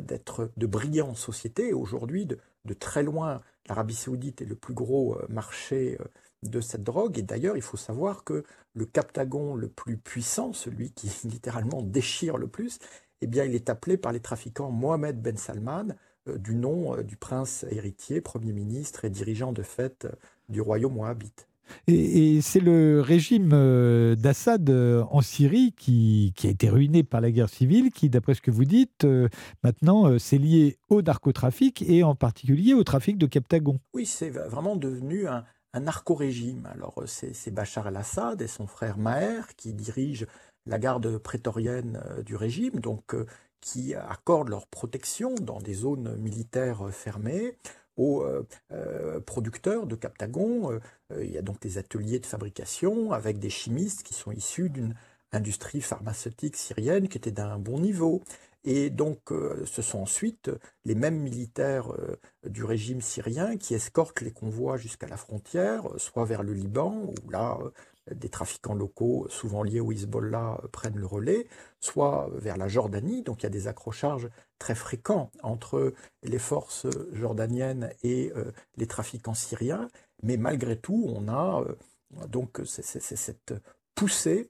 d'être 0.00 0.50
de 0.56 0.66
briller 0.66 1.02
en 1.02 1.14
société. 1.14 1.74
Aujourd'hui, 1.74 2.26
de 2.64 2.74
très 2.74 3.02
loin, 3.02 3.40
l'Arabie 3.68 3.94
saoudite 3.94 4.42
est 4.42 4.46
le 4.46 4.54
plus 4.54 4.74
gros 4.74 5.16
euh, 5.16 5.26
marché 5.28 5.98
euh, 6.00 6.04
de 6.42 6.60
cette 6.60 6.82
drogue. 6.82 7.18
Et 7.18 7.22
d'ailleurs, 7.22 7.56
il 7.56 7.62
faut 7.62 7.76
savoir 7.76 8.24
que 8.24 8.44
le 8.74 8.86
captagon 8.86 9.54
le 9.54 9.68
plus 9.68 9.96
puissant, 9.96 10.52
celui 10.52 10.92
qui 10.92 11.10
littéralement 11.28 11.82
déchire 11.82 12.38
le 12.38 12.48
plus, 12.48 12.78
eh 13.20 13.26
bien, 13.26 13.44
il 13.44 13.54
est 13.54 13.70
appelé 13.70 13.96
par 13.96 14.12
les 14.12 14.20
trafiquants 14.20 14.70
Mohamed 14.70 15.20
Ben 15.20 15.36
Salman, 15.36 15.88
euh, 16.28 16.38
du 16.38 16.54
nom 16.54 16.96
du 17.02 17.16
prince 17.16 17.64
héritier, 17.70 18.20
premier 18.20 18.52
ministre 18.52 19.04
et 19.04 19.10
dirigeant 19.10 19.52
de 19.52 19.62
fait 19.62 20.06
du 20.48 20.60
royaume 20.60 20.96
wahhabite. 20.98 21.48
Et, 21.86 22.40
c'est 22.42 22.60
le 22.60 23.00
régime 23.00 23.50
euh, 23.52 24.14
d'Assad 24.14 24.68
euh, 24.70 25.04
en 25.10 25.20
Syrie 25.20 25.72
qui, 25.72 26.32
a 26.44 26.48
été 26.48 26.68
ruiné 26.68 27.02
par 27.02 27.20
la 27.20 27.30
guerre 27.30 27.48
civile, 27.48 27.90
qui, 27.90 28.08
d'après 28.08 28.34
ce 28.34 28.40
que 28.40 28.50
vous 28.50 28.64
dites, 28.64 29.04
euh, 29.04 29.28
maintenant 29.62 30.18
c'est 30.18 30.38
lié 30.38 30.78
au 30.88 31.02
narcotrafic 31.02 31.82
et 31.82 32.02
en 32.02 32.14
particulier 32.14 32.74
au 32.74 32.84
trafic 32.84 33.18
de 33.18 33.26
Captagon. 33.26 33.78
Oui, 33.94 34.06
c'est 34.06 34.30
vraiment 34.30 34.76
devenu 34.76 35.26
un, 35.26 35.44
narco-régime. 35.78 36.68
Alors 36.70 37.02
c'est 37.06 37.50
Bachar 37.50 37.88
el-Assad 37.88 38.42
et 38.42 38.46
son 38.46 38.66
frère 38.66 38.98
Maher 38.98 39.56
qui 39.56 39.72
dirigent 39.72 40.26
la 40.66 40.78
garde 40.78 41.16
prétorienne 41.16 41.98
du 42.26 42.36
régime, 42.36 42.78
donc 42.78 43.16
qui 43.62 43.94
accordent 43.94 44.50
leur 44.50 44.66
protection 44.66 45.34
dans 45.36 45.60
des 45.60 45.72
zones 45.72 46.16
militaires 46.16 46.90
fermées 46.90 47.56
aux 47.96 48.22
euh, 48.22 48.46
euh, 48.72 49.20
producteurs 49.20 49.86
de 49.86 49.96
Captagon. 49.96 50.72
Euh, 50.72 50.80
il 51.22 51.30
y 51.30 51.38
a 51.38 51.42
donc 51.42 51.60
des 51.60 51.78
ateliers 51.78 52.18
de 52.18 52.26
fabrication 52.26 53.12
avec 53.12 53.38
des 53.38 53.50
chimistes 53.50 54.02
qui 54.02 54.14
sont 54.14 54.32
issus 54.32 54.70
d'une 54.70 54.94
industrie 55.32 55.80
pharmaceutique 55.80 56.56
syrienne 56.56 57.08
qui 57.08 57.18
était 57.18 57.30
d'un 57.30 57.58
bon 57.58 57.80
niveau. 57.80 58.22
Et 58.64 58.90
donc, 58.90 59.18
ce 59.64 59.82
sont 59.82 59.98
ensuite 59.98 60.48
les 60.84 60.94
mêmes 60.94 61.18
militaires 61.18 61.88
du 62.46 62.62
régime 62.62 63.00
syrien 63.00 63.56
qui 63.56 63.74
escortent 63.74 64.20
les 64.20 64.30
convois 64.30 64.76
jusqu'à 64.76 65.08
la 65.08 65.16
frontière, 65.16 65.82
soit 65.96 66.24
vers 66.26 66.44
le 66.44 66.52
Liban, 66.52 66.94
où 66.94 67.30
là, 67.30 67.58
des 68.10 68.28
trafiquants 68.28 68.74
locaux, 68.74 69.26
souvent 69.30 69.62
liés 69.62 69.80
au 69.80 69.92
Hezbollah, 69.92 70.60
euh, 70.62 70.68
prennent 70.68 70.98
le 70.98 71.06
relais, 71.06 71.46
soit 71.80 72.28
vers 72.34 72.56
la 72.56 72.68
Jordanie. 72.68 73.22
Donc 73.22 73.42
il 73.42 73.42
y 73.44 73.46
a 73.46 73.50
des 73.50 73.68
accrochages 73.68 74.28
très 74.58 74.74
fréquents 74.74 75.30
entre 75.42 75.94
les 76.22 76.38
forces 76.38 76.86
jordaniennes 77.12 77.90
et 78.02 78.32
euh, 78.36 78.52
les 78.76 78.86
trafiquants 78.86 79.34
syriens. 79.34 79.88
Mais 80.22 80.36
malgré 80.36 80.76
tout, 80.76 81.04
on 81.08 81.28
a 81.28 81.62
euh, 81.62 82.26
donc 82.26 82.60
cette 82.64 83.54
poussée 83.94 84.48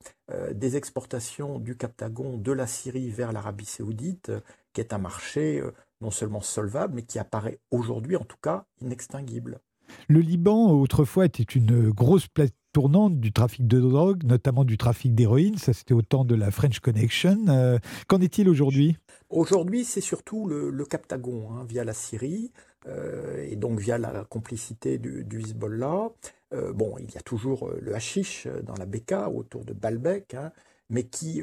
des 0.53 0.77
exportations 0.77 1.59
du 1.59 1.77
Captagon 1.77 2.39
de 2.39 2.53
la 2.53 2.67
Syrie 2.67 3.11
vers 3.11 3.33
l'Arabie 3.33 3.67
saoudite, 3.67 4.33
qui 4.73 4.81
est 4.81 4.93
un 4.93 4.99
marché 4.99 5.63
non 6.01 6.11
seulement 6.11 6.41
solvable, 6.41 6.95
mais 6.95 7.03
qui 7.03 7.19
apparaît 7.19 7.61
aujourd'hui 7.71 8.17
en 8.17 8.25
tout 8.25 8.37
cas 8.41 8.65
inextinguible. 8.81 9.61
Le 10.09 10.21
Liban, 10.21 10.73
autrefois, 10.73 11.27
était 11.27 11.43
une 11.43 11.91
grosse 11.91 12.29
tournante 12.73 13.21
du 13.21 13.33
trafic 13.33 13.67
de 13.67 13.81
drogue, 13.81 14.25
notamment 14.25 14.65
du 14.65 14.79
trafic 14.79 15.15
d'héroïne. 15.15 15.59
Ça, 15.59 15.73
c'était 15.73 15.95
au 15.95 16.03
temps 16.03 16.25
de 16.25 16.35
la 16.35 16.51
French 16.51 16.81
Connection. 16.81 17.39
Euh, 17.49 17.79
qu'en 18.09 18.21
est-il 18.21 18.49
aujourd'hui? 18.49 18.97
Aujourd'hui, 19.31 19.85
c'est 19.85 20.01
surtout 20.01 20.49
le, 20.49 20.85
Captagon, 20.85 21.51
hein, 21.53 21.65
via 21.69 21.85
la 21.85 21.95
Syrie, 21.95 22.51
euh, 22.87 23.47
et 23.49 23.57
donc 23.57 23.79
via 23.79 23.99
la 23.99 24.25
complicité 24.25 24.99
du, 24.99 25.41
Hezbollah. 25.41 26.11
Euh, 26.53 26.73
bon, 26.73 26.97
il 26.99 27.11
y 27.13 27.19
a 27.19 27.23
toujours 27.23 27.71
le 27.81 27.95
hashish 27.95 28.49
dans 28.65 28.75
la 28.75 28.87
Beka, 28.87 29.31
autour 29.31 29.65
de 29.65 29.73
Baalbek, 29.73 30.35
hein, 30.35 30.53
mais 30.91 31.05
qui, 31.05 31.43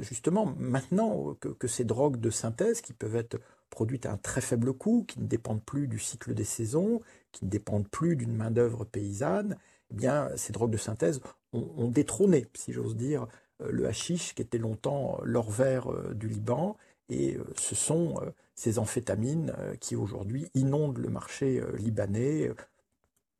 justement, 0.00 0.54
maintenant 0.58 1.34
que, 1.40 1.48
que, 1.48 1.68
ces 1.68 1.84
drogues 1.84 2.18
de 2.18 2.30
synthèse, 2.30 2.80
qui 2.80 2.92
peuvent 2.92 3.14
être 3.14 3.38
produites 3.70 4.06
à 4.06 4.12
un 4.12 4.16
très 4.16 4.40
faible 4.40 4.72
coût, 4.72 5.04
qui 5.06 5.20
ne 5.20 5.26
dépendent 5.26 5.62
plus 5.62 5.86
du 5.86 6.00
cycle 6.00 6.34
des 6.34 6.44
saisons, 6.44 7.00
qui 7.30 7.44
ne 7.44 7.50
dépendent 7.50 7.88
plus 7.88 8.16
d'une 8.16 8.34
main-d'œuvre 8.34 8.84
paysanne, 8.84 9.56
eh 9.90 9.94
bien, 9.94 10.28
ces 10.36 10.52
drogues 10.52 10.70
de 10.70 10.76
synthèse 10.76 11.20
ont, 11.52 11.88
détrôné, 11.88 12.46
si 12.54 12.72
j'ose 12.72 12.96
dire, 12.96 13.26
euh, 13.62 13.70
le 13.70 13.86
hashish, 13.86 14.34
qui 14.34 14.42
était 14.42 14.58
longtemps 14.58 15.18
euh, 15.20 15.24
l'or 15.24 15.50
vert 15.50 15.90
euh, 15.90 16.14
du 16.14 16.28
Liban. 16.28 16.76
Et 17.08 17.38
ce 17.56 17.74
sont 17.74 18.20
ces 18.54 18.78
amphétamines 18.78 19.52
qui 19.80 19.96
aujourd'hui 19.96 20.48
inondent 20.54 20.98
le 20.98 21.08
marché 21.08 21.60
libanais, 21.76 22.52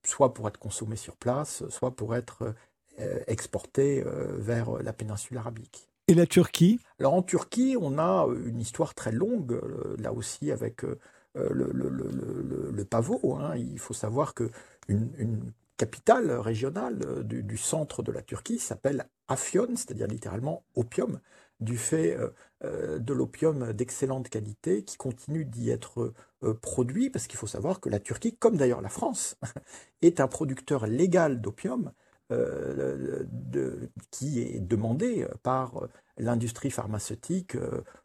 soit 0.03 0.35
pour 0.35 0.49
être 0.49 0.59
consommées 0.59 0.97
sur 0.97 1.15
place, 1.15 1.63
soit 1.69 1.93
pour 1.93 2.17
être 2.17 2.53
exportées 3.29 4.03
vers 4.39 4.83
la 4.83 4.93
péninsule 4.93 5.39
arabique. 5.39 5.87
Et 6.09 6.15
la 6.15 6.27
Turquie? 6.27 6.81
Alors 6.99 7.15
en 7.15 7.23
Turquie, 7.23 7.77
on 7.81 7.97
a 8.01 8.27
une 8.45 8.61
histoire 8.61 8.93
très 8.93 9.13
longue, 9.13 9.61
là 9.99 10.13
aussi 10.13 10.51
avec 10.51 10.83
le, 11.37 12.83
pavot. 12.83 13.37
Hein. 13.37 13.55
Il 13.57 13.79
faut 13.79 13.95
savoir 13.95 14.35
que 14.35 14.51
une 14.89 15.53
capitale 15.81 16.31
régionale 16.33 16.99
euh, 17.07 17.23
du, 17.23 17.57
centre 17.57 18.03
de 18.03 18.13
la 18.13 18.21
Turquie 18.21 18.59
s'appelle 18.59 19.07
Afyon, 19.29 19.69
c'est-à-dire 19.77 20.09
littéralement 20.09 20.63
opium, 20.75 21.21
du 21.59 21.79
fait 21.79 22.15
euh, 22.19 22.29
euh, 22.65 22.99
de 22.99 23.15
l'opium 23.15 23.73
d'excellente 23.73 24.29
qualité 24.29 24.85
qui 24.85 24.99
continue 24.99 25.47
d'y 25.47 25.71
être 25.71 26.13
produit, 26.61 27.09
parce 27.09 27.27
qu'il 27.27 27.39
faut 27.39 27.47
savoir 27.47 27.81
que 27.81 27.89
la 27.89 27.99
Turquie, 27.99 28.37
comme 28.37 28.59
d'ailleurs 28.59 28.83
la 28.83 28.91
France, 28.91 29.39
est 30.03 30.21
un 30.21 30.29
producteur 30.29 30.87
légal 30.87 31.41
d'opium 31.41 31.93
qui 34.11 34.41
est 34.41 34.61
demandé 34.61 35.27
par 35.43 35.89
l'industrie 36.17 36.71
pharmaceutique 36.71 37.57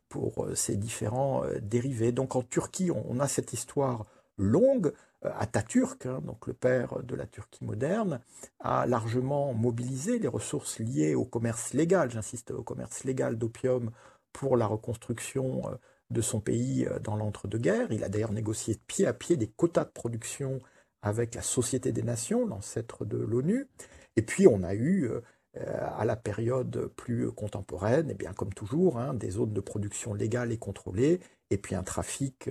pour 0.09 0.47
ses 0.55 0.77
différents 0.77 1.43
dérivés. 1.61 2.11
Donc 2.11 2.35
en 2.35 2.41
Turquie, 2.41 2.89
on 2.91 3.19
a 3.19 3.27
cette 3.27 3.53
histoire 3.53 4.05
longue 4.37 4.93
euh, 5.25 5.31
Atatürk, 5.37 6.05
hein, 6.05 6.21
donc 6.23 6.47
le 6.47 6.53
père 6.53 7.01
de 7.03 7.15
la 7.15 7.25
Turquie 7.25 7.63
moderne, 7.63 8.19
a 8.59 8.85
largement 8.85 9.53
mobilisé 9.53 10.19
les 10.19 10.27
ressources 10.27 10.79
liées 10.79 11.15
au 11.15 11.25
commerce 11.25 11.73
légal, 11.73 12.11
j'insiste 12.11 12.51
au 12.51 12.63
commerce 12.63 13.03
légal 13.03 13.37
d'opium 13.37 13.91
pour 14.33 14.57
la 14.57 14.67
reconstruction 14.67 15.69
euh, 15.69 15.75
de 16.11 16.21
son 16.21 16.39
pays 16.39 16.85
euh, 16.85 16.99
dans 16.99 17.15
l'entre-deux-guerres. 17.15 17.91
Il 17.91 18.03
a 18.03 18.09
d'ailleurs 18.09 18.33
négocié 18.33 18.77
pied 18.87 19.07
à 19.07 19.13
pied 19.13 19.37
des 19.37 19.47
quotas 19.47 19.85
de 19.85 19.91
production 19.91 20.61
avec 21.01 21.35
la 21.35 21.41
Société 21.41 21.91
des 21.91 22.03
Nations, 22.03 22.45
l'ancêtre 22.45 23.05
de 23.05 23.17
l'ONU. 23.17 23.67
Et 24.15 24.21
puis 24.21 24.47
on 24.47 24.63
a 24.63 24.73
eu, 24.73 25.09
à 25.57 26.05
la 26.05 26.15
période 26.15 26.91
plus 26.95 27.31
contemporaine, 27.31 28.09
et 28.09 28.13
eh 28.13 28.15
bien 28.15 28.33
comme 28.33 28.53
toujours, 28.53 28.99
hein, 28.99 29.13
des 29.13 29.31
zones 29.31 29.53
de 29.53 29.61
production 29.61 30.13
légales 30.13 30.51
et 30.51 30.57
contrôlées, 30.57 31.19
et 31.49 31.57
puis 31.57 31.75
un 31.75 31.83
trafic 31.83 32.49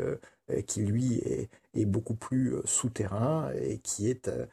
qui 0.67 0.83
lui 0.83 1.15
est, 1.19 1.49
est 1.75 1.85
beaucoup 1.85 2.15
plus 2.15 2.55
euh, 2.55 2.63
souterrain 2.65 3.51
et 3.61 3.79
qui 3.79 4.09
est 4.09 4.29
euh, 4.29 4.47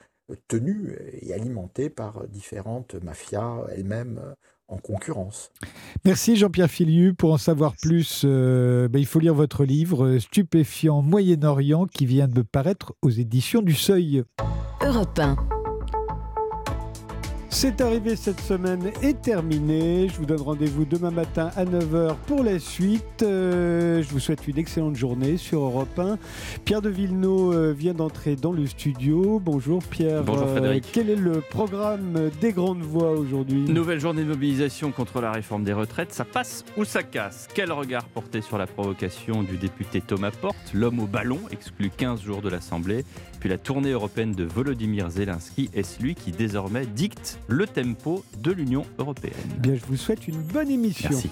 tenu 0.48 0.96
et 1.22 1.34
alimenté 1.34 1.90
par 1.90 2.28
différentes 2.28 2.96
mafias 2.96 3.66
elles-mêmes 3.72 4.20
euh, 4.24 4.34
en 4.68 4.78
concurrence. 4.78 5.52
Merci 6.06 6.38
Jean-Pierre 6.38 6.70
Filiu. 6.70 7.14
Pour 7.14 7.34
en 7.34 7.38
savoir 7.38 7.76
plus, 7.76 8.24
ben, 8.24 8.90
il 8.96 9.06
faut 9.06 9.20
lire 9.20 9.34
votre 9.34 9.66
livre 9.66 10.18
Stupéfiant 10.18 11.02
Moyen-Orient 11.02 11.88
qui 11.88 12.06
vient 12.06 12.30
de 12.30 12.42
paraître 12.42 12.94
aux 13.02 13.10
éditions 13.10 13.62
du 13.62 13.74
Seuil. 13.74 14.24
Europe 14.82 15.20
C'est 17.54 17.82
arrivé 17.82 18.16
cette 18.16 18.40
semaine 18.40 18.92
est 19.04 19.22
terminé. 19.22 20.08
Je 20.08 20.16
vous 20.18 20.26
donne 20.26 20.42
rendez-vous 20.42 20.86
demain 20.86 21.12
matin 21.12 21.52
à 21.58 21.66
9h 21.66 22.16
pour 22.26 22.44
la 22.44 22.58
suite. 22.60 23.22
Euh, 23.24 24.02
je 24.02 24.10
vous 24.10 24.20
souhaite 24.22 24.48
une 24.48 24.58
excellente 24.58 24.96
journée 24.96 25.36
sur 25.38 25.60
Europe 25.62 26.00
1. 26.00 26.18
Pierre 26.64 26.82
de 26.82 26.90
Villeneuve 26.90 27.52
euh, 27.54 27.74
vient 27.74 27.94
d'entrer 27.94 28.36
dans 28.38 28.54
le 28.54 28.66
studio. 28.66 29.40
Bonjour 29.44 29.84
Pierre. 29.84 30.24
Bonjour 30.24 30.48
Euh, 30.48 30.52
Frédéric. 30.54 30.86
quel 30.94 31.10
est 31.10 31.16
le 31.16 31.42
programme 31.42 32.32
des 32.40 32.54
grandes 32.54 32.82
voix 32.82 33.12
aujourd'hui? 33.12 33.66
Nouvelle 33.70 34.00
journée 34.00 34.24
de 34.24 34.30
mobilisation 34.30 34.92
contre 34.92 35.20
la 35.22 35.32
réforme 35.34 35.64
des 35.66 35.74
retraites, 35.74 36.14
ça 36.14 36.24
passe 36.26 36.64
ou 36.78 36.86
ça 36.86 37.04
casse? 37.04 37.48
Quel 37.54 37.72
regard 37.74 38.06
porté 38.06 38.42
sur 38.42 38.58
la 38.58 38.66
provocation 38.66 39.44
du 39.44 39.58
député 39.58 40.00
Thomas 40.02 40.32
Porte, 40.32 40.56
l'homme 40.74 41.02
au 41.02 41.06
ballon, 41.06 41.40
exclu 41.52 41.92
15 41.96 42.22
jours 42.24 42.42
de 42.42 42.50
l'Assemblée 42.50 43.04
Puis 43.42 43.50
la 43.50 43.58
tournée 43.58 43.92
européenne 43.92 44.32
de 44.32 44.46
Volodymyr 44.46 45.10
Zelensky, 45.12 45.70
est-ce 45.76 46.02
lui 46.02 46.16
qui 46.16 46.32
désormais 46.32 46.86
dicte 46.86 47.40
le 47.48 47.68
tempo 47.68 48.24
de 48.40 48.52
l'Union 48.52 48.86
européenne 48.98 49.34
Bien, 49.58 49.76
je 49.76 49.86
vous 49.86 49.98
souhaite 49.98 50.28
une 50.28 50.42
bonne 50.42 50.70
émission. 50.70 51.10
Merci. 51.12 51.30